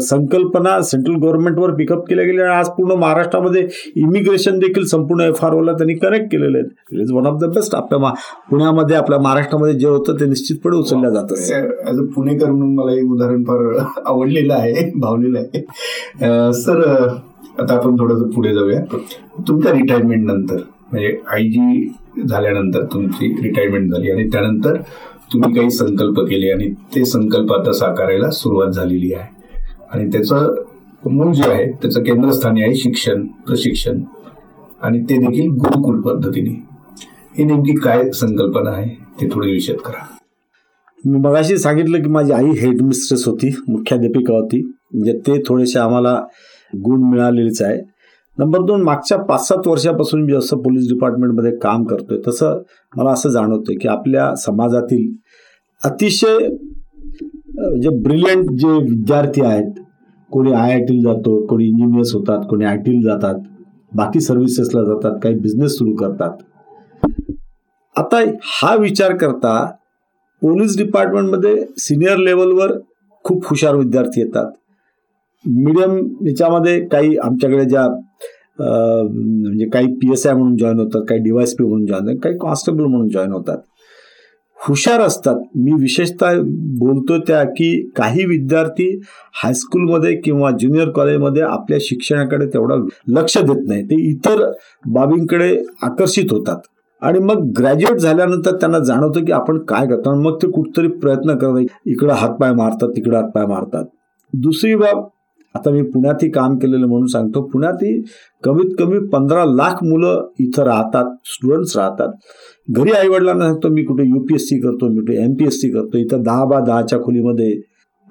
संकल्पना 0.10 0.80
सेंट्रल 0.82 1.16
गव्हर्नमेंटवर 1.16 1.74
पिकअप 1.76 2.06
केल्या 2.10 2.26
गेली 2.26 2.42
आणि 2.42 2.54
आज 2.54 2.70
पूर्ण 2.78 3.00
महाराष्ट्रामध्ये 3.00 3.68
इमिग्रेशन 3.98 4.60
देखील 4.60 4.86
संपूर्ण 4.88 5.24
एफ 5.24 5.44
आर 5.46 5.49
ओला 5.54 5.74
त्यांनी 5.74 5.94
करेक्ट 5.94 6.26
केलेले 6.32 6.58
आहेत 6.58 6.94
it 6.94 7.00
is 7.02 7.12
one 7.12 7.26
of 7.28 7.40
the 7.42 7.46
best 7.56 7.76
आपल्या 7.76 8.12
पुण्यामध्ये 8.50 8.96
आपल्या 8.96 9.20
महाराष्ट्रामध्ये 9.20 9.74
जे 9.74 9.88
होतं 9.88 10.20
ते 10.20 10.26
निश्चितपणे 10.26 10.78
उचलल्या 10.78 11.10
जातं 11.10 11.36
ॲज 11.86 12.00
अ 12.00 12.04
पुणेकर 12.16 12.50
म्हणून 12.52 12.74
मला 12.76 12.92
एक 12.92 13.12
उदाहरण 13.12 13.44
फार 13.44 13.68
आवडलेलं 14.06 14.54
आहे 14.54 14.90
भावलेलं 14.96 15.40
आहे. 15.40 15.62
सर 16.54 16.82
आता 17.60 17.74
आपण 17.76 17.96
थोडस 18.00 18.22
पुढे 18.36 18.54
जाऊया. 18.54 18.80
तुमच्या 19.48 19.72
रिटायरमेंट 19.72 20.26
नंतर 20.26 20.58
म्हणजे 20.92 21.16
आयजी 21.34 21.90
झाल्यानंतर 22.28 22.84
तुमची 22.94 23.28
रिटायरमेंट 23.44 23.92
झाली 23.92 24.12
आणि 24.12 24.28
त्यानंतर 24.30 24.78
तुम्ही 25.34 25.54
काही 25.56 25.70
संकल्प 25.72 26.20
केले 26.20 26.52
आणि 26.52 26.70
ते 26.96 27.04
संकल्प 27.06 27.54
आता 27.54 27.72
साकारायला 27.72 28.30
सुरुवात 28.32 28.72
झालेली 28.72 29.14
आहे. 29.14 29.28
आणि 29.92 30.10
त्याचं 30.12 30.56
मूळ 31.06 31.32
जे 31.34 31.50
आहे 31.52 31.66
त्याचं 31.72 32.04
केंद्रस्थानी 32.04 32.64
आहे 32.64 32.76
शिक्षण 32.76 33.26
प्रशिक्षण. 33.48 34.00
आणि 34.82 35.00
ते 35.00 35.18
देखील 35.18 35.50
गुरुकुल 35.54 36.02
पद्धतीने. 36.02 36.50
ही 37.38 37.44
नेमकी 37.46 37.74
काय 37.84 38.10
संकल्पना 38.12 38.70
आहे 38.70 38.88
ते 39.22 39.28
थोडी 39.30 39.52
विषद 39.52 39.82
करा. 39.86 40.06
मी 41.04 41.20
मगाशी 41.20 41.58
सांगितलं 41.58 42.02
की 42.04 42.10
माझी 42.10 42.32
आई 42.32 42.52
हेड 42.60 42.82
मिस्ट्रेस 42.82 43.28
होती 43.28 43.50
मुख्याध्यापिका 43.70 44.34
होती. 44.34 44.62
म्हणजे 44.94 45.14
ते 45.28 45.38
थोडेसे 45.48 45.80
आम्हाला 45.80 46.14
गुण 46.74 47.04
मिळालेलेच 47.12 47.62
आहे. 47.62 47.78
नंबर 48.38 48.62
दोन 48.66 48.82
मागच्या 48.84 49.18
पाच 49.18 49.48
सात 49.48 49.68
वर्षापासून 49.68 50.22
मी 50.24 50.34
जसं 50.34 50.58
पोलीस 50.58 50.88
डिपार्टमेंटमध्ये 50.90 51.52
काम 51.62 51.84
करतोय 51.84 52.18
तसं 52.28 52.62
मला 52.98 53.12
असं 53.12 53.30
जाणवतं 53.30 53.78
की 53.82 53.88
आपल्या 53.88 54.34
समाजातील 54.36 55.08
अतिशय 55.82 56.38
जे 57.82 57.90
ब्रिलियंट 58.04 58.50
जे 58.52 58.72
विद्यार्थी 58.80 59.42
आहेत 59.42 59.80
कोणी 60.32 60.52
आय 60.52 60.72
आय 60.72 60.80
टीला 60.80 61.14
जातो 61.14 61.40
कोणी 61.48 61.66
इंजिनियर्स 61.66 62.14
होतात 62.16 62.46
कोणी 62.50 62.66
आय 62.66 62.78
टीला 62.78 63.10
जातात 63.10 63.40
बाकी 63.92 64.20
सर्व्हिसेसला 64.22 64.84
जातात 64.84 65.20
काही 65.24 65.36
बिझनेस 65.40 65.78
सुरू 65.78 65.94
करतात. 65.96 66.32
आता 67.96 68.18
हा 68.44 68.76
विचार 68.76 69.16
करता 69.18 69.54
पोलीस 70.42 70.78
डिपार्टमेंटमध्ये 70.78 71.56
सिनियर 71.78 72.18
लेवलवर 72.18 72.78
खूप 73.26 73.46
हुशार 73.46 73.76
विद्यार्थी 73.76 74.22
येतात. 74.22 74.52
मीडियम 75.46 75.98
याच्यामध्ये 76.28 76.80
काही 76.92 77.16
आमच्याकडे 77.24 77.66
ज्या 77.66 77.88
म्हणजे 78.60 79.68
काही 79.74 79.88
पी 79.96 80.12
एस 80.12 80.26
आय 80.28 80.34
म्हणून 80.34 80.56
जॉईन 80.58 80.80
होतात 80.80 81.02
काही 81.10 81.22
डीवायस 81.24 81.56
पी 81.56 81.64
म्हणून 81.64 81.86
जॉईन 81.86 82.08
होतात 82.08 82.20
काही 82.24 82.38
कॉन्स्टेबल 82.38 82.86
म्हणून 82.86 83.08
जॉईन 83.10 83.32
होतात. 83.32 83.58
हुशार 84.68 85.02
असतात. 85.02 85.36
मी 85.56 85.72
विशेषतः 85.72 86.40
बोलतो 86.80 87.18
त्या 87.18 87.44
की 87.44 87.90
काही 87.96 88.26
विद्यार्थी 88.26 89.00
हायस्कूलमध्ये 89.44 90.16
किंवा 90.16 90.52
ज्युनियर 90.52 90.90
कॉलेजमध्ये 90.90 91.44
आपल्या 91.44 91.78
शिक्षणाकडे 91.82 92.46
तेवढं 92.46 92.86
लक्ष 93.08 93.38
देत 93.38 93.68
नाही. 93.68 93.84
ते 93.84 93.96
इतर 94.12 94.52
बाबींकडे 94.88 95.56
आकर्षित 95.84 96.32
होतात. 96.32 96.58
आणि 97.02 97.20
मग 97.20 97.52
ग्रॅज्युएट 97.58 97.98
झाल्यानंतर 97.98 98.56
त्यांना 98.56 98.80
जाणवतं 98.80 99.26
की 99.26 99.32
आपण 99.32 99.58
काय 99.60 99.88
करतो 99.88 100.16
मग 100.22 100.36
ते 100.36 100.52
कुठतरी 100.52 100.88
प्रयत्न 100.88 101.38
करतात. 101.38 101.66
इकडं 101.86 102.14
हातपाय 102.14 102.54
मारतात 102.54 102.90
तिकडं 102.90 103.16
हातपाय 103.18 103.46
मारतात. 103.46 103.86
दुसरी 104.34 104.76
बाब 104.76 105.08
आता 105.56 105.72
मी 105.72 105.82
पुण्यातही 105.82 106.30
काम 106.32 106.58
केलेलं 106.58 106.88
म्हणून 106.88 107.06
सांगतो. 107.06 107.42
पुण्यातही 107.42 108.02
कमीत 108.44 108.76
कमी 108.80 109.00
पंधरा 109.08 109.46
लाख 109.46 109.84
मुलं 109.84 110.28
इथं 110.40 110.64
राहतात 110.64 111.06
स्टुडंट्स 111.26 111.78
राहतात. 111.78 112.10
घरी 112.70 112.92
आईवडिलांना 112.92 113.46
सांगतो 113.46 113.70
मी 113.70 113.84
कुठे 113.84 114.04
युपीएससी 114.04 114.60
करतो 114.60 114.88
मी 114.90 114.96
कुठे 114.96 115.24
एम 115.24 115.34
पी 115.34 115.46
एस 115.46 115.62
सी 115.62 115.70
करतो. 115.70 115.98
इथं 115.98 116.22
दहा 116.22 116.46
बा 116.46 116.60
दहाच्या 116.60 117.00
खोलीमध्ये 117.00 117.62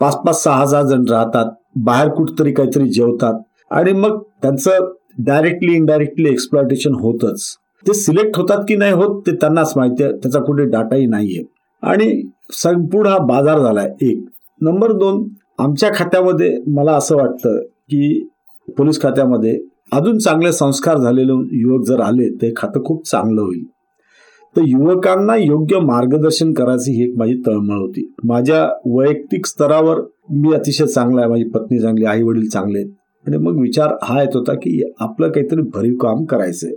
पाच 0.00 0.16
पाच 0.16 0.42
सहा 0.42 0.66
सहा 0.66 0.82
जण 0.82 1.04
राहतात. 1.10 1.44
बाहेर 1.76 2.08
कुठतरी 2.08 2.52
काहीतरी 2.52 2.88
जेवतात. 2.88 3.34
आणि 3.70 3.92
मग 3.92 4.18
त्यांचं 4.42 4.92
डायरेक्टली 5.18 5.74
इनडायरेक्टली 5.74 6.28
एक्सप्लॉटेशन 6.28 6.94
होतच. 6.94 7.56
ते 7.86 7.94
सिलेक्ट 7.94 8.36
होतात 8.36 8.64
की 8.68 8.76
नाही 8.76 8.92
होत 8.92 9.22
ते 9.26 9.32
त्यांनाच 9.32 9.72
माहिती 9.76 10.02
आहे. 10.02 10.12
त्याचा 10.12 10.40
कुठे 10.40 10.64
डाटाही 10.64 11.06
नाहीये. 11.06 11.42
आणि 11.82 12.22
संपूर्ण 12.52 13.08
हा 13.08 13.18
बाजार 13.18 13.58
झालाय. 13.58 13.90
एक. 14.02 14.24
नंबर 14.60 14.92
दोन 14.92 15.24
आमच्या 15.58 15.90
खात्यामध्ये 15.94 16.56
मला 16.66 16.92
असं 16.92 17.16
वाटतं 17.16 17.58
की 17.60 18.28
पोलीस 18.68 19.02
खात्यामध्ये 19.02 19.58
अजून 19.92 20.18
चांगले 20.18 20.52
संस्कार 20.52 20.98
झालेले 20.98 21.32
युवक 21.60 21.84
जर 21.86 22.00
आले 22.00 22.28
तर 22.28 22.48
खातं 22.56 22.84
खूप 22.84 23.06
चांगलं 23.08 23.40
होईल. 23.40 23.64
तर 24.58 24.62
युवकांना 24.66 25.36
योग्य 25.36 25.78
मार्गदर्शन 25.78 26.52
करायची 26.52 26.92
ही 26.92 27.10
एक 27.10 27.16
माझी 27.16 27.34
तळमळ 27.46 27.76
होती. 27.78 28.14
माझ्या 28.24 28.68
वैयक्तिक 28.86 29.46
स्तरावर 29.46 30.00
मी 30.30 30.54
अतिशय 30.54 30.86
चांगला 30.86 31.20
आहे. 31.20 31.30
माझी 31.30 31.44
पत्नी 31.44 31.78
चांगली 31.78 32.04
आई 32.04 32.22
वडील 32.22 32.48
चांगले 32.48 32.78
आहेत. 32.78 32.90
आणि 33.26 33.36
मग 33.38 33.60
विचार 33.60 33.88
हा 34.02 34.20
येत 34.20 34.36
होता 34.36 34.54
की 34.54 34.92
आपलं 35.00 35.28
काहीतरी 35.28 35.62
भरीव 35.62 35.94
काम 35.94 36.24
करायचंय. 36.24 36.72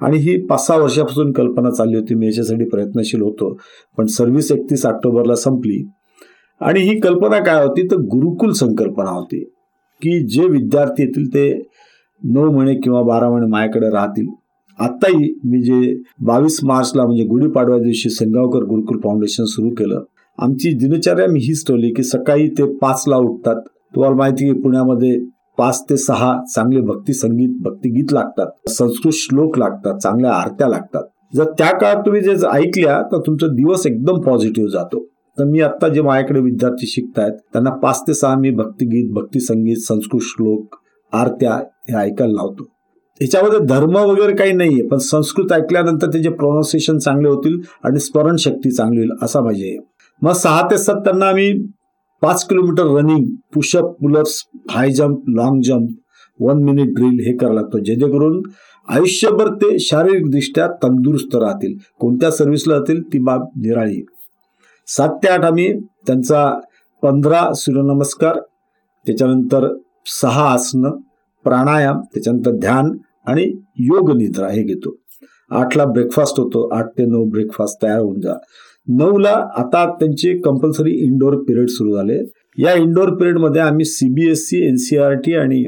आणि 0.00 0.16
ही 0.16 0.46
पाच 0.46 0.66
सहा 0.66 0.76
वर्षापासून 0.76 1.32
कल्पना 1.32 1.70
चालली 1.70 1.96
होती. 1.96 2.14
मी 2.14 2.26
याच्यासाठी 2.26 2.64
प्रयत्नशील 2.64 3.22
होतो. 3.22 3.58
पण 3.98 4.06
सर्व्हिस 4.06 4.52
एकतीस 4.52 4.86
ऑक्टोबरला 4.86 5.34
संपली. 5.34 5.88
आणि 6.60 6.80
ही 6.80 7.00
कल्पना 7.00 7.38
काय 7.38 7.66
होती? 7.66 7.86
तर 7.86 7.96
गुरुकुल 7.96 8.52
संकल्पना 8.52 9.10
होती. 9.10 9.44
की 10.02 10.26
जे 10.26 10.48
विद्यार्थी 10.48 11.02
येतील 11.02 11.28
ते 11.28 11.62
नऊ 12.24 12.52
महिने 12.52 12.80
किंवा 12.80 13.02
बारा 13.02 13.30
महिने 13.30 13.46
माझ्याकडे 13.46 13.90
राहतील. 13.90 14.26
आत्ताही 14.78 15.32
मी 15.44 15.62
जे 15.62 15.94
बावीस 16.26 16.58
मार्चला 16.64 17.04
म्हणजे 17.04 17.24
गुढीपाडव्या 17.24 17.78
दिवशी 17.78 18.10
संगावकर 18.10 18.64
गुरुकुल 18.64 18.98
फाउंडेशन 19.04 19.44
सुरू 19.44 19.70
केलं 19.78 20.02
आमची 20.38 20.72
दिनचर्या 20.78 21.26
मी 21.26 21.40
हीच 21.42 21.66
ठेवली 21.66 21.90
की 21.94 22.02
सकाळी 22.02 22.48
ते 22.48 22.64
पाचला 22.78 23.16
उठतात. 23.16 23.60
तुम्हाला 23.94 24.16
माहिती 24.16 24.46
की 24.46 24.60
पुण्यामध्ये 24.60 25.18
पाच 25.58 25.82
ते 25.90 25.96
सहा 25.96 26.32
चांगले 26.54 26.80
भक्ती 26.80 27.12
संगीत 27.12 27.56
भक्तिगीत 27.62 28.12
लागतात 28.12 28.70
संस्कृत 28.70 29.12
श्लोक 29.14 29.58
लागतात 29.58 29.98
चांगल्या 30.02 30.32
आरत्या 30.32 30.68
लागतात. 30.68 31.02
जर 31.34 31.50
त्या 31.58 31.70
काळात 31.78 32.04
तुम्ही 32.06 32.20
जे 32.20 32.34
ऐकल्या 32.52 33.00
तर 33.12 33.20
तुमचा 33.26 33.46
दिवस 33.46 33.86
एकदम 33.86 34.20
पॉझिटिव्ह 34.20 34.70
जातो. 34.72 35.04
तर 35.38 35.44
मी 35.44 35.60
आत्ता 35.60 35.88
जे 35.88 36.02
माझ्याकडे 36.02 36.40
विद्यार्थी 36.40 36.86
शिकतायत 36.86 37.32
त्यांना 37.52 37.70
पाच 37.82 38.02
ते 38.06 38.14
सहा 38.14 38.34
मी 38.38 38.50
भक्तिगीत 38.50 39.12
भक्ती 39.14 39.40
संगीत 39.40 39.76
संस्कृत 39.78 40.22
श्लोक 40.22 40.76
आरत्या 41.12 41.54
हे 41.90 41.96
ऐकायला 41.96 42.32
लावतो. 42.32 42.64
ह्याच्यामध्ये 43.20 43.58
धर्म 43.58 43.96
वगैरे 43.96 44.34
काही 44.36 44.52
नाहीये 44.52 44.86
पण 44.86 44.98
संस्कृत 44.98 45.52
ऐकल्यानंतर 45.52 46.06
त्याचे 46.06 46.28
प्रोनाउन्सिएशन 46.28 46.98
चांगले 46.98 47.28
होतील 47.28 47.60
आणि 47.84 48.00
स्मरणशक्ती 48.00 48.70
चांगली 48.70 48.98
होईल 48.98 49.10
असा 49.22 49.40
पाहिजे. 49.40 49.78
मग 50.22 50.32
सहा 50.32 50.68
ते 50.70 50.78
सात 50.78 50.94
त्यांना 50.94 51.26
आम्ही 51.26 51.52
पाच 52.22 52.46
kilometre 52.48 52.84
running 52.96 53.24
pushup 53.54 53.84
pullups 53.84 54.42
high 54.70 54.90
jump 54.90 55.28
long 55.28 55.60
jump 55.64 55.88
one 56.40 56.62
minute 56.62 56.94
drill 56.94 57.18
हे 57.26 57.36
करावं 57.36 57.54
लागतं. 57.54 57.78
जेणेकरून 57.78 58.40
आयुष्यभर 58.88 59.48
ते 59.54 59.78
शारीरिकदृष्ट्या 59.78 60.66
तंदुरुस्त 60.82 61.36
राहतील. 61.36 61.74
कोणत्या 62.00 62.30
सर्व्हिसला 62.30 62.74
राहतील 62.74 63.02
ती 63.02 63.18
बाब 63.18 63.42
निराळी. 63.56 64.00
सात 64.86 65.08
ते 65.22 65.28
आठ 65.28 65.44
आम्ही 65.44 65.72
त्यांचा 66.06 66.60
पंधरा 67.02 67.52
सूर्यनमस्कार 67.54 68.38
त्याच्यानंतर 69.06 69.66
सहा 70.06 70.48
आसनं 70.50 70.90
प्राणायाम 71.44 72.00
त्याच्यानंतर 72.14 72.50
ध्यान 72.50 72.90
आणि 73.28 73.44
योग 73.78 74.10
निद्रा 74.16 74.48
हे 74.48 74.62
घेतो. 74.62 74.96
आठला 75.50 75.84
ब्रेकफास्ट 75.84 76.40
होतो. 76.40 76.68
आठ 76.76 76.86
ते 76.98 77.04
नऊ 77.06 77.28
ब्रेकफास्ट 77.30 77.82
तयार 77.82 77.98
होऊन 77.98 78.20
जा. 78.20 78.34
नऊला 78.88 79.32
आता 79.56 79.84
त्यांचे 80.00 80.32
कंपल्सरी 80.38 80.92
इंडोर 81.04 81.36
पिरियड 81.36 81.68
सुरू 81.68 81.96
झाले. 81.96 82.18
या 82.58 82.72
इंडोर 82.74 83.14
पिरियडमध्ये 83.14 83.60
आम्ही 83.60 83.84
सीबीएसई 83.84 84.66
एनसीआरटी 84.68 85.34
आणि 85.34 85.64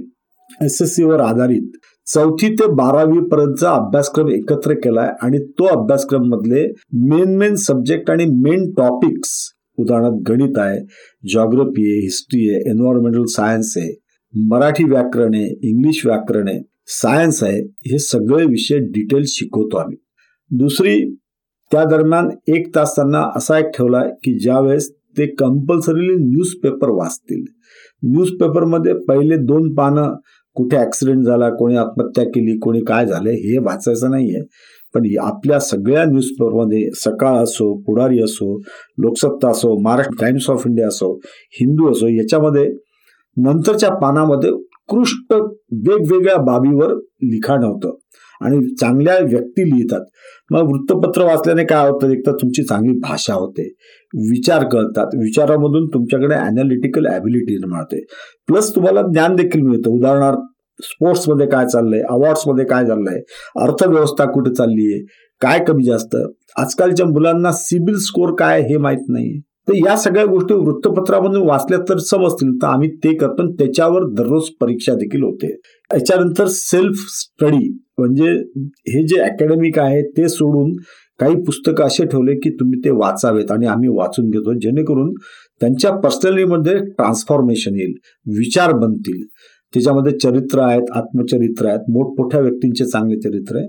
एस 0.62 0.78
एस 0.82 0.98
वर 1.00 1.20
आधारित 1.20 1.76
चौथी 2.06 2.48
ते 2.54 2.66
बारावी 2.66 3.20
पर्यंतचा 3.28 3.70
अभ्यासक्रम 3.70 4.28
एकत्र 4.28 4.74
केलाय 4.74 5.08
आणि 5.22 5.38
तो 5.58 5.64
अभ्यासक्रम 5.64 6.22
मधले 6.22 6.64
मेन 7.10 7.36
मेन 7.36 7.54
सब्जेक्ट 7.54 8.10
आणि 8.10 8.24
मेन 8.26 8.70
टॉपिक्स 8.70 9.30
उदाहरणार्थ 9.78 10.30
गणित 10.30 10.58
आहे 10.58 10.80
जॉग्रफी 11.32 11.90
आहे 11.90 12.00
हिस्ट्री 12.00 12.48
आहे 12.50 12.70
एन्व्हायरमेंटल 12.70 13.24
सायन्स 13.24 13.72
आहे 13.76 13.92
मराठी 14.34 14.84
व्याकरण 14.84 15.34
आहे 15.34 15.68
इंग्लिश 15.68 16.06
व्याकरण 16.06 16.48
आहे. 16.48 16.60
सायन्स 16.92 17.42
आहे 17.44 17.59
हे 17.90 17.98
सगळे 17.98 18.44
विषय 18.46 18.79
डिटेल 18.94 19.24
शिकवतो 19.29 19.76
आम्ही. 19.79 19.96
दुसरी 20.50 20.98
त्या 21.72 21.85
दरम्यान 21.90 22.29
एक 22.55 22.74
तास 22.74 22.94
त्यांना 22.96 23.22
असा 23.37 23.59
एक 23.59 23.66
ठेवला 23.76 24.03
की 24.24 24.38
ज्यावेळेस 24.38 24.90
ते 25.18 25.26
कंपल्सरीली 25.38 26.14
न्यूजपेपर 26.24 26.90
वाचतील. 26.90 27.44
न्यूजपेपरमध्ये 28.03 28.92
पहिले 29.09 29.37
दोन 29.46 29.74
पानं 29.74 30.14
कुठे 30.57 30.76
ऍक्सिडेंट 30.76 31.24
झाला 31.24 31.48
कोणी 31.50 31.76
आत्महत्या 31.76 32.24
केली 32.24 32.57
कोणी 32.62 32.81
काय 32.85 33.07
झालं 33.07 33.31
हे 33.31 33.59
वाचायचं 33.64 34.11
नाही 34.11 34.35
आहे 34.35 34.42
पण 34.94 35.05
आपल्या 35.22 35.59
सगळ्या 35.61 36.05
न्यूजपेपरमध्ये 36.05 36.88
सकाळ 37.00 37.37
असो 37.42 37.72
पुढारी 37.87 38.22
असो 38.22 38.57
लोकसत्ता 39.03 39.50
असो 39.50 39.79
महाराष्ट्र 39.83 40.14
टाइम्स 40.20 40.48
ऑफ 40.50 40.66
इंडिया 40.66 40.88
असो 40.88 41.12
हिंदू 41.61 41.90
असो 41.90 42.09
याच्यामध्ये 42.09 42.64
नंतरच्या 43.37 43.90
पानामध्ये 43.94 44.50
उत्कृष्ट 44.92 45.33
वेगवेगळ्या 45.88 46.37
बाबीवर 46.37 46.94
लिखाण 47.22 47.64
होतं. 47.64 47.96
आणि 48.40 48.74
चांगल्या 48.74 49.14
व्यक्ती 49.18 49.64
लिहितात. 49.70 50.05
मग 50.50 50.68
वृत्तपत्र 50.68 51.22
वाचल्याने 51.22 51.64
काय 51.64 51.88
होतं? 51.90 52.11
एक 52.11 52.26
तर 52.26 52.33
तुमची 52.33 52.62
चांगली 52.62 52.98
भाषा 52.98 53.35
होते. 53.35 53.62
विचार 54.31 54.64
कळतात. 54.64 55.07
विचारामधून 55.14 55.87
तुमच्याकडे 55.87 56.35
अॅनालिटिकल 56.35 57.07
ॲबिलिटी 57.07 57.55
निर्माण 57.55 57.81
होते 57.81 58.05
प्लस 58.46 58.74
तुम्हाला 58.74 59.03
ज्ञान 59.03 59.37
देखील 59.37 59.62
मिळतं. 59.62 59.90
उदाहरणार्थ 59.90 60.38
स्पोर्ट्समध्ये 60.83 61.46
काय 61.46 61.66
चाललंय? 61.66 62.00
अवॉर्ड्समध्ये 62.00 62.64
काय 62.64 62.87
चाललंय 62.87 63.20
अर्थव्यवस्था 63.62 64.24
कुठे 64.24 64.55
चालली 64.55 64.92
आहे 64.92 65.03
काय 65.40 65.59
कमी 65.68 65.85
जास्त? 65.85 66.16
आजकालच्या 66.59 67.07
मुलांना 67.07 67.53
सिबिल 67.53 67.96
स्कोर 67.98 68.35
काय 68.38 68.61
हे 68.62 68.76
माहीत 68.76 69.09
नाही 69.09 69.40
तर 69.68 69.74
या 69.86 69.96
सगळ्या 69.96 70.24
गोष्टी 70.24 70.54
वृत्तपत्रामधून 70.54 71.46
वाचल्या 71.48 71.78
तर 71.88 71.98
समजतील. 71.98 72.52
तर 72.62 72.66
आम्ही 72.66 72.88
ते 73.04 73.14
करतो 73.14 73.50
त्याच्यावर 73.52 74.04
दररोज 74.12 74.48
परीक्षा 74.60 74.94
देखील 74.94 75.22
होते. 75.22 75.52
याच्यानंतर 75.90 76.46
सेल्फ 76.46 77.04
स्टडी 77.10 77.68
म्हणजे 77.98 78.30
हे 78.88 79.06
जे 79.06 79.20
अकॅडमिक 79.20 79.78
आहे 79.78 80.02
ते 80.16 80.28
सोडून 80.28 80.72
काही 81.20 81.34
पुस्तकं 81.36 81.84
असे 81.84 82.04
ठेवले 82.04 82.34
की 82.34 82.50
तुम्ही 82.50 82.78
ते 82.84 82.90
वाचावेत 82.90 83.50
आणि 83.52 83.66
आम्ही 83.66 83.88
वाचून 83.88 84.30
घेतो. 84.30 84.52
जेणेकरून 84.58 85.12
त्यांच्या 85.60 85.90
पर्सनॅलिटीमध्ये 85.90 86.74
ट्रान्सफॉर्मेशन 86.78 87.74
येईल 87.74 87.92
विचार 88.38 88.72
बनतील. 88.72 89.22
त्याच्यामध्ये 89.74 90.12
चरित्र 90.18 90.60
आहेत 90.60 90.90
आत्मचरित्र 90.94 91.66
आहेत 91.66 91.90
मोठमोठ्या 91.90 92.40
व्यक्तींचे 92.40 92.84
चांगले 92.84 93.16
चरित्र 93.20 93.56
आहे. 93.56 93.66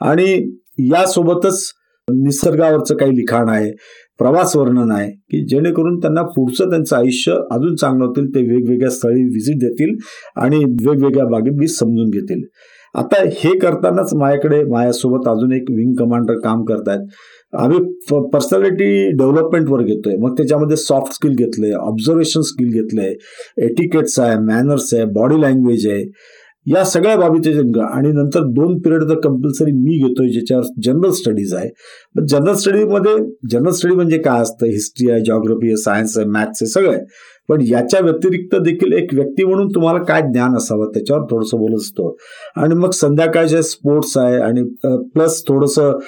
आणि 0.00 0.50
यासोबतच 0.92 1.72
निसर्गावरचं 2.08 2.96
काही 2.96 3.12
लिखाण 3.12 3.48
आहे. 3.48 3.70
प्रवास 4.18 4.56
वर्णन 4.56 4.90
आहे 4.90 5.10
की 5.10 5.44
जेणेकरून 5.46 5.98
त्यांना 5.98 6.22
पुढचं 6.22 6.70
त्यांचं 6.70 6.96
आयुष्य 6.96 7.32
अजून 7.32 7.74
चांगलं 7.74 8.04
होतील 8.04 8.28
ते 8.34 8.40
वेगवेगळ्या 8.40 8.90
स्थळी 8.90 9.22
व्हिजिट 9.22 9.58
देतील 9.58 9.96
आणि 10.36 10.64
वेगवेगळ्या 10.86 11.24
बागेत 11.24 11.68
समजून 11.68 12.10
घेतील. 12.10 12.42
आता 12.94 13.22
हे 13.34 13.58
करतानाच 13.58 14.14
माझ्याकडे 14.14 14.62
माझ्यासोबत 14.64 15.28
अजून 15.28 15.52
एक 15.52 15.70
विंग 15.70 15.94
कमांडर 15.98 16.38
काम 16.44 16.64
करतायत. 16.64 17.06
आम्ही 17.52 17.78
पर्सनॅलिटी 18.10 19.10
डेव्हलपमेंटवर 19.10 19.82
घेतोय. 19.82 20.16
मग 20.16 20.34
त्याच्यामध्ये 20.36 20.76
सॉफ्ट 20.76 21.12
स्किल 21.14 21.34
घेतलंय 21.34 21.72
ऑब्झर्वेशन 21.72 22.40
स्किल 22.40 22.68
घेतलंय 22.72 23.12
एटिकेट्स 23.64 24.18
आहे 24.20 24.36
मॅनर्स 24.38 24.92
आहे 24.94 25.04
बॉडी 25.04 25.40
लँग्वेज 25.42 25.86
आहे. 25.86 26.04
या 26.66 26.84
सगळ्या 26.84 27.16
बाबीचे 27.16 27.50
आणि 27.82 28.12
नंतर 28.12 28.44
दोन 28.54 28.78
पिरियड 28.78 29.02
तर 29.02 29.18
कंपल्सरी 29.20 29.72
मी 29.72 29.96
घेतोय 29.98 30.28
ज्याच्यावर 30.28 30.64
जनरल 30.84 31.10
स्टडीज 31.10 31.54
आहे. 31.54 31.68
पण 32.16 32.26
जनरल 32.26 32.54
स्टडीमध्ये 32.54 33.14
जनरल 33.50 33.72
स्टडी 33.72 33.94
म्हणजे 33.94 34.18
काय 34.18 34.42
असतं? 34.42 34.66
हिस्ट्री 34.66 35.10
आहे 35.10 35.20
जॉग्रफी 35.20 35.66
आहे 35.66 35.76
सायन्स 35.76 36.18
आहे 36.18 36.26
मॅथ्स 36.26 36.62
आहे 36.62 36.66
सगळं 36.66 36.92
आहे. 36.92 37.04
पण 37.48 37.60
याच्या 37.68 38.00
व्यतिरिक्त 38.00 38.54
देखील 38.56 38.92
एक 38.92 39.14
व्यक्ती 39.14 39.44
म्हणून 39.44 39.68
तुम्हाला 39.68 40.02
काय 40.04 40.20
ज्ञान 40.22 40.56
असावं 40.56 40.90
त्याच्यावर 40.94 41.22
थोडंसं 41.30 41.58
बोलत 41.58 41.76
असतो. 41.76 42.16
आणि 42.56 42.74
मग 42.74 42.90
संध्याकाळचे 42.90 43.62
स्पोर्ट्स 43.62 44.16
आहे 44.18 44.36
आणि 44.36 44.62
प्लस 45.14 45.42
थोडंसं 45.48 45.98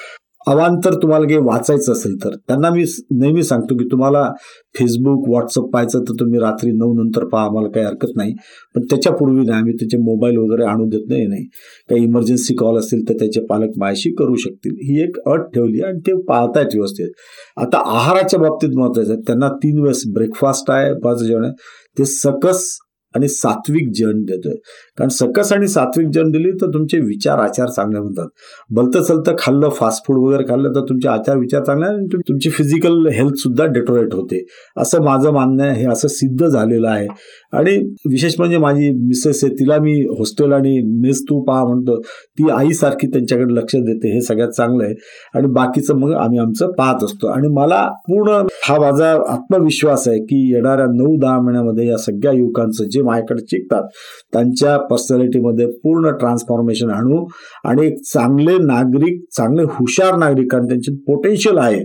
अवांतर 0.46 0.94
तुम्हाला 0.94 1.24
काही 1.24 1.38
वाचायचं 1.38 1.92
असेल 1.92 2.16
तर. 2.24 2.34
त्यांना 2.48 2.70
मी 2.70 2.84
नेहमी 3.10 3.42
सांगतो 3.42 3.74
की 3.74 3.84
तुम्हाला 3.92 4.32
फेसबुक 4.78 5.28
व्हॉट्सअप 5.28 5.64
पाहायचं 5.64 6.00
तर 6.00 6.12
तुम्ही 6.20 6.40
रात्री 6.40 6.70
नऊ 6.70 6.94
नंतर 6.94 7.24
पहा 7.24 7.44
आम्हाला 7.44 7.68
काही 7.68 7.86
हरकत 7.86 8.08
नाही. 8.16 8.34
पण 8.74 8.82
त्याच्यापूर्वी 8.82 9.46
नाही 9.46 9.58
आम्ही 9.58 9.72
त्याचे 9.72 9.96
मोबाईल 9.96 10.36
वगैरे 10.36 10.64
आणू 10.64 10.84
देत 10.84 11.04
नाही 11.08 11.26
नाही. 11.26 11.44
काही 11.90 12.02
इमर्जन्सी 12.02 12.54
कॉल 12.54 12.78
असतील 12.78 13.08
तर 13.08 13.14
त्याचे 13.14 13.40
पालक 13.40 13.70
माझ्याशी 13.76 14.10
करू 14.10 14.34
शकतील. 14.34 14.72
ही 14.72 15.02
एक 15.02 15.16
अट 15.26 15.40
ठेवली 15.54 15.80
आणि 15.80 15.98
ते 15.98 16.22
पाळतायत 16.22 16.66
व्यवस्थित. 16.74 17.08
आता 17.56 17.82
आहाराच्या 17.86 18.40
बाबतीत 18.40 18.68
महत्वाचं 18.74 19.12
आहे. 19.12 19.20
त्यांना 19.20 19.48
तीन 19.48 19.80
वेळेस 19.80 20.02
ब्रेकफास्ट 20.14 20.70
आहे 20.70 20.94
पाच 20.94 21.22
जेवण 21.22 21.44
आहे. 21.44 21.52
ते 21.98 22.04
सकस 22.04 22.78
आणि 23.14 23.28
सात्विक 23.28 23.90
जेवण 23.94 24.22
देतोय. 24.22 24.54
कारण 24.96 25.08
सकस 25.08 25.52
आणि 25.52 25.68
सात्विक 25.68 26.08
जेवण 26.08 26.30
दिली 26.30 26.50
तर 26.50 26.66
तुमचे 26.66 26.98
विचार 26.98 27.38
आचार 27.38 27.68
चांगले 27.68 28.00
म्हणतात 28.00 28.26
भलतं 28.70 29.02
चलतं 29.02 29.34
खाल्लं 29.38 29.68
फास्ट 29.68 30.02
फूड 30.06 30.18
वगैरे 30.18 30.44
खाल्लं 30.48 30.70
तर 30.70 30.80
तुमचे 30.80 31.08
आचार 31.08 31.36
विचार 31.36 31.64
चांगले 31.64 31.86
आणि 31.86 32.06
तुमची 32.28 32.50
फिजिकल 32.50 33.06
हेल्थ 33.06 33.34
सुद्धा 33.34 33.64
डेटोरेट 33.64 34.14
होते. 34.14 34.44
असं 34.76 35.02
माझं 35.02 35.30
मानणं 35.30 35.64
आहे 35.64 35.80
हे 35.80 35.86
असं 35.86 36.08
सिद्ध 36.08 36.46
झालेलं 36.46 36.88
आहे. 36.88 37.06
आणि 37.54 37.76
विशेष 38.10 38.34
म्हणजे 38.38 38.58
माझी 38.58 38.90
मिसेस 38.98 39.42
आहे 39.44 39.52
तिला 39.54 39.78
मी 39.78 39.92
हॉस्टेल 40.18 40.52
आणि 40.52 40.78
मेस 41.02 41.22
तू 41.22 41.40
पहा 41.44 41.64
म्हणतो 41.64 42.00
ती 42.00 42.48
आईसारखी 42.50 43.06
त्यांच्याकडे 43.06 43.54
लक्ष 43.54 43.76
देते 43.76 44.12
हे 44.14 44.20
सगळ्यात 44.20 44.50
चांगलं 44.50 44.84
आहे. 44.84 44.94
आणि 45.34 45.48
बाकीचं 45.48 45.98
मग 45.98 46.12
आम्ही 46.14 46.38
आमचं 46.38 46.72
पाहत 46.78 47.04
असतो. 47.04 47.26
आणि 47.26 47.48
मला 47.48 47.82
पूर्ण 48.08 48.46
हा 48.64 48.78
माझा 48.80 49.10
आत्मविश्वास 49.28 50.08
आहे 50.08 50.18
की 50.18 50.40
येणाऱ्या 50.54 50.86
नऊ 50.86 51.16
दहा 51.18 51.38
महिन्यामध्ये 51.40 51.86
या 51.88 51.96
सगळ्या 51.98 52.32
युवकांचं 52.32 52.84
जे 52.84 53.02
माझ्याकडे 53.02 53.42
शिकतात 53.50 53.88
त्यांच्या 54.32 54.76
पर्सनॅलिटीमध्ये 54.90 55.66
पूर्ण 55.84 56.10
ट्रान्सफॉर्मेशन 56.16 56.90
आणू. 56.90 57.24
आणि 57.64 57.86
एक 57.86 58.00
चांगले 58.12 58.56
नागरिक 58.58 59.22
चांगले 59.36 59.62
हुशार 59.70 60.16
नागरिक 60.18 60.54
आणि 60.54 60.68
त्यांचे 60.68 60.94
पोटेन्शियल 61.06 61.58
आहे 61.58 61.82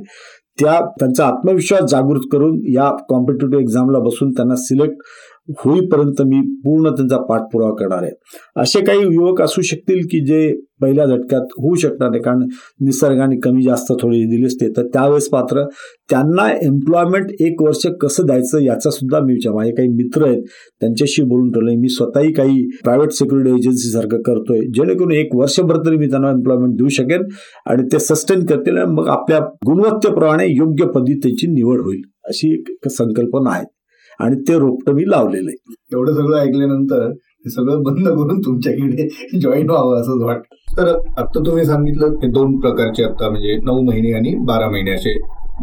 त्या 0.60 0.80
त्यांचा 1.00 1.26
आत्मविश्वास 1.26 1.84
जागृत 1.92 2.22
करून 2.32 2.60
या 2.74 2.90
कॉम्पिटेटिव्ह 3.10 3.62
एक्झामला 3.62 4.00
बसून 4.00 4.32
त्यांना 4.32 4.56
सिलेक्ट 4.56 4.96
होईपर्यंत 5.58 6.22
मी 6.22 6.40
पूर्ण 6.64 6.90
त्यांचा 6.90 7.18
पाठपुरावा 7.18 7.72
करणार 7.80 8.04
आहे. 8.04 8.12
असे 8.56 8.82
काही 8.82 9.00
युवक 9.14 9.42
असू 9.42 9.62
शकतील 9.62 10.00
की 10.12 10.26
जे 10.26 10.52
पहिल्या 10.82 11.06
झटक्यात 11.06 11.54
होऊ 11.58 11.76
शकणार 11.76 12.10
नाही 12.10 12.22
कारण 12.24 12.44
निसर्गाने 12.86 13.40
कमी 13.44 13.64
जास्त 13.64 13.92
थोडी 14.02 14.24
दिली 14.26 14.46
असते. 14.46 14.70
तर 14.78 14.88
त्यावेळेस 14.94 15.28
मात्र 15.32 15.64
त्यांना 16.10 16.48
एम्प्लॉयमेंट 16.66 17.32
एक 17.40 17.62
वर्ष 17.62 17.86
कसं 18.02 18.26
द्यायचं 18.26 18.60
याचा 18.60 18.90
सुद्धा 18.90 19.20
मी 19.20 19.34
विचार 19.34 19.54
माझे 19.54 19.72
काही 19.72 19.90
मित्र 19.90 20.26
आहेत 20.28 20.42
त्यांच्याशी 20.82 21.24
बोलून 21.24 21.52
ठेवलंय 21.52 21.76
मी 21.76 21.90
स्वतःही 21.90 22.34
काही 22.34 22.68
प्रायव्हेट 22.84 23.12
सिक्युरिटी 23.12 23.50
एजन्सी 23.50 23.90
सारखं 23.90 24.22
करतोय 24.22 24.60
जेणेकरून 24.74 25.12
एक 25.12 25.36
वर्षभर 25.36 25.78
तरी 25.78 25.98
मी 25.98 26.08
त्यांना 26.08 26.30
एम्प्लॉयमेंट 26.30 26.76
देऊ 26.78 26.88
शकेन 26.92 27.28
आणि 27.66 27.84
ते 27.94 28.00
सस्टेन 28.00 28.46
करतील 28.46 28.78
मग 28.90 29.08
आपल्या 29.08 29.40
गुणवत्तेप्रमाणे 29.66 30.46
योग्य 30.50 30.86
पद्धतीची 30.86 31.48
निवड 31.48 31.82
होईल 31.82 32.02
अशी 32.26 32.54
एक 32.54 32.88
संकल्पना 32.90 33.52
आहे. 33.52 33.66
आणि 34.20 34.36
ते 34.48 34.58
रोपटं 34.60 34.94
मी 34.94 35.10
लावलेलं 35.10 35.50
आहे. 35.50 35.76
एवढं 35.94 36.14
सगळं 36.14 36.38
ऐकल्यानंतर 36.38 37.06
हे 37.06 37.50
सगळं 37.50 37.82
बंद 37.84 38.08
करून 38.08 38.40
तुमच्याकडे 38.40 39.40
जॉईन 39.40 39.70
व्हावं 39.70 40.00
असं 40.02 40.26
वाटतं. 40.26 40.56
तर 40.78 40.88
आता 41.18 41.46
तुम्ही 41.46 41.66
सांगितलं 41.66 42.14
की 42.14 42.28
दोन 42.32 42.60
प्रकारचे 42.60 43.04
आता 43.04 43.30
म्हणजे 43.30 43.58
नऊ 43.66 43.82
महिने 43.82 44.12
आणि 44.14 44.34
बारा 44.48 44.70
महिने 44.70 44.92
असे 44.92 45.18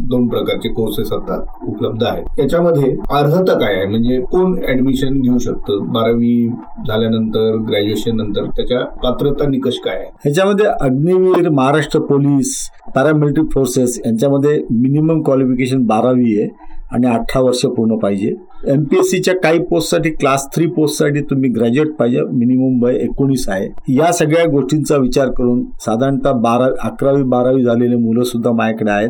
दोन 0.09 0.27
प्रकारचे 0.27 0.69
कोर्सेस 0.69 1.11
आता 1.13 1.35
उपलब्ध 1.67 2.03
आहेत. 2.03 2.23
याच्यामध्ये 2.39 2.89
अर्हता 3.11 3.53
काय 3.59 3.75
आहे? 3.75 3.85
म्हणजे 3.85 4.19
कोण 4.31 4.53
ऍडमिशन 4.69 5.19
घेऊ 5.21 5.37
शकतं? 5.37 5.85
बारावी 5.93 6.47
झाल्यानंतर 6.87 7.55
ग्रॅज्युएशन 7.69 8.15
नंतर 8.15 8.45
त्याच्या 8.57 8.83
पात्रता 9.03 9.47
निकष 9.49 9.77
काय 9.85 9.95
आहे 9.95 10.09
ह्याच्यामध्ये 10.23 10.65
Agniveer 10.81 11.49
Maharashtra 11.49 11.99
police 11.99 12.55
paramilitary 12.95 13.45
forces 13.53 13.99
यांच्यामध्ये 14.05 14.57
मिनिमम 14.71 15.21
क्वालिफिकेशन 15.21 15.85
बारावी 15.85 16.37
आहे. 16.39 16.47
आणि 16.91 17.07
अठरा 17.07 17.41
वर्ष 17.41 17.65
पूर्ण 17.65 17.97
पाहिजे. 17.97 18.33
एम 18.67 18.83
पी 18.83 18.97
एस 18.99 19.11
सीच्या 19.11 19.33
काही 19.35 19.59
पोस्टसाठी 19.59 20.09
क्लास 20.09 20.47
थ्री 20.55 20.67
पोस्टसाठी 20.67 21.21
तुम्ही 21.21 21.49
ग्रॅज्युएट 21.49 21.91
पाहिजे 21.91 22.21
मिनिमम 22.21 22.83
वय 22.83 22.95
एकोणीस 22.95 23.49
आहे. 23.49 23.67
या 23.89 24.11
सगळ्या 24.11 24.45
गोष्टींचा 24.45 24.97
विचार 24.97 25.27
करून 25.27 25.63
साधारणतः 25.79 26.31
बारा 26.31 26.65
अकरावी 26.83 27.23
बारावी 27.23 27.63
झालेले 27.63 27.95
मुलं 27.95 28.23
सुद्धा 28.23 28.51
माझ्याकडे 28.51 28.91
आहेत. 28.91 29.09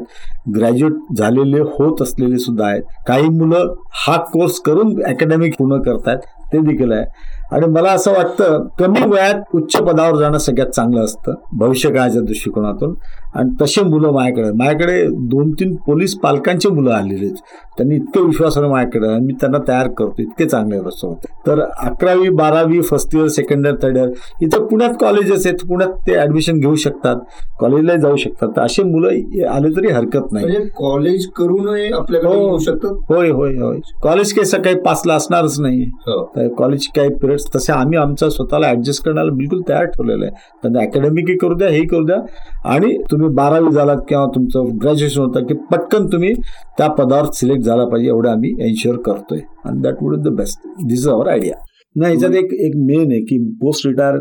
ग्रॅज्युएट 0.56 0.94
झालेले 1.18 1.60
होत 1.60 2.02
असलेले 2.02 2.38
सुद्धा 2.38 2.66
आहेत. 2.66 2.84
काही 3.08 3.30
मुलं 3.30 3.74
हा 4.08 4.18
कोर्स 4.18 4.60
करून 4.60 5.04
अकॅडमिक 5.04 5.58
पूर्ण 5.60 5.82
करतायत 5.82 6.18
ते 6.54 6.60
देखील 6.60 6.92
आहे. 6.92 7.06
आणि 7.54 7.66
मला 7.72 7.92
असं 7.92 8.12
वाटतं 8.12 8.66
कमी 8.80 9.06
वयात 9.10 9.56
उच्च 9.56 9.76
पदावर 9.78 10.18
जाणं 10.20 10.38
सगळ्यात 10.38 10.70
चांगलं 10.70 11.04
असतं 11.04 11.34
भविष्य 11.60 11.90
काळाच्या 11.90 12.22
दृष्टिकोनातून. 12.22 12.94
आणि 13.36 13.50
तसे 13.62 13.82
मुलं 13.84 14.12
माझ्याकडे 14.12 14.52
माझ्याकडे 14.58 15.02
दोन 15.32 15.52
तीन 15.52 15.76
पोलीस 15.86 16.16
पालकांचे 16.20 16.70
मुलं 16.70 16.92
आलेले 16.92 17.26
आहेत. 17.26 17.36
त्यांनी 17.78 17.96
इतकं 17.96 18.26
विश्वासानं 18.26 18.68
माझ्याकडे 18.70 19.08
मी 19.26 19.34
त्यांना 19.42 19.58
तयार 19.68 19.88
करतो 19.98 20.22
इतके 20.22 20.46
चांगले 20.46 20.78
रस्ते 20.86 21.08
होते 21.08 21.28
तर 21.48 21.60
अकरावी 21.62 22.30
बारावी 22.38 22.82
first 22.82 23.16
year 23.16 23.28
second 23.28 23.66
year 23.66 23.76
third 23.82 23.98
year 23.98 24.10
इथं 24.42 24.66
पुण्यात 24.68 24.94
कॉलेजेस 25.02 25.46
आहेत 25.46 25.66
पुण्यात 25.68 25.90
ते 26.08 26.16
ऍडमिशन 26.22 26.60
घेऊ 26.60 26.76
शकतात 26.76 27.16
कॉलेजला 27.60 27.96
जाऊ 27.96 28.16
शकतात. 28.16 28.50
तर 28.56 28.62
असे 28.62 28.84
मुलं 28.84 29.46
आले 29.50 29.76
तरी 29.76 29.92
हरकत 29.92 30.32
नाही. 30.32 30.46
म्हणजे 30.46 30.68
कॉलेज 30.78 31.28
करूनही 31.38 31.92
आपल्याकडे 31.92 32.30
हो. 32.30 32.42
येऊ 32.42 32.58
शकतात? 32.60 32.94
होय 33.10 33.30
होय 33.32 33.56
होय. 33.60 33.78
कॉलेज 34.04 34.34
काही 34.34 34.46
सकाळी 34.46 34.76
पाचला 34.86 35.14
असणारच 35.16 35.60
नाही. 35.60 35.84
हो. 36.08 36.48
कॉलेज 36.58 36.88
काही 36.96 37.10
पिरियड्स 37.38 37.56
तसे 37.56 37.74
आम्ही 37.74 37.98
आमचा 37.98 38.30
स्वतःला 38.30 38.70
ऍडजस्ट 38.70 39.04
करण्याला 39.06 39.32
बिलकुल 39.32 39.62
तयार 39.70 39.86
ठेवलेलं 39.86 40.26
आहे. 40.26 40.34
त्यांना 40.62 40.80
अकॅडमिकही 40.80 41.38
करू 41.38 41.56
द्या 41.56 41.70
हेही 41.70 41.88
करू 41.88 42.06
द्या. 42.06 42.18
आणि 42.66 42.96
तुम्ही 43.12 43.30
बारावी 43.30 43.72
झालात 43.72 43.98
किंवा 44.10 44.26
तुमचं 44.36 44.78
ग्रॅज्युएशन 44.82 45.22
होतं 45.22 45.46
की 45.46 45.54
पटकन 45.72 46.06
तुम्ही 46.06 46.34
त्या 46.78 46.88
पदावर 46.88 47.32
सिलेक्ट 47.34 47.64
झाला 47.64 47.86
पाहिजे 47.86 48.10
एवढं 48.10 48.30
आम्ही 48.30 48.54
एन्श्युअर 48.60 48.98
करतोय. 48.98 49.40
आणि 49.66 49.82
that 49.82 50.04
would 50.04 50.16
the 50.18 50.36
best 50.38 50.68
this 50.88 51.00
is 51.00 51.10
our 51.10 51.28
idea 51.28 51.56
नाही 51.96 52.14
याच्यात 52.14 52.36
एक 52.36 52.54
एक 52.54 52.74
मेन 52.78 53.12
आहे 53.12 53.22
की 53.22 53.38
post 53.62 53.88
retire 53.88 54.16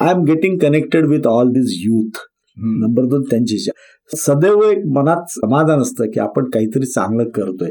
I 0.00 0.10
am 0.10 0.22
getting 0.24 0.58
connected 0.58 1.06
with 1.06 1.26
all 1.26 1.48
this 1.48 1.72
youth. 1.86 2.18
Number 2.58 3.04
दोन 3.04 3.22
त्यांची 3.22 3.54
इच्छा. 3.54 3.70
सदैव 4.16 4.62
एक 4.62 4.78
मनात 4.86 5.22
समाधान 5.28 5.80
असतं 5.80 6.04
की 6.04 6.20
आपण 6.20 6.44
काहीतरी 6.44 6.86
चांगलं 6.86 7.28
करतोय. 7.28 7.68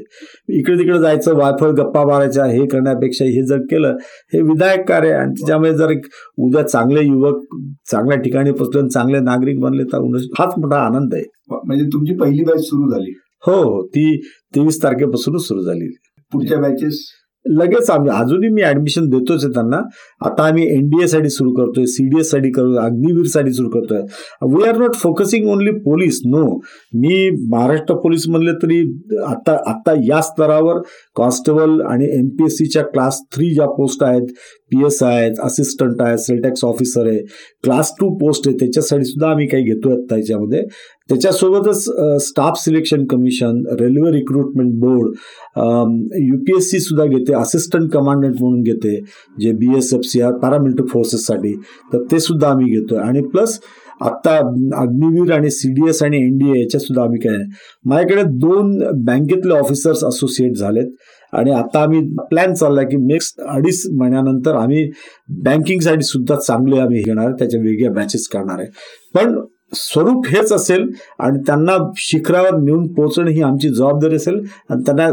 इकडे 0.50 0.78
तिकडे 0.78 1.00
जायचं 1.00 1.36
वायफळ 1.36 1.70
गप्पा 1.70 2.06
मारायच्या 2.06 2.46
हे 2.46 2.66
करण्यापेक्षा 2.66 3.26
हे 3.26 3.46
जर 3.46 3.58
केलं 3.58 3.96
हे 4.34 4.42
विधायक 4.42 4.88
कार्य 4.88 5.10
आहे. 5.10 5.20
आणि 5.20 5.32
त्याच्यामुळे 5.32 5.74
जर 5.74 5.94
उद्या 6.38 6.68
चांगले 6.68 7.06
युवक 7.06 7.44
चांगल्या 7.92 8.18
ठिकाणी 8.18 8.52
पोचले 8.52 8.80
आणि 8.80 8.90
चांगले 8.90 9.20
नागरिक 9.20 9.60
बनले 9.60 9.84
तर 9.84 10.18
हाच 10.40 10.54
मोठा 10.58 10.78
आनंद 10.78 11.14
आहे. 11.14 11.24
म्हणजे 11.66 11.86
तुमची 11.86 12.16
पहिली 12.16 12.44
बॅच 12.44 12.62
सुरू 12.62 12.92
झाली. 12.92 13.20
हो 13.48 13.54
हो. 13.54 13.86
ती 13.88 14.22
तेवीस 14.56 14.84
तारखेपासूनच 14.84 15.42
सुरू 15.42 15.62
झाली. 15.62 15.96
पुढच्या 16.34 16.58
बॅचेस? 16.58 17.06
लगेच 17.46 17.90
आम्ही 17.90 18.10
अजूनही 18.12 18.50
मी 18.54 18.62
ऍडमिशन 18.64 19.08
देतोच 19.10 19.44
आहे 19.44 19.54
त्यांना. 19.54 19.78
आता 20.26 20.44
आम्ही 20.48 20.66
एनडीए 20.74 21.08
साठी 21.08 21.30
सुरू 21.30 21.52
करतोय 21.56 21.86
सीडीएससाठी 21.94 22.52
करतोय 22.52 22.78
अग्निवीरसाठी 22.86 23.54
सुरू 23.54 23.70
करतोय. 23.70 24.02
We 24.54 24.68
are 24.70 24.78
not 24.78 24.96
focusing 24.96 25.48
only 25.52 25.72
police 25.86 26.20
no 26.26 26.44
me 27.02 27.30
Maharashtra 27.52 27.96
police 28.04 28.28
म्हणले 28.30 28.54
तरी 28.64 28.80
आता 29.28 29.58
आता 29.70 29.94
या 30.08 30.22
स्तरावर 30.22 30.82
कॉन्स्टेबल 31.16 31.80
आणि 31.92 32.06
एमपीएससीच्या 32.20 32.84
क्लास 32.84 33.22
थ्री 33.36 33.54
ज्या 33.54 33.66
पोस्ट 33.78 34.04
आहेत 34.04 34.28
पी 34.72 34.86
एस 34.86 35.02
आहेत 35.04 35.40
असिस्टंट 35.44 36.02
आहे 36.02 36.18
सेलटॅक्स 36.18 36.64
ऑफिसर 36.66 37.08
आहे 37.08 37.20
क्लास 37.64 37.92
टू 38.00 38.10
पोस्ट 38.18 38.48
आहे 38.48 38.58
त्याच्यासाठी 38.60 39.06
सुद्धा 39.06 39.30
आम्ही 39.30 39.48
काही 39.48 39.64
घेतोय 39.64 39.94
आता 39.94 40.18
याच्यामध्ये. 40.18 40.62
त्याच्यासोबतच 41.10 41.84
staff 42.24 42.60
selection 42.60 43.06
commission 43.12 43.62
railway 43.80 44.12
recruitment 44.12 44.74
board 44.80 45.16
U 46.22 46.38
P 46.48 46.58
S 46.58 46.70
C 46.72 46.80
सुद्धा 46.80 47.06
घेते 47.06 47.34
असिस्टंट 47.34 47.92
कमांडंट 47.94 48.36
म्हणून 48.40 48.62
घेते 48.62 48.96
जे 49.42 49.52
B 49.60 49.76
S 49.78 49.94
F 49.94 50.06
C 50.06 50.22
R 50.22 50.38
paramilitary 50.42 50.88
फोर्सेससाठी 50.88 51.54
तर 51.94 52.04
ते 52.12 52.20
सुद्धा 52.20 52.50
आम्ही 52.50 52.76
आहे 52.76 53.08
आणि 53.08 53.22
प्लस 53.28 53.60
आत्ता 54.02 54.36
अग्निवीर 54.78 55.32
आणि 55.34 55.50
सी 55.52 55.70
डी 55.74 55.90
एस 55.90 56.02
आणि 56.04 56.18
एन 56.18 56.38
डी 56.38 56.50
ए 56.50 56.60
याच्यासुद्धा 56.60 57.04
आम्ही 57.04 57.20
काय 57.20 57.38
माझ्याकडे 57.86 58.24
दोन 58.40 58.78
बँकेतले 59.06 59.54
ऑफिसर्स 59.54 60.04
असोसिएट 60.04 60.58
झालेत. 60.58 60.92
आणि 61.34 61.52
आता 61.52 61.82
आम्ही 61.84 62.00
प्लॅन 62.30 62.54
चाललाय 62.54 62.86
की 62.86 62.98
नेक्स्ट 62.98 63.42
अडीच 63.48 63.84
महिन्यानंतर 63.98 64.56
आम्ही 64.56 64.90
बँकिंगसाठी 65.46 66.04
सुद्धा 66.04 66.36
चांगले 66.38 66.80
आम्ही 66.80 67.02
घेणार 67.02 67.26
आहे 67.26 67.34
त्याच्या 67.40 67.60
वेगळ्या 67.62 67.92
बॅचेस 67.94 68.28
करणार 68.28 68.60
आहे. 68.60 68.68
पण 69.16 69.40
स्वरूप 69.74 70.28
हेच 70.28 70.52
असेल 70.54 70.88
आणि 71.20 71.40
त्यांना 71.48 71.78
शिखरावर 71.98 72.58
नेऊन 72.58 72.88
पोहोचणं 72.94 73.30
ही 73.30 73.42
आमची 73.42 73.70
जबाबदारी 73.70 74.16
असेल 74.16 74.40
आणि 74.70 74.82
त्यांना 74.86 75.10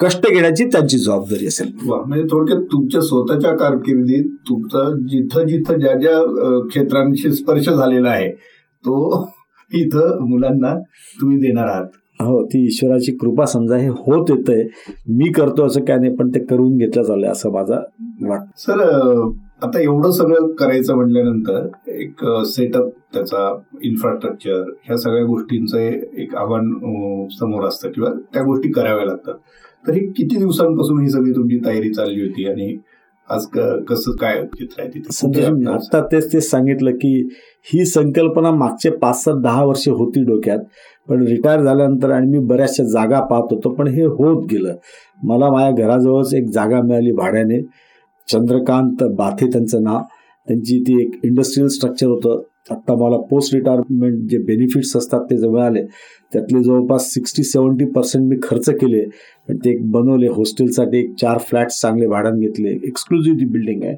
कष्ट 0.00 0.26
घेण्याची 0.28 0.64
त्यांची 0.64 0.98
जबाबदारी 0.98 1.46
असेल. 1.46 1.70
म्हणजे 1.82 2.24
थोडक्यात 2.30 2.60
तुमच्या 2.72 3.00
स्वतःच्या 3.00 3.54
कारकिर्दीत 3.56 4.24
तुमचा 4.48 4.88
जिथं 5.08 5.46
जिथं 5.46 5.78
ज्या 5.80 5.94
ज्या 5.94 6.18
क्षेत्रांशी 6.68 7.32
स्पर्श 7.32 7.68
झालेला 7.68 8.10
आहे 8.10 8.30
तो 8.84 9.26
इथं 9.70 10.24
मुलांना 10.28 10.74
तुम्ही 11.20 11.38
देणार 11.38 11.66
आहात. 11.66 11.86
हो 12.20 12.42
ती 12.44 12.64
ईश्वराची 12.66 13.12
कृपा 13.16 13.44
समजा 13.46 13.76
हे 13.76 13.88
होत 13.88 14.30
येतंय 14.30 14.62
मी 15.08 15.30
करतो 15.32 15.66
असं 15.66 15.84
काय 15.84 15.98
नाही 15.98 16.14
पण 16.16 16.28
ते 16.28 16.38
करून 16.44 16.76
घेतलं 16.76 17.02
चाललंय 17.02 17.30
असं 17.30 17.52
माझा 17.52 17.76
वाटतं 18.22 18.50
सर 18.58 18.80
आता 19.62 19.80
एवढं 19.80 20.10
सगळं 20.10 20.46
करायचं 20.58 20.94
म्हटल्यानंतर 20.94 21.66
एक 21.92 22.24
सेटअप 22.46 22.88
त्याचा 23.14 23.48
इन्फ्रास्ट्रक्चर 23.82 24.70
ह्या 24.84 24.96
सगळ्या 24.96 25.24
गोष्टींचं 25.24 25.78
एक 26.20 26.34
आव्हान 26.36 26.70
समोर 27.30 27.64
असतं 27.68 27.90
किंवा 27.90 28.10
त्या 28.34 28.42
गोष्टी 28.42 28.68
कराव्या 28.72 29.06
लागतात. 29.06 29.34
तर 29.86 29.92
ही 29.92 30.06
किती 30.16 30.36
दिवसांपासून 30.36 31.00
ही 31.00 31.08
सगळी 31.08 31.32
तुमची 31.32 31.58
तयारी 31.64 31.92
चालली 31.92 32.20
होती 32.22 32.44
आणि 32.48 32.76
आज 33.28 33.46
कसं 33.88 34.16
काय 34.20 34.42
चित्र 34.54 34.82
आहे 34.82 34.88
तिथे? 34.90 35.12
आता 35.68 36.00
तेच 36.12 36.32
तेच 36.32 36.48
सांगितलं 36.50 36.90
की 36.90 37.12
ही 37.72 37.84
संकल्पना 37.86 38.50
मागचे 38.50 38.90
पाच 38.90 39.22
सात 39.24 39.42
दहा 39.42 39.64
वर्षे 39.64 39.90
होती 39.90 40.24
डोक्यात 40.24 40.58
पण 41.08 41.26
रिटायर 41.26 41.60
झाल्यानंतर 41.60 42.10
आणि 42.10 42.26
मी 42.30 42.38
बऱ्याचशा 42.46 42.84
जागा 42.84 43.20
पाहत 43.20 43.52
होतो 43.52 43.74
पण 43.74 43.88
हे 43.88 44.04
होत 44.04 44.46
गेलं. 44.50 44.74
मला 45.24 45.50
माझ्या 45.50 45.86
घराजवळच 45.86 46.34
एक 46.34 46.48
जागा 46.50 46.80
मिळाली 46.82 47.12
भाड्याने. 47.12 47.60
चंद्रकांत 48.32 48.96
बाथे 49.02 49.46
त्यांचं 49.46 49.82
नाव. 49.82 49.98
त्यांची 50.48 50.80
ती 50.80 51.02
एक 51.02 51.20
इंडस्ट्रीयल 51.24 51.68
स्ट्रक्चर 51.68 52.06
होतं. 52.06 52.42
आत्ता 52.70 52.94
मला 52.94 53.16
पोस्ट 53.16 53.54
रिटायरमेंट 53.54 54.28
जे 54.30 54.38
बेनिफिट्स 54.38 54.96
असतात 54.96 55.20
ते 55.20 55.36
जे 55.36 55.48
मिळाले 55.48 55.82
त्यातले 56.32 56.62
जवळपास 56.62 57.08
सिक्स्टी 57.12 57.42
सेवन्टी 57.42 57.84
पर्सेंट 57.84 58.24
मी 58.28 58.36
खर्च 58.42 58.68
केले. 58.70 59.02
पण 59.48 59.56
ते 59.56 59.70
एक 59.70 59.90
बनवले 59.90 60.26
हॉस्टेलसाठी 60.28 60.98
एक 60.98 61.14
चार 61.20 61.38
फ्लॅट्स 61.38 61.80
चांगले 61.80 62.06
भाड्याने 62.06 62.46
घेतले. 62.46 62.68
एक्सक्लुझिव्ह 62.88 63.50
बिल्डिंग 63.52 63.82
आहे. 63.84 63.94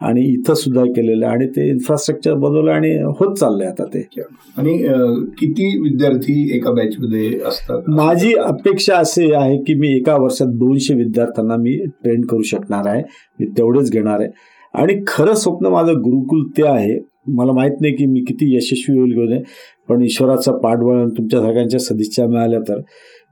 आणि 0.00 0.24
इथं 0.32 0.54
सुद्धा 0.54 0.84
केलेलं 0.84 1.26
आहे 1.26 1.34
आणि 1.34 1.46
ते 1.46 1.68
इन्फ्रास्ट्रक्चर 1.68 2.34
बनवलं 2.34 2.70
आणि 2.70 2.94
होत 3.18 3.34
चाललंय 3.34 3.66
आता 3.66 3.84
ते. 3.84 4.06
आणि 4.56 4.78
किती 5.38 5.68
विद्यार्थी 5.82 6.56
एका 6.56 6.70
बॅच 6.70 6.96
मध्ये 6.98 7.38
असतात? 7.46 7.82
माझी 7.88 8.34
अपेक्षा 8.34 8.96
असे 8.96 9.32
आहे 9.34 9.58
की 9.58 9.74
मी 9.74 9.96
एका 9.96 10.16
वर्षात 10.16 10.48
दोनशे 10.48 10.94
विद्यार्थ्यांना 10.94 11.56
मी 11.56 11.76
ट्रेन 11.86 12.20
करू 12.20 12.42
शकणार 12.42 12.88
आहे. 12.88 13.02
मी 13.40 13.46
तेवढेच 13.46 13.90
घेणार 13.92 14.20
आहे. 14.20 14.28
आणि 14.74 14.94
खरं 15.06 15.34
स्वप्न 15.34 15.66
माझं 15.66 15.92
गुरुकुल 15.92 16.48
ते 16.56 16.66
आहे. 16.66 16.98
मला 17.26 17.52
माहीत 17.52 17.72
नाही 17.80 17.96
की 17.96 18.06
मी 18.06 18.20
किती 18.20 18.56
यशस्वी 18.56 18.98
होईल 18.98 19.14
घेऊन 19.14 19.42
पण 19.88 20.02
ईश्वराचा 20.02 20.52
पाठबळ 20.52 21.08
तुमच्या 21.08 21.40
सगळ्यांच्या 21.40 21.80
सदिच्छा 21.80 22.26
मिळाल्या 22.26 22.60
तर. 22.60 22.80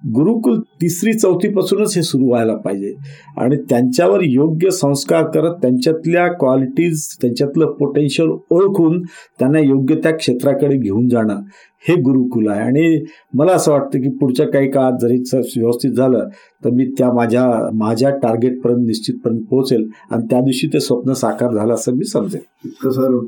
गुरुकुल 0.04 0.58
तिसरी 0.80 1.12
चौथीपासूनच 1.12 1.96
हे 1.96 2.02
सुरू 2.02 2.28
व्हायला 2.28 2.54
पाहिजे. 2.56 2.92
आणि 3.38 3.56
त्यांच्यावर 3.70 4.22
योग्य 4.22 4.70
संस्कार 4.70 5.24
करत 5.34 5.56
त्यांच्यातल्या 5.62 6.26
क्वालिटीज 6.32 7.06
त्यांच्यातलं 7.22 7.72
पोटेन्शियल 7.72 8.30
ओळखून 8.50 9.02
त्यांना 9.38 9.58
योग्य 9.58 9.94
त्या 9.94 10.12
क्षेत्राकडे 10.16 10.76
घेऊन 10.76 11.08
जाणं 11.08 11.40
हे 11.84 11.94
गुरुकुल 12.02 12.48
आहे. 12.48 12.60
आणि 12.60 13.04
मला 13.34 13.52
असं 13.52 13.72
वाटतं 13.72 14.00
की 14.00 14.10
पुढच्या 14.20 14.46
काही 14.50 14.70
काळात 14.70 14.98
जरी 15.02 15.16
व्यवस्थित 15.56 15.90
झालं 15.90 16.28
तर 16.64 16.70
मी 16.70 16.84
त्या 16.98 17.12
माझ्या 17.12 17.46
माझ्या 17.74 18.10
टार्गेटपर्यंत 18.10 18.86
निश्चितपर्यंत 18.86 19.40
पोहोचेल 19.50 19.88
आणि 20.10 20.26
त्या 20.30 20.40
दिवशी 20.40 20.66
ते 20.66 20.80
स्वप्न 20.80 21.12
साकार 21.12 21.54
झालं 21.54 21.74
असं 21.74 21.94
मी 21.94 22.04
समजेल 22.04 22.40
तर 22.84 22.90
सर 22.90 23.18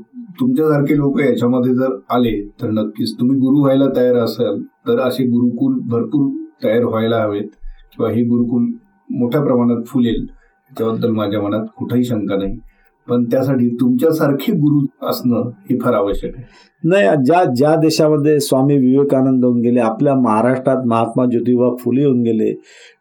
तुमच्यासारखे 0.40 0.96
लोक 0.96 1.20
याच्यामध्ये 1.20 1.74
जर 1.74 1.96
आले 2.10 2.40
तर 2.62 2.70
नक्कीच 2.70 3.12
तुम्ही 3.20 3.36
गुरु 3.38 3.60
व्हायला 3.60 3.86
तयार 3.96 4.16
असाल 4.16 4.60
तर 4.88 5.00
असे 5.00 5.24
गुरुकुल 5.24 5.78
भरपूर 5.88 6.30
तयार 6.64 6.84
व्हायला 6.84 7.16
हवेत 7.16 7.44
किंवा 7.96 8.10
हे 8.10 8.22
गुरुकुल 8.22 8.72
मोठ्या 9.10 9.40
प्रमाणात 9.40 9.82
फुलेल 9.86 10.26
त्याबद्दल 10.78 11.10
माझ्या 11.10 11.42
मनात 11.42 11.64
कुठेही 11.76 12.04
शंका 12.04 12.36
नाही. 12.36 12.58
पण 13.08 13.24
त्यासाठी 13.24 13.76
तुमच्यासारखे 13.80 14.52
गुरु 14.52 15.08
असणं 15.08 15.50
हे 15.70 15.78
फार 15.78 15.92
आवश्यक 15.92 16.34
आहे. 16.36 16.44
नाही 16.84 17.24
ज्या 17.24 17.44
ज्या 17.44 17.76
देशामध्ये 17.76 18.40
स्वामी 18.40 18.78
विवेकानंद 18.78 19.44
होऊन 19.44 19.60
गेले 19.60 19.80
आपल्या 19.80 20.14
महाराष्ट्रात 20.14 20.76
महात्मा 20.86 21.24
ज्योतिबा 21.24 21.74
फुले 21.76 22.04
होऊन 22.04 22.22
गेले 22.22 22.52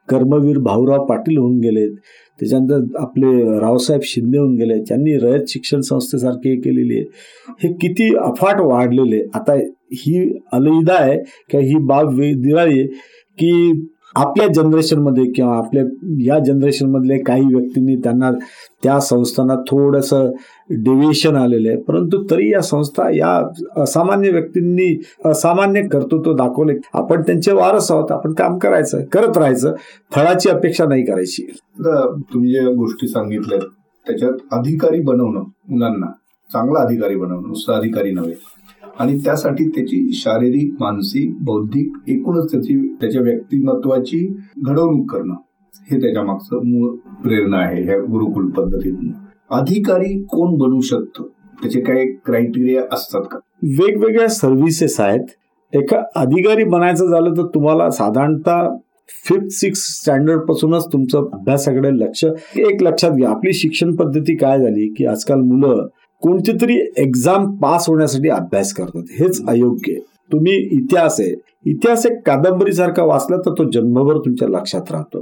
कर्मवीर 0.09 0.57
भाऊराव 0.57 1.05
पाटील 1.05 1.37
होऊन 1.37 1.57
गेलेत 1.57 1.91
त्याच्यानंतर 2.39 2.79
आपले 2.99 3.59
रावसाहेब 3.59 4.01
शिंदे 4.03 4.37
होऊन 4.37 4.55
गेले 4.55 4.81
त्यांनी 4.81 5.17
रयत 5.17 5.43
शिक्षण 5.47 5.79
संस्थेसारखी 5.79 6.49
हे 6.49 6.55
केलेली 6.55 6.97
आहे 6.97 7.11
हे 7.63 7.73
किती 7.73 8.15
अफाट 8.15 8.55
वाढलेले 8.59 9.29
आता 9.33 9.53
ही 9.93 10.39
अलहिदा 10.53 10.93
आहे 10.93 11.17
किंवा 11.49 11.65
ही 11.65 11.75
बाब 11.75 12.07
वे- 12.19 12.35
दिराळी 12.35 12.79
आहे. 12.79 12.87
की 13.37 13.85
आपल्या 14.15 14.47
जनरेशनमध्ये 14.47 15.31
किंवा 15.31 15.57
आपल्या 15.57 15.83
या 16.19 16.39
जनरेशनमधले 16.39 17.17
काही 17.19 17.45
व्यक्तींनी 17.55 17.95
त्यांना 17.95 18.31
त्या 18.83 18.99
संस्थांना 18.99 19.55
थोडंसं 19.55 20.31
डेव्हिएशन 20.69 21.35
आलेलं 21.35 21.69
आहे. 21.69 21.77
परंतु 21.77 22.25
तरी 22.31 22.51
या 22.51 22.61
संस्था 22.61 23.09
या 23.09 23.49
असामान्य 23.81 24.31
व्यक्तींनी 24.31 25.01
असामान्य 25.25 25.81
कर्तृत्व 25.81 26.33
दाखवले 26.33 26.73
आपण 26.93 27.21
त्यांचे 27.21 27.51
वारस 27.51 27.91
आहोत 27.91 28.11
आपण 28.11 28.33
काम 28.33 28.57
करायचं 28.57 29.03
करत 29.05 29.37
राहायचं 29.37 29.75
फळाची 30.15 30.49
अपेक्षा 30.49 30.85
नाही 30.85 31.05
करायची. 31.05 31.51
तुम्ही 32.33 32.51
ज्या 32.51 32.63
गोष्टी 32.63 33.07
सांगितल्या 33.07 33.59
त्याच्यात 34.07 34.33
अधिकारी 34.51 35.01
बनवणं 35.01 35.43
मुलांना 35.69 36.07
चांगला 36.53 36.79
अधिकारी 36.79 37.15
बनवणं 37.15 37.47
नुसतं 37.47 37.73
अधिकारी 37.73 38.11
नव्हे. 38.11 38.33
आणि 38.99 39.17
त्यासाठी 39.19 39.67
त्याची 39.67 40.11
शारीरिक 40.13 40.73
मानसिक 40.79 41.37
बौद्धिक 41.41 41.93
एकूणच 42.07 42.51
त्याची 42.51 42.95
त्याच्या 43.01 43.21
व्यक्तिमत्वाची 43.21 44.35
घडवणूक 44.57 45.11
करणं 45.11 45.33
हे 45.91 46.01
त्याच्या 46.01 46.23
मागचं 46.23 46.55
मूळ 46.65 46.95
प्रेरणा 47.23 47.57
आहे 47.57 47.83
ह्या 47.83 47.97
गुरुकुल 47.97 48.49
पद्धतीतून. 48.49 49.11
अधिकारी 49.51 50.23
कोण 50.23 50.57
बनू 50.57 50.81
शकतो? 50.81 51.31
त्याचे 51.61 51.79
काही 51.79 52.13
क्रायटेरिया 52.25 52.83
असतात 52.91 53.21
का? 53.31 53.37
वेगवेगळ्या 53.63 54.27
सर्व्हिसेस 54.27 54.99
आहेत. 54.99 55.25
एका 55.73 56.03
अधिकारी 56.15 56.63
बनायचं 56.63 57.07
झालं 57.07 57.31
तर 57.31 57.45
तुम्हाला 57.45 57.89
साधारणतः 57.89 58.69
फिफ्थ 59.25 59.47
सिक्स 59.49 59.79
स्टँडर्ड 59.79 60.39
पासूनच 60.39 60.87
तुमचं 60.93 61.29
अभ्यासाकडे 61.33 61.89
लक्ष. 61.91 62.25
एक 62.55 62.83
लक्षात 62.83 63.11
घ्या 63.11 63.29
आपली 63.29 63.53
शिक्षण 63.53 63.95
पद्धती 63.95 64.35
काय 64.35 64.59
झाली? 64.59 64.93
की 64.97 65.05
आजकाल 65.05 65.39
मुलं 65.39 65.87
कोणती 66.23 66.51
तरी 66.51 66.75
एक्झाम 66.97 67.55
पास 67.55 67.85
होण्यासाठी 67.89 68.29
अभ्यास 68.29 68.73
करतात. 68.73 69.03
हेच 69.19 69.41
अयोग्य 69.47 69.93
तुम्ही 70.31 70.53
इतिहास 70.71 71.19
आहे. 71.19 71.35
इतिहास 71.65 72.05
एक 72.05 72.17
कादंबरीसारखा 72.25 73.03
वाचला 73.03 73.37
तर 73.37 73.51
तो 73.51 73.69
जन्मभर 73.69 74.17
तुमच्या 74.17 74.47
लक्षात 74.47 74.91
राहतो. 74.91 75.19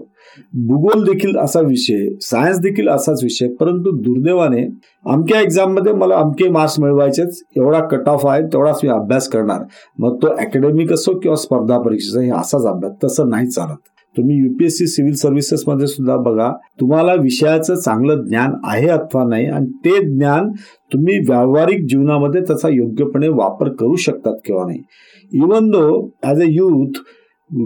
भूगोल 0.54 1.04
देखील 1.04 1.38
असा 1.38 1.60
विषय 1.60 2.08
सायन्स 2.22 2.60
देखील 2.60 2.90
असाच 2.90 3.24
विषय 3.24 3.48
परंतु 3.48 3.92
दुर्दैवाने 3.98 4.64
अमक्या 5.06 5.42
एक्झाममध्ये 5.42 5.94
मला 5.94 6.16
अमके 6.16 6.50
मार्क्स 6.50 6.80
मिळवायचेच. 6.80 7.44
एवढा 7.58 7.80
कट 7.80 8.10
ऑफ 8.10 8.26
आहे 8.28 8.42
तेवढाच 8.42 8.80
मी 8.84 8.90
अभ्यास 8.90 9.28
करणार. 9.28 9.62
मग 10.00 10.18
तो 10.22 10.28
अकॅडमिक 10.28 10.94
असो 10.94 11.20
किंवा 11.20 11.36
स्पर्धा 11.36 11.80
परीक्षेचा 11.80 12.22
हे 12.22 12.32
असाच 12.32 12.66
अभ्यास. 12.66 12.94
तसं 13.04 13.30
नाही 13.30 13.48
चालत. 13.48 13.91
तुम्ही 14.18 14.38
युपीएससी 14.38 14.88
सिव्हिल 14.88 15.16
सर्व्हिसेस 15.16 15.64
मध्ये 15.68 15.88
सुद्धा 15.88 16.16
बघा 16.16 16.52
तुम्हाला 16.80 17.14
विषयाचं 17.14 17.76
चांगलं 17.76 18.24
ज्ञान 18.24 18.54
आहे 18.64 18.88
अथवा 18.88 19.24
नाही 19.24 19.46
आणि 19.46 19.66
ते 19.86 20.00
ज्ञान 20.18 20.52
तुम्ही 20.94 21.20
व्यावहारिक 21.20 21.86
जीवनामध्ये 21.86 22.42
त्याचा 22.42 22.70
योग्यपणे 22.70 23.28
वापर 23.28 23.70
करू 23.70 23.96
शकतात 23.96 24.34
किंवा 24.46 24.64
नाही. 24.68 24.80
Even 25.34 25.70
though 25.70 26.10
as 26.24 26.42
a 26.42 26.46
youth 26.50 27.02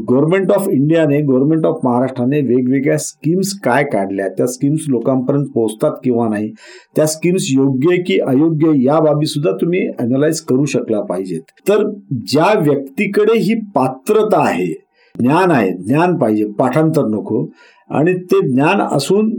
government 0.09 0.51
of 0.51 0.67
इंडियाने 0.69 1.19
गव्हर्नमेंट 1.21 1.65
ऑफ 1.65 1.79
महाराष्ट्राने 1.83 2.39
वेगवेगळ्या 2.41 2.97
स्कीम्स 2.97 3.53
काय 3.63 3.83
काढल्या 3.83 4.27
त्या 4.27 4.47
स्कीम्स 4.47 4.85
लोकांपर्यंत 4.87 5.45
पोहोचतात 5.53 5.91
किंवा 6.03 6.27
नाही 6.29 6.51
त्या 6.95 7.05
स्कीम्स 7.05 7.47
योग्य 7.51 7.97
की 7.97 8.19
अयोग्य 8.19 8.71
या 8.85 8.99
बाबी 8.99 9.25
सुद्धा 9.25 9.51
तुम्ही 9.51 9.87
अनालाइज 9.99 10.39
करू 10.41 10.65
शकला 10.65 11.01
पाहिजेत. 11.01 11.41
तर 11.69 11.83
ज्या 12.27 12.53
व्यक्तीकडे 12.59 13.37
ही 13.39 13.59
पात्रता 13.75 14.43
आहे 14.43 14.84
ज्ञान 15.19 15.51
आहे. 15.51 15.69
ज्ञान 15.69 16.17
पाहिजे. 16.17 16.45
पाठांतर 16.45 17.05
नको. 17.05 17.49
आणि 17.89 18.13
ते 18.13 18.39
ज्ञान 18.53 18.81
असून 18.81 19.37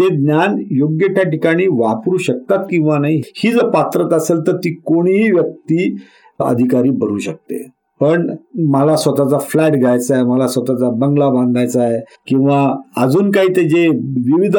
ते 0.00 0.08
ज्ञान 0.16 0.56
योग्य 0.70 1.06
त्या 1.08 1.24
ठिकाणी 1.24 1.66
वापरू 1.66 2.16
शकतात 2.16 2.58
किंवा 2.58 2.98
नाही 2.98 3.20
ही 3.36 3.52
जर 3.52 3.68
पात्रता 3.68 4.16
असेल 4.16 4.40
तर 4.46 4.56
ती 4.56 4.74
कोणीही 4.74 5.30
व्यक्ती 5.32 5.96
अधिकारी 6.40 6.90
बनू 6.90 7.18
शकते. 7.18 7.66
पण 8.00 8.34
मला 8.72 8.96
स्वतःचा 8.96 9.38
फ्लॅट 9.38 9.72
घ्यायचा 9.72 10.14
आहे 10.14 10.24
मला 10.24 10.46
स्वतःचा 10.46 10.90
बंगला 10.90 11.28
बांधायचा 11.28 11.82
आहे 11.82 12.00
किंवा 12.26 12.74
अजून 12.96 13.30
काही 13.30 13.48
ते 13.48 13.62
जे 13.62 13.88
विविध 13.88 14.56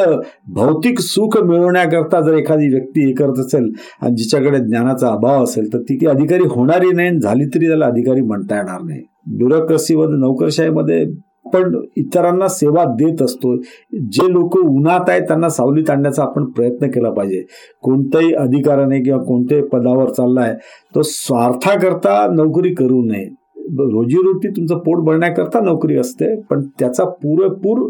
भौतिक 0.48 1.00
सुख 1.00 1.42
मिळवण्याकरता 1.44 2.20
जर 2.20 2.34
एखादी 2.34 2.68
व्यक्ती 2.68 3.06
हे 3.06 3.12
करत 3.12 3.38
असेल 3.38 3.70
आणि 4.02 4.14
जिच्याकडे 4.16 4.58
ज्ञानाचा 4.58 5.08
अभाव 5.08 5.44
असेल 5.44 5.72
तर 5.72 5.78
ती 5.78 6.06
अधिकारी 6.06 6.42
होणारी 6.42 6.92
नाही 6.92 7.20
झाली 7.20 7.44
तरी 7.44 7.66
त्याला 7.66 7.86
अधिकारी 7.86 8.20
म्हणता 8.20 8.56
येणार 8.56 8.82
नाही. 8.82 9.00
ब्युरोक्रसीमध्ये 9.36 10.18
नोकरशाहीमध्ये 10.18 11.04
पण 11.54 11.74
इतरांना 11.96 12.48
सेवा 12.48 12.84
देत 12.94 13.22
असतो 13.22 13.54
जे 14.12 14.32
लोक 14.32 14.56
उन्हात 14.56 15.08
आहेत 15.08 15.22
त्यांना 15.22 15.48
सावलीत 15.48 15.90
आणण्याचा 15.90 16.22
आपण 16.22 16.44
प्रयत्न 16.44 16.86
केला 16.86 17.10
पाहिजे. 17.10 17.42
कोणत्याही 17.82 18.32
अधिकाराने 18.32 19.00
किंवा 19.00 19.22
कोणत्याही 19.24 19.64
पदावर 19.64 20.10
चाललाय 20.10 20.54
तो 20.94 21.02
स्वार्थाकरता 21.02 22.26
नोकरी 22.34 22.74
करू 22.74 23.02
नये. 23.04 23.24
रोजीरोटी 23.70 24.48
तुमचं 24.48 24.78
पोट 24.78 25.04
भरण्याकरता 25.04 25.60
नोकरी 25.60 25.96
असते 25.96 26.34
पण 26.40 26.66
त्याचा 26.78 27.04
पुरेपूर 27.04 27.80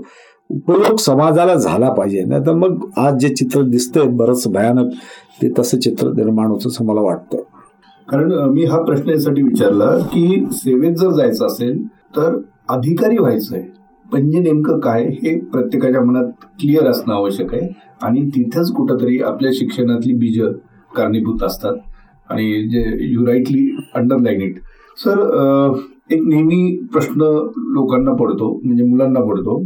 उपयोग 0.51 0.97
समाजाला 0.97 1.55
झाला 1.55 1.91
पाहिजे. 1.93 2.25
नाही 2.25 2.43
तर 2.47 2.55
मग 2.55 2.89
आज 2.97 3.19
जे 3.21 3.29
चित्र 3.29 3.63
दिसतंय 3.63 4.07
बरंच 4.09 4.49
भयानक 4.49 4.93
ते 5.43 5.49
तसं 5.59 5.79
चित्र 5.79 6.09
निर्माण 6.09 6.47
होतं 6.47 6.69
असं 6.69 6.85
मला 6.85 7.01
वाटतं. 7.01 7.39
कारण 8.09 8.33
मी 8.51 8.65
हा 8.65 8.81
प्रश्न 8.83 9.11
यासाठी 9.11 9.43
विचारला 9.43 9.87
की 10.13 10.45
सेवेत 10.53 10.95
जर 10.99 11.11
जायचं 11.11 11.47
असेल 11.47 11.83
तर 12.17 12.39
अधिकारी 12.71 13.19
व्हायचं 13.19 13.57
आहे 13.57 13.67
म्हणजे 14.07 14.39
नेमकं 14.41 14.79
काय 14.81 15.05
हे 15.23 15.39
प्रत्येकाच्या 15.53 16.03
मनात 16.05 16.45
क्लिअर 16.61 16.87
असणं 16.91 17.15
आवश्यक 17.15 17.55
आहे. 17.55 17.69
आणि 18.03 18.21
तिथेच 18.35 18.71
कुठंतरी 18.73 19.19
आपल्या 19.23 19.51
शिक्षणातली 19.55 20.13
बीज 20.19 20.41
कारणीभूत 20.97 21.43
असतात. 21.43 21.75
आणि 22.31 22.69
जे 22.71 22.85
you 23.11 23.27
rightly 23.27 23.69
underline 23.95 24.41
it 24.43 24.59
sir 25.05 25.21
एक 26.11 26.23
नेहमी 26.27 26.77
प्रश्न 26.93 27.23
लोकांना 27.75 28.13
पडतो 28.23 28.53
म्हणजे 28.65 28.85
मुलांना 28.85 29.21
पडतो. 29.25 29.63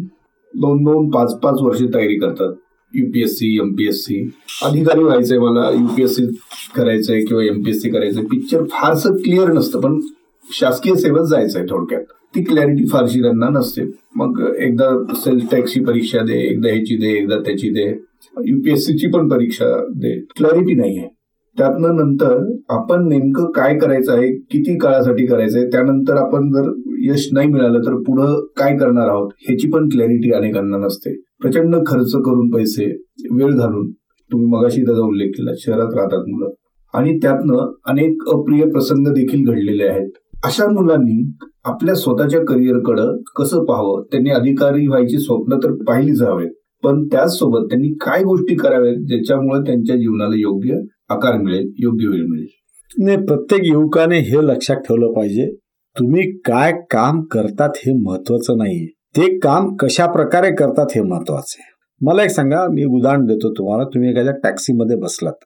दोन 0.55 0.83
दोन 0.85 1.09
पाच 1.11 1.35
पाच 1.43 1.61
वर्षे 1.63 1.87
तयारी 1.95 2.19
करतात. 2.19 2.53
युपीएससी 2.95 3.55
एमपीएससी 3.61 4.23
अधिकारी 4.65 5.03
व्हायचंय 5.05 5.39
मला 5.39 5.69
युपीएससी 5.71 6.27
करायचंय 6.77 7.21
किंवा 7.25 7.43
एमपीएससी 7.45 7.91
करायचंय. 7.91 8.25
पिक्चर 8.25 8.65
फारसं 8.65 9.17
क्लिअर 9.17 9.53
नसतं 9.53 9.81
पण 9.81 10.01
शासकीय 10.45 10.95
सेवेत 10.95 11.27
जायचंय 11.27 11.65
थोडक्यात. 11.71 12.03
ती 12.35 12.43
क्लॅरिटी 12.45 12.87
फारशी 12.87 13.23
त्यांना 13.23 13.49
नसते. 13.49 13.83
मग 14.17 14.41
एकदा 14.59 15.15
सेल्फ 15.15 15.51
टॅक्सची 15.53 15.81
परीक्षा 15.85 16.21
दे 16.21 16.39
एकदा 16.41 16.69
ह्याची 16.69 16.97
दे 16.97 17.13
एकदा 17.13 17.39
त्याची 17.39 17.71
दे. 17.71 17.89
युपीएससीची 18.47 19.07
पण 19.07 19.29
परीक्षा 19.29 19.67
दे. 19.97 20.19
क्लॅरिटी 20.37 20.75
नाही 20.75 20.99
आहे 20.99 21.09
त्यातनं 21.59 21.97
नंतर 21.97 22.39
आपण 22.69 23.09
नेमकं 23.09 23.51
काय 23.51 23.79
करायचं 23.79 24.13
आहे 24.13 24.29
किती 24.51 24.79
काळासाठी 24.79 25.27
करायचं 25.27 25.59
आहे 25.59 25.67
त्यानंतर 25.67 26.17
आपण 26.17 26.51
जर 26.53 26.71
यश 27.05 27.29
नाही 27.33 27.49
मिळालं 27.49 27.81
तर 27.81 27.95
पुढं 27.97 28.41
काय 28.57 28.77
करणार 28.79 29.09
आहोत 29.09 29.31
ह्याची 29.39 29.69
पण 29.69 29.89
क्लॅरिटी 29.89 30.33
अनेकांना 30.33 30.79
नसते. 30.79 31.11
प्रचंड 31.43 31.77
खर्च 31.87 32.13
करून 32.13 32.51
पैसे 32.51 33.03
वेळ 33.31 33.53
घालून 33.53 33.91
तुम्ही 34.33 34.47
मगाशी 34.47 34.83
त्याचा 34.83 35.01
उल्लेख 35.01 35.29
केला 35.29 35.51
शहरात 35.59 35.95
राहतात 35.95 36.25
मुलं. 36.29 36.51
आणि 36.95 37.19
त्यातनं 37.19 37.75
अनेक 37.87 38.23
अप्रिय 38.33 38.65
प्रसंग 38.65 39.07
देखील 39.07 39.47
घडलेले 39.47 39.85
आहेत. 39.85 40.11
अशा 40.45 40.67
मुलांनी 40.67 41.33
आपल्या 41.65 41.95
स्वतःच्या 41.95 42.41
करिअरकडं 42.45 43.17
कसं 43.37 43.65
पाहावं? 43.65 44.03
त्यांनी 44.03 44.31
अधिकारी 44.31 44.87
व्हायची 44.87 45.19
स्वप्न 45.19 45.57
तर 45.57 45.73
पाहिलीच 45.73 46.23
हवेत. 46.23 46.51
पण 46.83 47.07
त्याचसोबत 47.07 47.59
त्यांनी 47.59 47.89
काय 47.89 48.23
गोष्टी 48.23 48.55
कराव्यात 48.55 48.95
ज्याच्यामुळे 48.95 49.61
त्यांच्या 49.61 49.97
जीवनाला 49.97 50.35
योग्य 50.35 50.75
आकार 51.09 51.43
मिळेल 51.43 51.73
योग्य 51.79 52.07
वेळ 52.07 52.25
मिळेल? 52.29 52.47
नाही 52.99 53.17
प्रत्येक 53.17 53.61
युवकाने 53.65 54.19
हे 54.19 54.47
लक्षात 54.47 54.77
ठेवलं 54.77 55.13
पाहिजे 55.13 55.55
तुम्ही 55.99 56.39
काय 56.39 56.73
काम 56.91 57.23
करतात 57.23 57.71
हे 57.77 58.03
महत्वाचं 58.03 58.57
नाहीये. 58.57 58.95
ते 59.17 59.39
काम 59.39 59.75
कशा 59.77 60.07
प्रकारे 60.07 60.51
करतात 60.51 60.87
हे 60.95 61.01
महत्वाचं 61.03 61.57
आहे. 61.61 61.71
मला 62.01 62.25
एक 62.25 62.31
सांगा 62.31 62.67
मी 62.71 62.85
उदाहरण 62.85 63.25
देतो 63.27 63.53
तुम्हाला. 63.53 63.85
तुम्ही 63.85 64.11
एखाद्या 64.11 64.33
टॅक्सीमध्ये 64.43 64.97
बसलात 64.97 65.45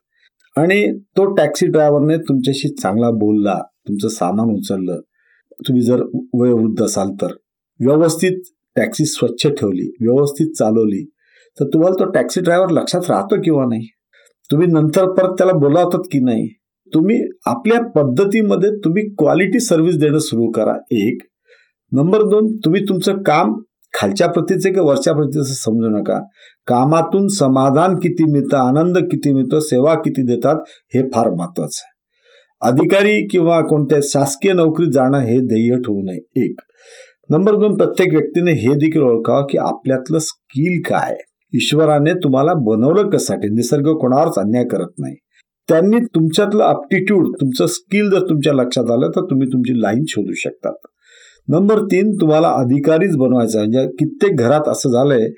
आणि 0.57 0.99
तो 1.17 1.25
टॅक्सी 1.35 1.67
ड्रायव्हरने 1.67 2.17
तुमच्याशी 2.19 2.69
चांगला 2.69 3.11
बोलला 3.11 3.59
तुमचं 3.89 4.09
सामान 4.09 4.55
उचललं 4.55 5.01
तुम्ही 5.69 5.83
जर 5.83 6.03
वयोवृद्ध 6.35 6.83
असाल 6.83 7.11
तर 7.23 7.33
व्यवस्थित 7.81 8.41
टॅक्सी 8.77 9.05
स्वच्छ 9.05 9.47
ठेवली 9.47 9.89
व्यवस्थित 10.01 10.53
चालवली 10.59 11.05
तर 11.61 11.65
तुम्हाला 11.65 12.05
तो 12.05 12.11
टॅक्सी 12.11 12.41
ड्रायव्हर 12.41 12.71
लक्षात 12.71 13.11
राहतो 13.11 13.41
किंवा 13.41 13.65
नाही? 13.65 13.87
तुम्ही 14.51 14.67
नंतर 14.67 15.13
परत 15.13 15.35
त्याला 15.39 15.53
बोलावतात 15.53 16.03
की 16.13 16.21
नाही? 16.21 16.49
तुम्ही 16.95 17.21
आपल्या 17.47 17.81
पद्धतीमध्ये 17.91 18.71
तुम्ही 18.85 19.03
क्वालिटी 19.19 19.61
सर्व्हिस 19.61 19.97
देणं 19.97 20.19
सुरू 20.19 20.51
करा. 20.51 20.75
एक 20.91 21.23
नंबर 21.93 22.23
दोन 22.23 22.57
तुम्ही 22.57 22.81
तुमचं 22.89 23.13
काम 23.23 23.61
खालच्या 23.95 24.27
प्रतीचं 24.27 24.73
किंवा 24.73 24.91
वरच्या 24.91 25.15
प्रतीचं 25.15 25.43
समजू 25.43 25.89
नका. 25.89 26.21
कामातून 26.67 27.29
समाधान 27.29 27.95
किती 27.95 28.25
मिळतं 28.25 28.57
आनंद 28.57 28.99
किती 28.99 29.35
मिळतो 29.35 29.61
सेवा 29.61 29.95
किती 29.95 30.23
देतात 30.23 30.57
हे 30.69 31.09
फार 31.15 31.31
महत्वाचं 31.31 31.83
आहे. 31.85 31.97
अधिकारी 32.71 33.27
किंवा 33.27 33.61
कोणत्या 33.61 33.99
शासकीय 34.03 34.53
नोकरीत 34.53 34.89
जाणं 34.93 35.19
हे 35.19 35.39
ध्येय 35.41 35.77
ठेवू 35.77 36.03
नये. 36.03 36.45
एक. 36.45 36.61
नंबर 37.31 37.57
दोन 37.57 37.77
प्रत्येक 37.77 38.09
व्यक्तीने 38.13 38.53
हे 38.53 38.75
देखील 38.75 39.03
ओळखावं 39.03 39.47
की 39.51 39.59
आपल्यातलं 39.59 40.19
स्किल 40.19 40.83
काय 40.91 41.17
ईश्वराने 41.55 42.13
तुम्हाला 42.13 42.55
बनवलं 42.55 43.11
कसाठी 43.11 43.49
निसर्ग 43.49 43.93
कोणावरच 43.93 44.39
अन्याय 44.39 44.65
करत 44.65 44.93
नाही. 44.99 45.15
त्यांनी 45.69 45.99
तुमच्यातलं 45.99 46.65
अप्टिट्यूड 46.65 47.29
तुमचं 47.41 47.67
स्किल 47.67 48.11
जर 48.11 48.21
तुमच्या 48.21 48.53
लक्षात 48.53 48.91
आलं 48.91 49.11
तर 49.11 49.21
तुम्ही 49.21 49.49
तुमची 49.49 49.83
लाईन 49.83 50.05
शोधू 50.09 50.33
शकतात. 50.35 50.75
नंबर 51.49 51.81
तीन 51.81 52.13
तुम्हाला 52.21 52.49
अधिकारीच 52.49 53.17
बनवायचा 53.17 53.59
म्हणजे 53.59 53.87
कित्येक 53.87 54.37
घरात 54.37 54.69
असं 54.69 54.91
झालंय. 54.91 55.29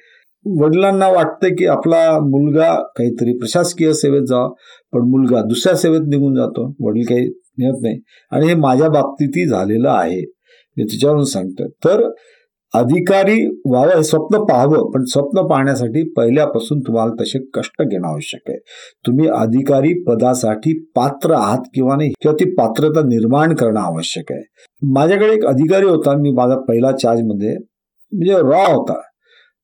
वडिलांना 0.47 1.09
वाटतं 1.09 1.49
की 1.49 1.67
आपला 1.67 2.19
मुलगा 2.21 2.75
काहीतरी 2.75 3.33
प्रशासकीय 3.39 3.93
सेवेत 3.93 4.23
जावा 4.23 4.49
पण 4.93 5.01
मुलगा 5.01 5.41
दुसऱ्या 5.43 5.77
सेवेत 5.77 6.01
निघून 6.09 6.35
जातो. 6.35 6.75
वडील 6.81 7.05
काही 7.05 7.27
नेत 7.59 7.75
नाही. 7.83 8.01
आणि 8.31 8.47
हे 8.47 8.55
माझ्या 8.55 8.89
बाबतीतही 8.89 9.47
झालेलं 9.47 9.91
आहे. 9.91 10.21
मी 10.77 10.85
तिच्यावरून 10.85 11.25
सांगतो 11.25 11.69
तर 11.69 12.11
अधिकारी 12.75 13.47
व्हावं 13.67 13.97
हे 13.97 14.03
स्वप्न 14.03 14.39
पाहावं 14.39 14.91
पण 14.91 15.05
स्वप्न 15.05 15.47
पाहण्यासाठी 15.47 16.03
पहिल्यापासून 16.11 16.81
तुम्हाला 16.81 17.23
तसे 17.23 17.39
कष्ट 17.55 17.83
घेणं 17.83 18.09
आवश्यक 18.09 18.51
आहे. 18.51 18.59
तुम्ही 19.07 19.29
अधिकारी 19.29 19.93
पदासाठी 20.03 20.79
पात्र 20.97 21.33
आहात 21.33 21.59
किंवा 21.75 21.97
नाही 21.97 22.11
किंवा 22.11 22.35
ती 22.41 22.55
पात्रता 22.55 23.01
निर्माण 23.01 23.55
करणं 23.55 23.81
आवश्यक 23.81 24.33
आहे. 24.33 24.43
माझ्याकडे 24.83 25.33
एक 25.33 25.47
अधिकारी 25.47 25.87
होता 25.87 26.17
मी 26.17 26.31
माझा 26.31 26.57
पहिला 26.57 26.93
चार्जमध्ये 26.93 27.57
म्हणजे 27.57 28.35
रॉ 28.35 28.65
होता. 28.75 29.01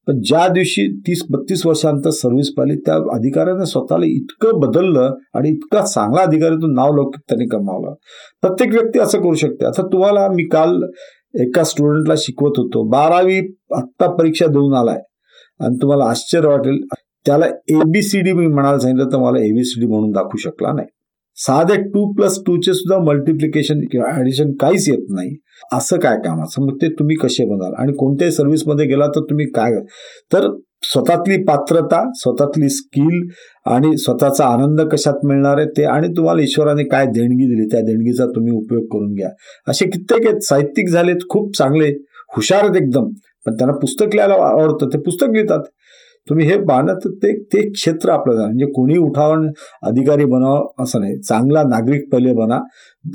पण 0.07 0.20
ज्या 0.20 0.48
दिवशी 0.48 1.00
तीस 1.00 1.22
बत्तीस 1.30 1.66
वर्षांतर 1.66 2.11
सर्व्हिस 2.11 2.48
पाहिली 2.48 2.76
त्या 2.76 2.94
अधिकाऱ्याने 2.94 3.66
स्वतःला 3.66 4.07
इतकं 4.07 4.61
बदललं 4.61 5.14
आणि 5.34 5.48
इतका 5.48 5.84
चांगला 5.84 6.22
अधिकाऱ्यातून 6.22 6.74
नाव 6.74 6.92
लौकिक 6.92 7.20
त्यांनी 7.28 7.46
कमावलं. 7.46 7.94
प्रत्येक 8.42 8.70
व्यक्ती 8.70 8.98
असं 8.98 9.18
करू 9.18 9.34
शकते. 9.34 9.66
आता 9.66 9.82
तुम्हाला 9.82 10.28
मी 10.28 10.44
काल 10.44 10.82
एका 11.41 11.64
स्टुडंटला 11.64 12.14
शिकवत 12.18 12.59
होतो. 12.59 12.89
बारावी 12.89 13.39
आत्ता 13.76 14.07
परीक्षा 14.11 14.47
देऊन 14.47 14.74
आलाय. 14.74 14.99
आणि 15.61 15.76
तुम्हाला 15.82 16.05
आश्चर्य 16.05 16.49
वाटेल. 16.49 16.80
त्याला 17.26 17.47
एबीसीडी 17.68 18.32
मी 18.32 18.47
म्हणायला 18.47 18.78
सांगितलं 18.78 19.12
तर 19.12 19.18
मला 19.18 19.39
एबीसीडी 19.39 19.87
म्हणून 19.87 20.11
दाखवू 20.11 20.37
शकला 20.37 20.72
नाही. 20.72 20.89
साधे 21.37 21.76
टू 21.82 22.12
प्लस 22.12 22.39
टूचे 22.47 22.74
सुद्धा 22.74 22.99
मल्टिप्लिकेशन 22.99 23.80
किंवा 23.80 24.11
ॲडिशन 24.11 24.53
काहीच 24.61 24.89
येत 24.89 25.07
नाही. 25.11 25.37
असं 25.72 25.99
काय 25.99 26.16
कामाचं? 26.16 26.62
मग 26.62 26.76
ते 26.82 26.89
तुम्ही 26.89 27.16
कसे 27.16 27.45
बनाल 27.45 27.72
आणि 27.78 27.93
कोणत्याही 27.93 28.32
सर्व्हिसमध्ये 28.32 28.87
गेला 28.87 29.07
तर 29.07 29.20
तुम्ही 29.20 29.47
काय 29.47 29.72
तर 30.32 30.49
स्वतःतली 30.85 31.37
पात्रता 31.45 32.03
स्वतःतली 32.16 32.68
स्किल 32.68 33.20
आणि 33.66 33.97
स्वतःचा 33.99 34.47
आनंद 34.47 34.80
कशात 34.93 35.24
मिळणार 35.26 35.59
आहे 35.59 35.66
ते 35.76 35.85
आणि 35.87 36.09
तुम्हाला 36.16 36.43
ईश्वराने 36.43 36.85
काय 36.89 37.07
देणगी 37.14 37.47
दिली 37.47 37.66
त्या 37.72 37.80
देणगीचा 37.87 38.26
तुम्ही 38.35 38.53
उपयोग 38.53 38.85
करून 38.93 39.12
घ्या. 39.14 39.28
असे 39.68 39.87
कित्येक 39.91 40.26
आहेत 40.26 40.41
साहित्यिक 40.45 40.89
झालेत 40.89 41.28
खूप 41.30 41.57
चांगले 41.57 41.89
हुशार 42.37 42.62
आहेत 42.62 42.76
एकदम 42.82 43.09
पण 43.47 43.55
त्यांना 43.57 43.76
पुस्तक 43.78 44.14
लिहायला 44.14 44.35
आवडतं 44.45 44.89
ते 44.93 44.99
पुस्तक 45.01 45.32
लिहितात. 45.35 45.61
तुम्ही 46.28 46.47
हे 46.47 46.57
पाहणं 46.66 46.95
तर 47.05 47.11
ते 47.22 47.32
ते 47.53 47.61
क्षेत्र 47.70 48.11
आपलं 48.11 48.37
म्हणजे 48.37 48.66
कोणी 48.74 48.97
उठावण 48.99 49.47
अधिकारी 49.82 50.24
बनावं 50.24 50.82
असं 50.82 51.01
नाही. 51.01 51.16
चांगला 51.18 51.62
नागरिक 51.68 52.09
पहिले 52.12 52.32
बना 52.35 52.59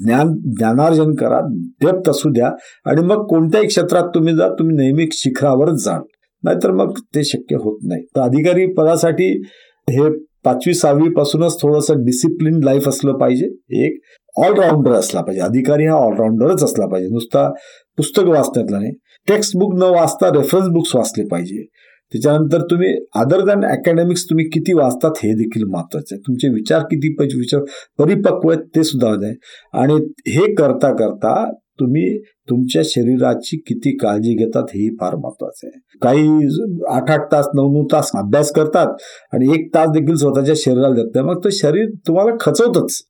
ज्ञान 0.04 0.34
ज्ञानार्जन 0.58 1.14
करा 1.22 1.40
डेप्थ 1.84 2.10
असू 2.10 2.30
द्या 2.34 2.52
आणि 2.86 3.02
मग 3.06 3.26
कोणत्याही 3.30 3.68
क्षेत्रात 3.68 4.10
तुम्ही 4.16 4.36
जा 4.36 4.48
तुम्ही 4.60 4.76
नेहमी 4.76 5.08
शिखरावरच 5.14 5.84
जाल 5.86 6.02
नाहीतर 6.44 6.72
मग 6.72 7.00
ते 7.16 7.24
शक्य 7.24 7.56
होत 7.56 7.80
नाही. 7.84 8.02
तर 8.16 8.22
अधिकारी 8.22 8.66
पदासाठी 8.74 9.42
हे 9.90 10.10
पाचवी 10.44 10.74
सहावी 10.74 11.10
पासूनच 11.10 11.62
थोडंसं 11.62 11.94
डिसिप्लिन 11.96 12.60
लाईफ 12.64 12.88
असलं 12.88 13.18
पाहिजे. 13.18 13.46
एक 13.86 14.00
ऑलराऊंडर 14.38 14.92
असला 14.92 15.22
पाहिजे. 15.22 15.42
अधिकारी 15.42 15.86
हा 15.86 15.94
ऑलराऊंडरच 15.94 16.64
असला 16.64 16.86
पाहिजे. 16.88 17.10
नुसता 17.10 17.50
पुस्तक 17.98 18.24
वाचण्यातला 18.24 18.80
नाही. 18.80 18.92
टेक्स्ट 19.28 19.58
बुक 19.58 19.74
न 19.76 19.82
वाचता 19.82 20.30
रेफरन्स 20.30 20.68
बुक्स 20.68 20.96
वाचले 20.96 21.24
पाहिजे. 21.28 21.66
त्याच्यानंतर 22.12 22.62
तुम्ही 22.62 22.94
अदर 23.16 23.46
दॅन 23.46 23.66
अकॅडमिक्स 23.66 24.26
तुम्ही 24.26 24.46
किती 24.46 24.74
वाचतात 24.74 25.12
हे 25.18 25.34
देखील 25.34 25.64
महत्वाचं 25.64 26.16
आहे. 26.16 26.20
तुमचे 26.20 26.50
विचार 26.50 26.80
किती 26.80 27.16
विचार 27.22 27.62
परिपक्व 27.98 28.50
आहेत 28.50 28.62
ते 28.76 28.84
सुद्धा 28.84 29.10
आहे. 29.10 29.36
आणि 29.74 29.94
हे 30.32 30.54
करता 30.54 30.94
करता 30.94 31.52
तुम्ही 31.52 32.20
तुमच्या 32.50 32.82
शरीराची 32.86 33.58
किती 33.58 33.97
काळजी 33.97 34.34
घेतात 34.34 34.64
हेही 34.64 34.89
फार 34.89 35.16
महत्वाचं 35.16 35.68
आहे. 35.68 35.80
काही 36.02 36.47
आठ 36.89 37.12
आठ 37.12 37.32
तास 37.32 37.47
नऊ 37.56 37.72
नऊ 37.72 37.86
तास 37.91 38.12
अभ्यास 38.16 38.52
करतात 38.52 38.88
आणि 39.34 39.54
एक 39.54 39.70
तास 39.76 39.89
देखील 39.89 40.16
स्वतःच्या 40.16 40.56
शरीराला 40.58 40.95
देत 40.95 41.16
नाही. 41.16 41.28
मग 41.28 41.39
ते 41.39 41.52
शरीर 41.52 41.89
तुम्हाला 42.08 42.32
खचवतच. 42.39 43.02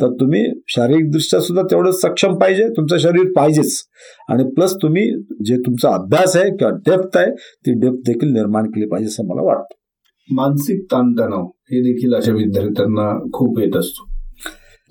तर 0.00 0.12
तुम्ही 0.20 0.44
शारीरिकदृष्ट्या 0.68 1.40
सुद्धा 1.40 1.62
तेवढं 1.62 1.90
सक्षम 1.90 2.38
पाहिजे 2.38 2.68
तुमचं 2.68 2.98
शरीर 2.98 3.32
पाहिजेच. 3.36 3.82
आणि 4.28 4.44
प्लस 4.44 4.74
तुम्ही 4.74 5.04
जे 5.44 5.56
तुमचा 5.56 5.88
अभ्यास 5.90 6.36
आहे 6.36 6.50
किंवा 6.50 6.70
डेप्थ 6.70 7.18
आहे 7.18 7.30
ती 7.66 7.72
डेप्थ 7.72 7.96
देखील 8.06 8.32
निर्माण 8.32 8.64
केली 8.64 8.86
पाहिजे 8.86 9.06
असं 9.06 9.26
मला 9.26 9.42
वाटतं. 9.42 9.74
मानसिक 10.30 10.84
ताणतणाव 10.92 11.46
हे 11.46 11.80
देखील 11.80 12.14
अशा 12.14 12.32
विद्यार्थ्यांना 12.32 13.28
खूप 13.32 13.58
येत 13.58 13.76
असतो. 13.76 14.06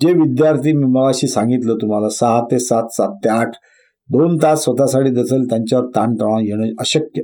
जे 0.02 0.12
विद्यार्थी 0.12 0.72
मी 0.72 0.84
मगाशी 0.84 1.26
सांगितलं 1.26 1.74
तुम्हाला 1.74 2.08
सहा 2.08 2.40
ते 2.50 2.58
सात 2.58 2.88
सात 2.92 3.08
ते 3.24 3.28
आठ 3.28 3.50
दोन 4.10 4.36
तास 4.42 4.64
स्वतःसाठी 4.64 5.10
दचल 5.10 5.44
त्यांच्यावर 5.44 5.86
ताणतणाव 5.96 6.38
येणं 6.38 6.72
अशक्य 6.78 7.22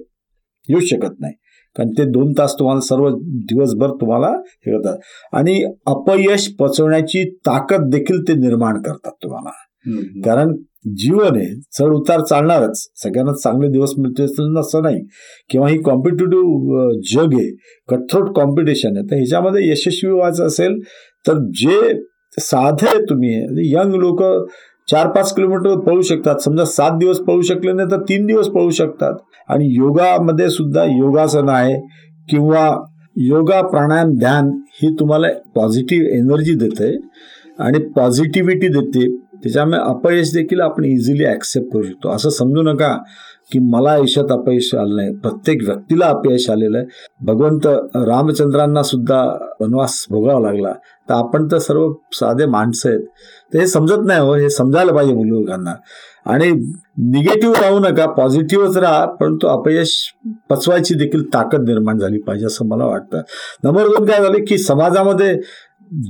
येऊ 0.68 0.80
शकत 0.80 1.20
नाही. 1.20 1.34
कारण 1.76 1.91
ते 1.91 2.05
दोन 2.05 2.32
तास 2.39 2.55
तुम्हाला 2.59 2.80
सर्व 2.80 3.09
दिवसभर 3.49 3.91
तुम्हाला 3.91 4.28
हे 4.28 4.72
करतात. 4.72 4.99
आणि 5.32 5.62
अपयश 5.87 6.49
पचवण्याची 6.61 7.24
ताकद 7.47 7.91
देखील 7.91 8.22
ते 8.28 8.34
निर्माण 8.34 8.80
करतात 8.82 9.12
तुम्हाला. 9.22 9.51
कारण 10.24 10.55
जीवन 10.97 11.37
आहे 11.37 11.55
चढ 11.78 11.93
उतार 11.93 12.20
चालणारच. 12.20 12.87
सगळ्यांनाच 12.97 13.43
चांगले 13.43 13.68
दिवस 13.68 13.93
मिळते 13.99 14.24
असं 14.61 14.82
नाही. 14.82 15.01
किंवा 15.51 15.68
ही 15.68 15.78
कॉम्पिटेटिव्ह 15.82 16.91
जग 17.12 17.34
आहे 17.34 17.51
कठोर 17.89 18.32
कॉम्पिटिशन 18.32 18.97
आहे 18.97 19.11
तर 19.11 19.16
ह्याच्यामध्ये 19.16 19.68
यशस्वी 19.70 20.11
व्हायचं 20.11 20.47
असेल 20.47 20.78
तर 21.28 21.39
जे 21.53 22.01
साधे 22.41 22.99
तुम्ही 23.11 23.34
यंग 23.72 23.95
लोक 23.95 24.22
चार 24.91 25.09
पाच 25.09 25.34
किलोमीटर 25.34 25.78
पळू 25.80 26.03
शकतात. 26.03 26.37
समजा 26.37 26.64
सात 26.64 26.91
दिवस 26.99 27.18
पळू 27.18 27.43
शकले 27.43 27.72
नाही 27.72 27.91
तर 27.91 28.01
तीन 28.01 28.26
दिवस 28.26 28.49
पळू 28.49 28.70
शकतात. 28.70 29.14
आणि 29.49 29.74
योगामध्ये 29.76 30.51
सुद्धा 30.51 30.84
योगासन 30.84 31.49
आहे 31.49 31.80
किंवा 32.30 32.68
योगा 33.16 33.61
प्राणायाम 33.62 34.11
ध्यान 34.11 34.51
ही 34.82 34.95
तुम्हाला 35.01 35.28
पॉझिटिव्ह 35.55 36.09
एनर्जी 36.09 36.55
देते 36.55 36.97
आणि 37.59 37.78
पॉझिटिव्हिटी 37.78 38.68
देते. 38.68 39.16
त्याच्यामुळे 39.37 39.78
अपयश 39.78 40.32
देखील 40.34 40.61
आपण 40.61 40.84
इझिली 40.84 41.24
ॲक्सेप्ट 41.24 41.72
करू 41.72 41.82
शकतो. 41.82 42.09
असं 42.09 42.28
समजू 42.28 42.62
नका. 42.62 42.99
की 43.53 43.59
मला 43.73 43.91
आयुष्यात 43.91 44.33
अपयश 44.33 44.75
आलं 44.75 44.97
नाही. 44.97 45.13
प्रत्येक 45.15 45.63
व्यक्तीला 45.67 46.07
अपयश 46.07 46.49
आलेलं 46.51 46.79
आहे. 46.79 46.87
भगवंत 47.21 47.67
रामचंद्रांना 48.09 48.83
सुद्धा 48.83 49.23
वनवास 49.61 50.05
भोगावा 50.11 50.41
लागला. 50.41 50.73
तर 51.09 51.15
आपण 51.15 51.47
तर 51.53 51.59
सर्व 51.59 51.93
साधे 52.13 52.47
माणसं 52.47 52.89
आहेत. 52.89 53.01
तर 53.55 53.59
हे 53.59 53.67
समजत 53.67 54.07
नाही 54.07 54.21
हो 54.21 54.35
हे 54.35 54.49
समजायला 54.51 54.93
पाहिजे 54.93 55.15
मुलगांना 55.15 55.75
आणि 56.33 56.51
निगेटिव्ह 57.11 57.61
राहू 57.63 57.79
नका 57.79 58.07
पॉझिटिव्हच 58.07 58.77
राहा 58.77 59.05
परंतु 59.21 59.47
अपयश 59.47 59.93
पचवायची 60.51 60.95
देखील 60.95 61.23
ताकद 61.35 61.69
निर्माण 61.69 61.99
झाली 61.99 62.19
पाहिजे 62.19 62.47
असं 62.47 62.67
मला 62.69 62.85
वाटतं. 62.85 63.21
नंबर 63.65 63.89
दोन 63.89 64.05
काय 64.07 64.23
झालं 64.23 64.45
की 64.49 64.59
समाजामध्ये 64.59 65.35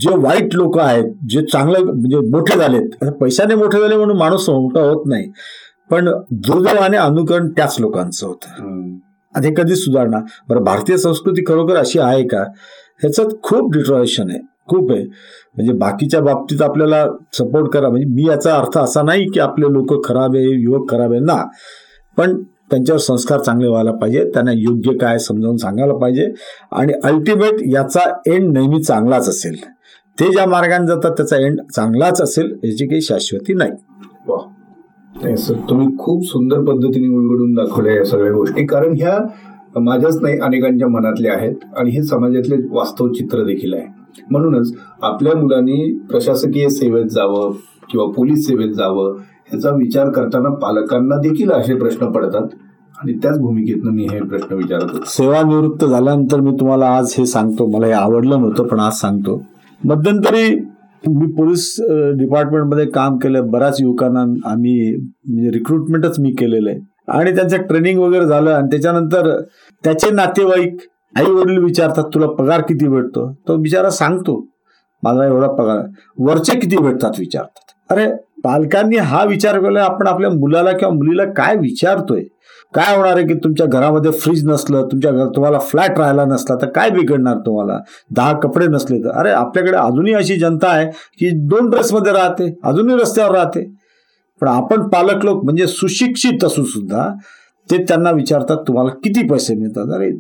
जे 0.01 0.15
वाईट 0.17 0.55
लोक 0.55 0.79
आहेत 0.79 1.13
जे 1.31 1.41
चांगले 1.53 1.83
म्हणजे 1.85 2.19
मोठे 2.31 2.59
झालेत 2.59 3.05
पैशाने 3.21 3.55
मोठे 3.55 3.81
झाले 3.81 3.97
म्हणून 3.97 4.17
माणूस 4.19 4.49
मोठा 4.51 4.81
होत 4.81 5.03
नाही. 5.07 5.31
पण 5.91 6.09
दुर्दैवाने 6.31 6.97
अनुकरण 6.97 7.49
त्याच 7.49 7.77
लोकांचं 7.81 8.27
होतं. 8.27 8.49
आणि 9.35 9.55
कधी 9.57 9.75
सुधारणा. 9.75 10.19
बरं 10.49 10.65
भारतीय 10.65 10.97
संस्कृती 10.97 11.43
खरोखर 11.49 11.77
अशी 11.77 11.99
आहे 11.99 12.23
का? 12.23 12.43
ह्याच्यात 13.01 13.27
खूप 13.43 13.73
डिट्रॉएशन 13.73 14.31
आहे. 14.31 14.39
खूप 14.69 14.93
आहे. 14.93 15.05
म्हणजे 15.57 15.73
बाकीच्या 15.73 16.21
बाबतीत 16.21 16.63
आपल्याला 16.63 17.07
सपोर्ट 17.33 17.73
करा. 17.73 17.89
म्हणजे 17.89 18.07
मी 18.07 18.29
याचा 18.29 18.57
अर्थ 18.57 18.79
असा 18.79 19.03
नाही 19.03 19.27
की 19.31 19.41
आपले 19.41 19.73
लोक 19.73 20.09
खराब 20.09 20.35
आहे 20.35 20.63
युवक 20.63 20.91
खराब 20.91 21.11
आहे. 21.11 21.21
ना. 21.21 21.45
पण 22.17 22.43
त्यांच्यावर 22.43 23.01
संस्कार 23.01 23.41
चांगले 23.41 23.69
व्हायला 23.69 23.93
पाहिजे. 23.93 24.31
त्यांना 24.35 24.53
योग्य 24.55 24.99
काय 24.99 25.19
समजावून 25.19 25.57
सांगायला 25.57 25.95
पाहिजे. 25.95 26.33
आणि 26.73 26.93
अल्टिमेट 27.05 27.55
याचा 27.73 28.01
एंड 28.27 28.59
नेहमी 28.59 28.83
चांगलाच 28.83 29.29
असेल. 29.29 29.57
ते 30.21 30.33
ज्या 30.33 30.47
मार्गाने 30.47 30.87
जातात 30.87 31.11
त्याचा 31.11 31.37
एंड 31.37 31.61
चांगलाच 31.77 32.23
असेल 32.23 32.59
याची 32.65 32.87
काही 32.87 33.01
शाश्वती 33.01 33.55
नाही. 33.55 33.71
तुम्ही 35.25 35.87
खूप 35.99 36.25
सुंदर 36.25 36.61
पद्धतीने 36.65 37.09
उलगडून 37.09 37.53
दाखवल्या 37.55 37.95
या 37.95 38.05
सगळ्या 38.05 38.33
गोष्टी. 38.33 38.65
कारण 38.67 38.95
ह्या 38.97 39.19
माझ्याच 39.81 40.19
नाही 40.23 40.39
अनेकांच्या 40.39 40.89
मनातल्या 40.89 41.33
आहेत 41.33 41.65
आणि 41.77 41.91
हे 41.91 42.03
समाजातले 42.03 42.57
वास्तव 42.71 43.09
चित्र 43.09 43.45
देखील 43.45 43.75
आहे. 43.75 43.87
म्हणूनच 44.31 44.73
आपल्या 45.03 45.37
मुलांनी 45.37 45.99
प्रशासकीय 46.11 46.69
सेवेत 46.69 47.07
जावं 47.07 47.53
किंवा 47.91 48.07
पोलीस 48.07 48.47
सेवेत 48.47 48.73
जावं 48.75 49.17
ह्याचा 49.51 49.71
विचार 49.71 50.11
करताना 50.11 50.51
पालकांना 50.55 51.17
देखील 51.17 51.51
असे 51.51 51.75
प्रश्न 51.75 52.11
पडतात 52.13 52.47
आणि 52.99 53.13
त्याच 53.13 53.39
भूमिकेतनं 53.39 53.91
मी 53.91 54.07
हे 54.11 54.21
प्रश्न 54.21 54.55
विचारत 54.57 54.83
होतो. 54.83 55.03
सेवानिवृत्त 55.07 55.85
झाल्यानंतर 55.85 56.41
मी 56.41 56.51
तुम्हाला 56.51 56.87
आज 56.89 57.15
हे 57.19 57.27
सांगतो. 57.27 57.67
मला 57.67 57.87
हे 57.87 57.93
आवडलं 57.93 58.41
नव्हतं 58.41 58.67
पण 58.67 58.81
आज 58.81 58.93
सांगतो. 58.93 59.43
मध्यंतरी 59.85 60.57
मी 61.09 61.27
पोलीस 61.33 61.75
डिपार्टमेंटमध्ये 62.19 62.87
काम 62.91 63.17
केलं 63.19 63.51
बऱ्याच 63.51 63.81
युवकांना 63.81 64.21
आम्ही 64.51 64.95
म्हणजे 64.95 65.51
रिक्रुटमेंटच 65.51 66.19
मी 66.21 66.31
केलेलं 66.39 66.71
आहे. 66.71 66.79
आणि 67.09 67.35
त्यांचं 67.37 67.63
ट्रेनिंग 67.67 67.99
वगैरे 68.01 68.27
झालं 68.27 68.51
आणि 68.51 68.69
त्याच्यानंतर 68.71 69.31
त्याचे 69.85 70.11
नातेवाईक 70.11 70.77
आई 71.17 71.31
वडील 71.33 71.59
विचारतात 71.65 72.05
तुला 72.15 72.27
पगार 72.39 72.61
किती 72.61 72.89
भेटतो? 72.89 73.31
तो 73.49 73.57
बिचारा 73.57 73.91
सांगतो 73.91 74.39
माझा 75.03 75.27
एवढा 75.27 75.47
पगार 75.47 75.83
वरचे 76.19 76.59
किती 76.59 76.77
भेटतात? 76.77 77.13
विचारतात. 77.19 77.73
अरे 77.91 78.07
पालकांनी 78.45 78.97
हा 78.97 79.25
विचार 79.25 79.59
केला 79.61 79.83
आपण 79.85 80.07
आपल्या 80.07 80.31
मुलाला 80.31 80.73
किंवा 80.73 80.95
मुलीला 80.95 81.25
काय 81.33 81.57
विचारतोय? 81.57 82.23
काय 82.77 82.97
होणार 82.97 83.17
आहे 83.17 83.27
की 83.27 83.35
तुमच्या 83.35 83.67
घरामध्ये 83.67 84.11
फ्रीज 84.13 84.47
नसलं 84.49 84.87
तुमच्या 84.87 85.11
घर 85.13 85.27
तुम्हाला 85.37 85.59
फ्लॅट 85.61 85.99
राहायला 85.99 86.25
नसला 86.25 86.57
तर 86.63 86.69
काय 86.71 86.91
बिघडणार 86.91 87.37
तुम्हाला? 87.47 87.79
दहा 88.11 88.33
कपडे 88.41 88.67
नसले 88.67 88.99
तर. 89.05 89.11
अरे 89.11 89.31
आपल्याकडे 89.31 89.77
अजूनही 89.77 90.15
अशी 90.15 90.37
जनता 90.41 90.69
आहे 90.69 90.87
की 91.21 91.31
दोन 91.49 91.71
ड्रेसमध्ये 91.71 92.13
राहते 92.13 92.53
अजूनही 92.65 92.97
रस्त्यावर 93.01 93.35
राहते. 93.37 93.65
पण 94.41 94.49
आपण 94.49 94.89
पालक 94.89 95.25
लोक 95.25 95.45
म्हणजे 95.45 95.67
सुशिक्षित 95.67 96.45
असून 96.45 96.65
सुद्धा 96.65 97.09
ते 97.69 97.83
त्यांना 97.85 98.11
विचारतात 98.13 98.57
तुम्हाला 98.67 98.91
किती 99.05 99.27
पैसे 99.29 99.55
मिळतात? 99.55 99.95
अरे 99.95 100.11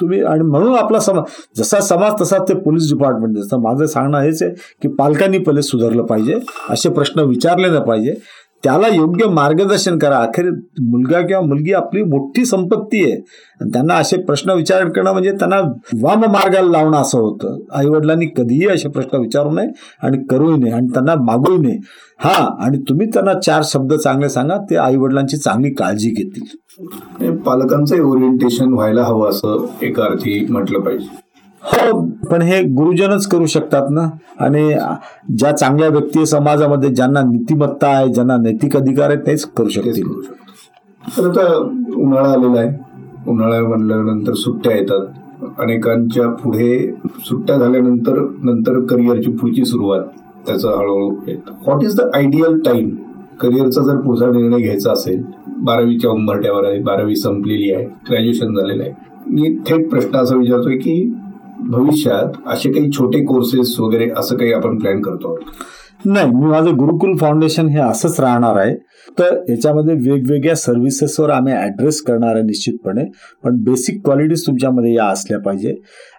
तुम्ही 0.00 0.20
आणि 0.24 0.42
म्हणून 0.42 0.74
आपला 0.76 0.98
समाज 1.00 1.58
जसा 1.58 1.80
समाज 1.80 2.12
तसा 2.20 2.38
ते 2.48 2.54
पोलीस 2.60 2.90
डिपार्टमेंट 2.92 3.36
जसं 3.36 3.60
माझं 3.62 3.86
सांगणं 3.86 4.20
हेच 4.20 4.42
आहे 4.42 4.52
की 4.82 4.88
पालकांनी 4.98 5.38
पहिले 5.38 5.62
सुधारलं 5.62 6.02
पाहिजे 6.06 6.38
असे 6.70 6.88
प्रश्न 6.88 7.20
विचारले 7.20 7.68
नाही 7.68 7.84
पाहिजे. 7.88 8.14
त्याला 8.64 8.88
योग्य 8.88 9.26
मार्गदर्शन 9.28 9.98
करा. 9.98 10.18
अखेर 10.18 10.50
मुलगा 10.82 11.20
किंवा 11.20 11.40
मुलगी 11.46 11.72
आपली 11.72 12.02
मोठी 12.02 12.44
संपत्ती 12.44 13.02
आहे. 13.04 13.12
आणि 13.60 13.70
त्यांना 13.72 13.94
असे 13.94 14.16
प्रश्न 14.16 14.50
विचार 14.50 14.88
करणं 14.88 15.12
म्हणजे 15.12 15.32
त्यांना 15.32 15.60
वाम 16.02 16.24
मार्गाला 16.32 16.70
लावणं 16.70 16.96
असं 16.96 17.18
होतं. 17.18 17.58
आई 17.72 17.86
वडिलांनी 17.86 18.26
कधीही 18.26 18.68
असे 18.68 18.88
प्रश्न 18.88 19.18
विचारू 19.18 19.50
नये 19.50 19.68
आणि 20.02 20.18
करूही 20.30 20.56
नये 20.56 20.72
आणि 20.72 20.86
त्यांना 20.86 21.14
मागूही 21.14 21.58
नये. 21.58 21.76
हा 22.18 22.64
आणि 22.64 22.78
तुम्ही 22.88 23.06
त्यांना 23.06 23.34
चार 23.40 23.62
शब्द 23.64 23.94
चांगले 23.94 24.28
सांगा 24.28 24.56
ते 24.70 24.76
आई 24.76 24.96
वडिलांची 24.96 25.36
चांगली 25.36 25.70
काळजी 25.74 26.10
घेतील. 26.10 27.36
पालकांचं 27.36 28.00
ओरिएंटेशन 28.00 28.72
व्हायला 28.72 29.02
हवं 29.02 29.28
असं 29.28 29.66
एका 29.82 30.04
अर्थी 30.04 30.46
म्हटलं 30.50 30.80
पाहिजे. 30.80 31.23
हो 31.64 32.00
पण 32.30 32.42
हे 32.42 32.60
गुरुजनच 32.62 33.26
करू 33.26 33.46
शकतात 33.46 33.90
ना? 33.90 34.08
आणि 34.40 34.72
ज्या 35.36 35.50
चांगल्या 35.52 35.88
व्यक्ती 35.88 36.24
समाजामध्ये 36.26 36.88
ज्यांना 36.90 37.20
नीतिमत्ता 37.22 37.88
आहे 37.88 38.12
ज्यांना 38.12 38.36
नैतिक 38.36 38.76
अधिकार 38.76 39.10
आहे 39.10 39.26
तेच 39.26 39.44
करू 39.56 39.68
शकतील. 39.68 40.10
तर 41.16 41.28
आता 41.28 41.54
उन्हाळा 41.96 42.28
आलेला 42.28 42.60
आहे. 42.60 42.70
उन्हाळा 43.28 43.60
म्हणल्यानंतर 43.60 44.32
सुट्ट्या 44.34 44.76
येतात. 44.76 45.06
अनेकांच्या 45.58 46.28
पुढे 46.42 46.76
सुट्ट्या 47.20 47.56
झाल्यानंतर 47.56 48.18
नंतर 48.42 48.80
करिअरची 48.90 49.30
पुढची 49.30 49.64
सुरुवात. 49.64 50.02
त्याचं 50.46 50.68
हळूहळू 50.68 51.08
what 51.66 51.82
is 51.84 51.96
the 51.96 52.08
ideal 52.14 52.58
time 52.64 52.88
करिअरचा 53.40 53.82
जर 53.82 54.00
पुढचा 54.00 54.26
निर्णय 54.26 54.60
घ्यायचा 54.62 54.92
असेल 54.92 55.22
बारावीच्या 55.64 56.10
उंबरट्यावर 56.10 56.66
आहे 56.68 56.78
बारावी 56.82 57.16
संपलेली 57.16 57.70
आहे 57.72 57.84
ग्रॅज्युएशन 58.08 58.54
झालेलं 58.54 58.82
आहे. 58.82 58.92
मी 59.26 59.56
थेट 59.66 59.88
प्रश्न 59.90 60.16
असा 60.16 60.36
विचारतोय 60.36 60.76
की 60.76 61.14
भविष्यात 61.70 62.32
असे 62.46 62.72
काही 62.72 62.90
छोटे 62.90 63.24
कोर्सेस 63.24 63.80
वगैरे 63.80 64.10
असं 64.16 64.36
काही 64.36 64.52
आपण 64.52 64.78
प्लॅन 64.78 65.00
करतो? 65.00 65.38
नाही 66.04 66.30
मी 66.30 66.46
माझं 66.46 66.70
गुरुकुल 66.70 67.16
फाउंडेशन 67.16 67.68
हे 67.68 67.80
असंच 67.80 68.20
राहणार 68.20 68.56
आहे. 68.56 68.74
तर 69.18 69.44
याच्यामध्ये 69.48 69.94
वेगवेगळ्या 69.94 70.56
सर्व्हिसेसवर 70.56 71.30
आम्ही 71.30 71.52
ऍड्रेस 71.52 72.00
करणार 72.00 72.34
आहे 72.34 72.42
निश्चितपणे. 72.42 73.04
पण 73.44 73.56
बेसिक 73.56 74.04
क्वालिटीज 74.04 74.46
तुमच्यामध्ये 74.46 74.94
या 74.94 75.04
असल्या 75.04 75.38
पाहिजे. 75.38 75.74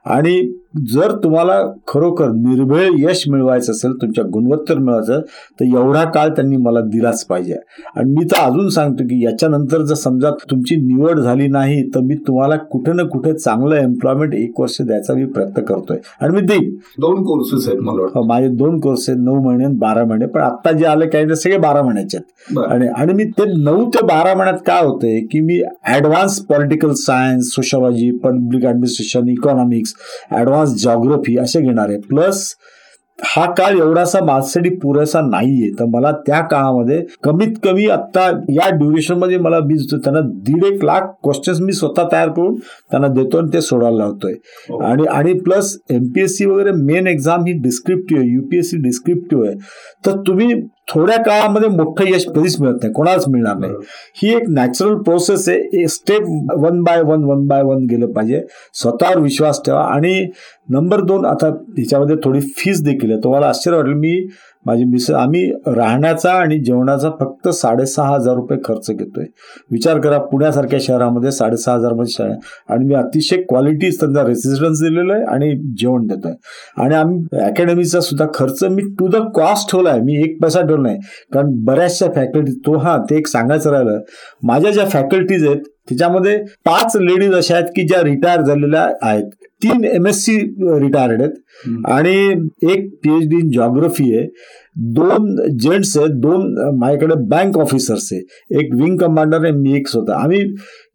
आणि 0.06 0.58
जर 0.76 1.11
तुम्हाला 1.23 1.61
खरोखर 1.88 2.28
निर्भेळ 2.28 2.95
यश 2.99 3.23
मिळवायचं 3.30 3.71
असेल 3.71 3.91
तुमच्या 3.91 4.23
गुणवत्तर 4.23 4.78
मिळवायचं 4.78 5.19
तर 5.59 5.65
एवढा 5.65 6.03
काळ 6.03 6.30
त्यांनी 6.30 6.57
मला 6.57 6.80
दिलाच 6.82 7.23
पाहिजे. 7.26 7.55
आणि 7.95 8.11
मी 8.11 8.26
तर 8.26 8.39
अजून 8.39 8.69
सांगतो 8.69 9.03
की 9.03 9.23
याच्यानंतर 9.26 9.82
जर 9.82 9.93
समजा 9.93 10.30
तुमची 10.51 10.76
निवड 10.76 11.19
झाली 11.19 11.47
नाही 11.47 11.82
तर 11.95 11.99
मी 11.99 12.15
तुम्हाला 12.28 12.55
कुठे 12.71 12.93
ना 12.93 13.03
कुठे 13.03 13.34
चांगलं 13.34 13.76
एम्प्लॉयमेंट 13.76 14.34
एक 14.34 14.59
वर्ष 14.59 14.82
द्यायचा 14.82 15.13
मी 15.13 15.26
प्रयत्न 15.26 15.61
करतोय. 15.61 15.97
आणि 16.21 16.34
मी 16.34 16.41
देईन. 16.41 16.69
दोन 16.99 17.23
कोर्सेस 17.23 17.67
आहेत 17.67 17.80
मला 17.82 18.01
वाटतं. 18.01 18.28
माझे 18.28 18.47
दोन 18.47 18.80
कोर्स 18.80 19.09
आहेत 19.09 19.21
नऊ 19.21 19.43
महिने 19.43 19.67
बारा 19.78 20.05
महिने. 20.05 20.26
पण 20.26 20.41
आता 20.41 20.71
जे 20.71 20.86
आले 20.86 21.07
काही 21.07 21.36
सगळे 21.36 21.57
बारा 21.57 21.82
महिन्याचे 21.82 22.17
आहेत. 22.17 22.89
आणि 22.97 23.13
मी 23.13 23.23
ते 23.23 23.43
नऊ 23.63 23.86
ते 23.89 24.05
बारा 24.05 24.36
महिन्यात 24.36 24.59
काय 24.67 24.86
होतंय 24.86 25.19
की 25.32 25.39
मी 25.41 25.61
advance 25.95 26.39
political 26.45 26.91
science 26.97 27.53
sociology 27.55 28.11
public 28.23 28.65
administration 28.65 29.30
economics 29.30 29.93
advance 30.32 30.63
geography 30.66 31.38
असे 31.38 31.61
घेणार 31.61 31.89
आहे. 31.89 31.97
प्लस 31.97 32.53
हा 33.24 33.53
काळ 33.53 33.78
एवढासा 33.78 34.20
माझ्यासाठी 34.26 34.70
पुरेसा 34.70 35.22
नाहीये. 35.22 35.70
तर 35.80 35.86
मला 35.86 36.11
त्या 36.11 36.41
काळामध्ये 36.41 37.03
कमीत 37.24 37.47
कमी 37.63 37.88
आता 37.89 38.28
या 38.49 38.70
ड्युरेशनमध्ये 38.70 39.38
मला 39.38 39.59
मी 39.59 39.76
त्यांना 39.76 40.22
दीड 40.22 40.63
एक 40.63 40.86
लाख 40.86 41.01
क्वेश्चन्स 41.24 41.61
मी 41.61 41.72
स्वतः 41.72 42.03
तयार 42.11 42.30
करून 42.30 42.55
त्यांना 42.55 43.07
देतो 43.07 43.38
आणि 43.38 43.53
ते 43.53 43.61
सोडायला 43.61 43.97
लावतोय. 43.97 44.34
हो. 44.34 44.78
आणि 44.78 45.03
आणि 45.05 45.34
प्लस 45.34 45.78
एमपीएससी 45.89 46.45
वगैरे 46.45 46.72
मेन 46.72 47.07
एक्झाम 47.07 47.45
ही 47.45 47.53
डिस्क्रिप्टिव्ह 47.53 48.24
आहे 48.24 48.34
युपीएससी 48.34 48.78
डिस्क्रिप्टिव्ह 48.78 49.47
आहे. 49.47 49.55
तर 50.05 50.11
तुम्ही 50.28 50.53
थोड्या 50.93 51.17
काळामध्ये 51.17 51.69
मोठं 51.69 52.07
यश 52.07 52.25
कधीच 52.36 52.61
मिळत 52.61 52.73
नाही 52.73 52.93
कोणालाच 52.93 53.27
मिळणार 53.27 53.57
नाही. 53.57 53.73
ही 54.15 54.36
एक 54.36 54.43
नॅचरल 54.49 54.95
प्रोसेस 54.95 55.49
आहे 55.49 55.88
step 55.88 56.23
one 56.57 56.81
by 56.83 57.01
one 57.01 57.23
one 57.23 57.47
by 57.47 57.63
one 57.63 57.86
गेलं 57.89 58.11
पाहिजे. 58.11 58.41
स्वतःवर 58.73 59.17
विश्वास 59.17 59.61
ठेवा. 59.65 59.81
आणि 59.81 60.27
नंबर 60.69 61.01
दोन 61.01 61.25
आता 61.25 61.47
ह्याच्यामध्ये 61.47 62.15
थोडी 62.23 62.39
फीज 62.39 62.83
देखील 62.83 63.11
आहे. 63.11 63.19
तुम्हाला 63.23 63.47
आश्चर्य 63.47 63.77
वाटेल 63.77 63.93
मी 63.93 64.27
माझी 64.66 64.84
मिस 64.84 65.09
आम्ही 65.11 65.43
राहण्याचा 65.68 66.32
आणि 66.32 66.59
जेवणाचा 66.59 67.09
फक्त 67.20 67.49
साडेसहा 67.49 68.07
हजार 68.16 68.36
रुपये 68.36 68.57
खर्च 68.66 68.89
घेतोय. 68.91 69.26
विचार 69.72 69.99
करा 69.99 70.18
पुण्यासारख्या 70.18 70.80
शहरामध्ये 70.82 71.32
साडेसहा 71.32 71.76
हजारमध्ये 71.76 72.11
शहर 72.11 72.74
आणि 72.74 72.86
मी 72.86 72.95
अतिशय 72.95 73.41
क्वालिटी 73.41 73.89
त्यांचा 73.89 74.24
रेसिस्टन्स 74.24 74.82
दिलेलं 74.82 75.13
आहे 75.13 75.24
आणि 75.24 75.53
जेवण 75.80 76.07
देतोय. 76.07 76.34
आणि 76.78 76.95
आम्ही 76.95 77.39
अकॅडमीचा 77.41 77.99
सुद्धा 77.99 78.26
खर्च 78.34 78.63
मी 78.63 78.82
टू 78.99 79.07
द 79.07 79.16
कॉस्ट 79.36 79.72
ठेवला 79.72 79.89
आहे 79.89 80.01
मी 80.01 80.22
एक 80.24 80.41
पैसा 80.41 80.61
ठेवला 80.61 80.82
नाही. 80.82 80.97
कारण 81.34 81.51
बऱ्याचशा 81.66 82.07
फॅकल्टी 82.16 82.51
तो 82.66 82.78
हा 82.78 82.97
ते 83.09 83.18
एक 83.18 83.28
सांगायचं 83.28 83.72
राहिलं. 83.72 83.99
माझ्या 84.43 84.72
ज्या 84.72 84.86
फॅकल्टीज 84.86 85.47
आहेत 85.47 85.61
त्याच्यामध्ये 85.89 86.38
पाच 86.66 86.95
लेडीज 86.95 87.34
अशा 87.34 87.55
आहेत 87.55 87.66
की 87.66 87.88
ज्या 87.88 88.01
रिटायर 88.03 88.41
झालेल्या 88.41 88.89
आहेत. 89.01 89.30
तीन 89.62 89.84
एम 89.86 90.08
एस 90.08 90.16
सी 90.26 90.38
रिटायर्ड 90.80 91.22
आहेत. 91.22 91.34
आणि 91.91 92.16
एक 92.72 92.89
पीएचडी 93.03 93.36
इन 93.36 93.49
जॉग्रफी 93.51 94.16
आहे. 94.16 94.28
दोन 94.93 95.36
जेंट्स 95.58 95.97
आहेत 95.97 96.16
दोन 96.22 96.53
माझ्याकडे 96.80 97.16
बँक 97.30 97.58
ऑफिसर्स 97.58 98.08
आहे. 98.12 98.22
एक 98.60 98.74
विंग 98.82 98.97
कमांडर 98.97 99.43
आहे 99.43 99.51
मी 99.51 99.76
एक 99.78 99.88
स्वतः. 99.88 100.14
आम्ही 100.14 100.39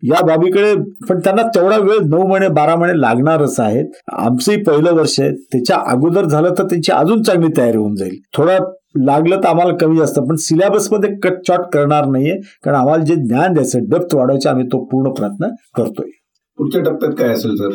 या 0.03 0.25
बाबीकडे 0.27 0.75
पण 1.09 1.19
त्यांना 1.19 1.43
तेवढा 1.55 1.77
वेळ 1.77 1.99
नऊ 2.07 2.27
महिने 2.29 2.49
बारा 2.49 2.77
महिने 2.77 3.01
लागणारच 3.01 3.61
आहेत. 3.61 3.87
आमचंही 4.13 4.63
पहिलं 4.63 4.95
वर्ष 4.95 5.19
आहे. 5.21 5.31
त्याच्या 5.53 5.77
अगोदर 5.93 6.25
झालं 6.25 6.55
तर 6.59 6.65
त्यांची 6.65 6.93
अजून 6.93 7.23
चांगली 7.23 7.49
तयारी 7.57 7.77
होऊन 7.77 7.95
जाईल. 7.95 8.17
थोडं 8.37 8.73
लागलं 9.05 9.37
तर 9.37 9.49
आम्हाला 9.49 9.77
कमी 9.77 9.97
जास्त 9.97 10.19
पण 10.21 10.37
सिलेबसमध्ये 10.37 11.11
कट 11.23 11.47
शॉर्ट 11.47 11.73
करणार 11.73 12.07
नाहीये. 12.07 12.37
कारण 12.65 12.77
आम्हाला 12.77 13.05
जे 13.05 13.15
ज्ञान 13.15 13.53
द्यायचं 13.53 13.89
डेप्थ 13.89 14.15
वाढवायचे 14.15 14.49
आम्ही 14.49 14.67
तो 14.67 14.85
पूर्ण 14.85 15.13
प्रयत्न 15.13 15.49
करतोय. 15.77 16.11
पुढच्या 16.59 16.83
टप्प्यात 16.83 17.13
काय 17.13 17.29
असेल 17.29 17.55
सर? 17.57 17.71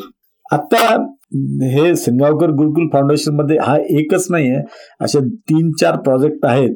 आता 0.53 1.07
हे 1.63 1.95
सिंगावकर 1.95 2.49
गुरुकुल 2.49 2.87
फाउंडेशनमध्ये 2.93 3.57
हा 3.61 3.77
एकच 3.89 4.27
नाही 4.29 4.49
आहे. 4.49 4.63
असे 5.01 5.19
तीन 5.19 5.71
चार 5.81 5.95
प्रोजेक्ट 5.95 6.45
आहेत. 6.45 6.75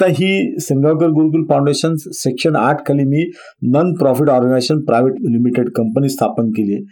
तर 0.00 0.06
ही 0.06 0.60
सिंगावकर 0.60 1.08
गुरुकुल 1.08 1.44
फाउंडेशन 1.48 1.94
सेक्शन 1.96 2.56
आठ 2.56 2.86
खाली 2.86 3.04
मी 3.04 3.24
non 3.62 3.92
profit 3.94 4.28
organisation 4.28 4.80
private 4.80 5.14
limited 5.20 5.68
company 5.68 6.08
स्थापन 6.08 6.50
केली 6.50 6.74
आहे. 6.74 6.82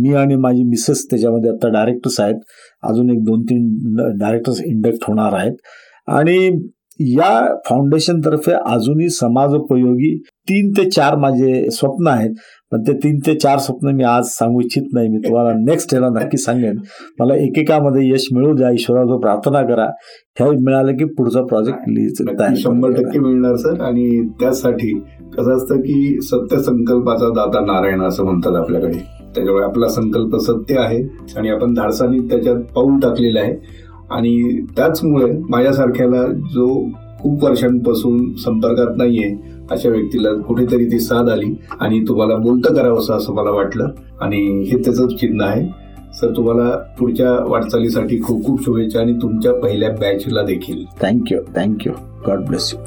मी 0.00 0.14
आणि 0.14 0.36
माझी 0.36 0.64
मिसेस 0.64 1.06
त्याच्यामध्ये 1.10 1.50
आता 1.50 1.68
डायरेक्टर्स 1.68 2.20
आहेत. 2.20 2.34
अजून 2.82 3.10
एक 3.10 3.22
दोन 3.24 3.42
तीन 3.42 3.94
डायरेक्टर्स 4.18 4.60
इंडक्ट 4.60 5.04
होणार 5.08 5.32
आहेत. 5.32 5.52
आणि 6.08 6.66
या 7.00 7.54
फाउंडेशन 7.68 8.20
तर्फे 8.20 8.52
अजूनही 8.52 9.08
समाजोपयोगी 9.08 10.18
तीन 10.48 10.70
ते 10.70 10.90
चार 10.90 11.16
माझे 11.16 11.70
स्वप्न 11.70 12.06
आहेत. 12.06 12.30
पण 12.72 12.82
ते 12.82 12.92
तीन 12.92 13.18
ते 13.26 13.34
चार 13.34 13.58
स्वप्न 13.58 13.94
मी 13.96 14.04
आज 14.04 14.24
सांगू 14.24 14.60
इच्छित 14.60 14.82
नाही. 14.94 15.08
मी 15.08 15.18
तुम्हाला 15.18 15.52
नेक्स्ट 15.58 15.94
याला 15.94 16.08
नक्की 16.08 16.36
सांगेन. 16.36 16.78
मला 17.20 17.34
एकेकामध्ये 17.34 18.08
यश 18.08 18.26
मिळू 18.32 18.54
द्या. 18.54 18.70
ईश्वरावर 18.70 19.18
प्रार्थना 19.18 19.62
करा 19.62 19.84
हे 20.40 20.50
मिळालं 20.64 20.92
की 20.92 21.04
पुढचा 21.04 21.42
प्रोजेक्ट 21.42 22.56
शंभर 22.56 22.92
टक्के 22.92 23.18
मिळणार 23.18 23.56
सर. 23.56 23.80
आणि 23.80 24.28
त्यासाठी 24.40 24.92
कसं 25.38 25.56
असतं 25.56 25.80
की 25.80 26.18
सत्य 26.22 26.56
संकल्पाचा 26.56 27.28
दाता 27.28 27.60
नारायण 27.60 28.02
असं 28.02 28.24
म्हणतात 28.24 28.56
आपल्याकडे. 28.56 28.98
त्याच्यामुळे 29.34 29.64
आपला 29.64 29.88
संकल्प 29.88 30.36
सत्य 30.36 30.78
आहे 30.78 31.02
आणि 31.36 31.48
आपण 31.48 31.74
धाडसानी 31.74 32.18
त्याच्यात 32.18 32.56
पाऊल 32.74 32.98
टाकलेलं 33.00 33.40
आहे. 33.40 33.54
आणि 34.10 34.60
त्याचमुळे 34.76 35.32
माझ्यासारख्याला 35.50 36.26
जो 36.54 36.66
खूप 37.20 37.44
वर्षांपासून 37.44 38.34
संपर्कात 38.34 38.96
नाहीये 38.96 39.55
अशा 39.70 39.88
व्यक्तीला 39.88 40.34
कुठेतरी 40.34 40.84
ती 40.84 41.00
साथ 41.00 41.28
आली 41.28 41.56
आणि 41.80 42.04
तुम्हाला 42.08 42.34
बोलतं 42.34 42.74
करावंसं 42.74 43.14
असं 43.14 43.34
मला 43.34 43.50
वाटलं. 43.50 43.88
आणि 44.20 44.62
हे 44.62 44.78
त्याचं 44.78 45.08
चिन्ह 45.08 45.44
आहे. 45.44 45.86
सर 46.14 46.36
तुम्हाला 46.36 46.76
पुढच्या 46.98 47.44
वाटचालीसाठी 47.46 48.22
खूप 48.22 48.44
खूप 48.44 48.64
शुभेच्छा 48.64 49.00
आणि 49.00 49.12
तुमच्या 49.12 49.52
पहिल्या 49.52 49.90
बॅचला 49.90 50.42
देखील. 50.42 50.84
Thank you 51.02 51.38
thank you 51.56 51.92
God 52.26 52.38
bless 52.38 52.74
you 52.74 52.78